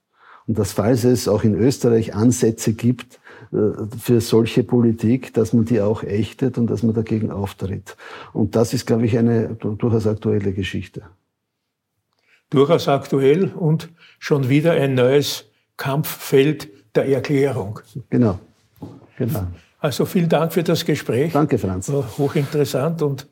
Und 0.47 0.59
dass, 0.59 0.73
falls 0.73 1.05
es 1.05 1.29
auch 1.29 1.45
in 1.45 1.55
Österreich 1.55 2.15
Ansätze 2.15 2.73
gibt 2.73 3.21
für 3.51 4.21
solche 4.21 4.63
Politik, 4.63 5.35
dass 5.35 5.53
man 5.53 5.65
die 5.65 5.81
auch 5.81 6.05
ächtet 6.05 6.57
und 6.57 6.69
dass 6.69 6.83
man 6.83 6.95
dagegen 6.95 7.33
auftritt. 7.33 7.97
Und 8.33 8.55
das 8.55 8.73
ist, 8.73 8.87
glaube 8.87 9.07
ich, 9.07 9.19
eine 9.19 9.57
durchaus 9.57 10.07
aktuelle 10.07 10.53
Geschichte. 10.53 11.03
Durchaus 12.49 12.89
aktuell 12.89 13.53
und 13.55 13.91
schon 14.19 14.49
wieder 14.49 14.73
ein 14.73 14.95
neues 14.95 15.47
Kampffeld 15.77 16.69
der 16.95 17.09
Erklärung. 17.09 17.81
Genau. 18.09 18.39
genau. 19.17 19.47
Also 19.79 20.05
vielen 20.05 20.29
Dank 20.29 20.53
für 20.53 20.63
das 20.63 20.85
Gespräch. 20.85 21.33
Danke, 21.33 21.59
Franz. 21.59 21.91
War 21.93 22.05
hochinteressant 22.19 23.03
und 23.03 23.27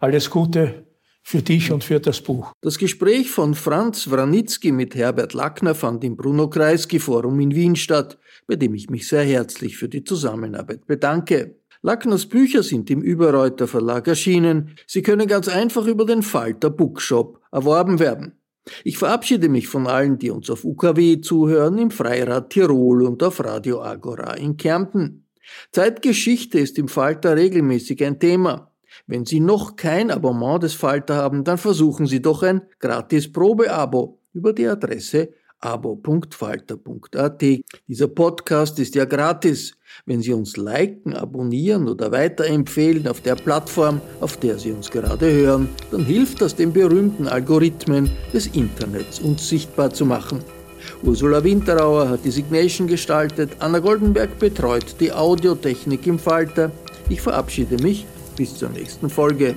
alles 0.00 0.28
Gute 0.28 0.84
für 1.24 1.40
dich 1.42 1.72
und 1.72 1.82
für 1.82 1.98
das 2.00 2.20
Buch. 2.20 2.52
Das 2.60 2.78
Gespräch 2.78 3.30
von 3.30 3.54
Franz 3.54 4.10
Wranitzky 4.10 4.70
mit 4.72 4.94
Herbert 4.94 5.32
Lackner 5.32 5.74
fand 5.74 6.04
im 6.04 6.16
Bruno 6.16 6.48
Kreisky 6.50 7.00
Forum 7.00 7.40
in 7.40 7.54
Wien 7.54 7.76
statt, 7.76 8.18
bei 8.46 8.56
dem 8.56 8.74
ich 8.74 8.90
mich 8.90 9.08
sehr 9.08 9.24
herzlich 9.24 9.78
für 9.78 9.88
die 9.88 10.04
Zusammenarbeit 10.04 10.86
bedanke. 10.86 11.56
Lackners 11.80 12.26
Bücher 12.26 12.62
sind 12.62 12.90
im 12.90 13.00
Überreuter 13.00 13.66
Verlag 13.66 14.06
erschienen. 14.06 14.76
Sie 14.86 15.02
können 15.02 15.26
ganz 15.26 15.48
einfach 15.48 15.86
über 15.86 16.04
den 16.04 16.22
Falter 16.22 16.68
Bookshop 16.68 17.40
erworben 17.50 17.98
werden. 17.98 18.38
Ich 18.84 18.98
verabschiede 18.98 19.48
mich 19.48 19.66
von 19.66 19.86
allen, 19.86 20.18
die 20.18 20.30
uns 20.30 20.50
auf 20.50 20.64
UKW 20.64 21.20
zuhören, 21.20 21.78
im 21.78 21.90
Freirad 21.90 22.50
Tirol 22.50 23.02
und 23.02 23.22
auf 23.22 23.42
Radio 23.42 23.82
Agora 23.82 24.34
in 24.34 24.56
Kärnten. 24.56 25.26
Zeitgeschichte 25.72 26.58
ist 26.58 26.78
im 26.78 26.88
Falter 26.88 27.36
regelmäßig 27.36 28.04
ein 28.04 28.18
Thema. 28.18 28.73
Wenn 29.06 29.26
Sie 29.26 29.40
noch 29.40 29.76
kein 29.76 30.10
Abonnement 30.10 30.62
des 30.62 30.72
Falter 30.72 31.16
haben, 31.16 31.44
dann 31.44 31.58
versuchen 31.58 32.06
Sie 32.06 32.22
doch 32.22 32.42
ein 32.42 32.62
gratis 32.78 33.30
Probeabo 33.30 34.18
über 34.32 34.54
die 34.54 34.66
Adresse 34.66 35.28
abo.falter.at. 35.60 37.42
Dieser 37.86 38.08
Podcast 38.08 38.78
ist 38.78 38.94
ja 38.94 39.04
gratis. 39.04 39.76
Wenn 40.06 40.22
Sie 40.22 40.32
uns 40.32 40.56
liken, 40.56 41.14
abonnieren 41.14 41.88
oder 41.88 42.12
weiterempfehlen 42.12 43.06
auf 43.06 43.20
der 43.20 43.34
Plattform, 43.34 44.00
auf 44.20 44.38
der 44.38 44.58
Sie 44.58 44.72
uns 44.72 44.90
gerade 44.90 45.30
hören, 45.30 45.68
dann 45.90 46.04
hilft 46.04 46.40
das 46.40 46.54
den 46.54 46.72
berühmten 46.72 47.28
Algorithmen 47.28 48.10
des 48.32 48.46
Internets, 48.48 49.20
uns 49.20 49.46
sichtbar 49.48 49.90
zu 49.90 50.06
machen. 50.06 50.40
Ursula 51.02 51.44
Winterauer 51.44 52.08
hat 52.08 52.24
die 52.24 52.30
Signation 52.30 52.86
gestaltet, 52.86 53.50
Anna 53.58 53.78
Goldenberg 53.78 54.38
betreut 54.38 54.96
die 55.00 55.12
Audiotechnik 55.12 56.06
im 56.06 56.18
Falter. 56.18 56.70
Ich 57.08 57.20
verabschiede 57.20 57.82
mich 57.82 58.06
bis 58.36 58.56
zur 58.56 58.70
nächsten 58.70 59.10
Folge. 59.10 59.54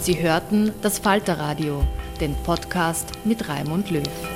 Sie 0.00 0.22
hörten 0.22 0.72
das 0.82 1.00
Falterradio, 1.00 1.82
den 2.20 2.34
Podcast 2.44 3.08
mit 3.24 3.48
Raimund 3.48 3.90
Löw. 3.90 4.35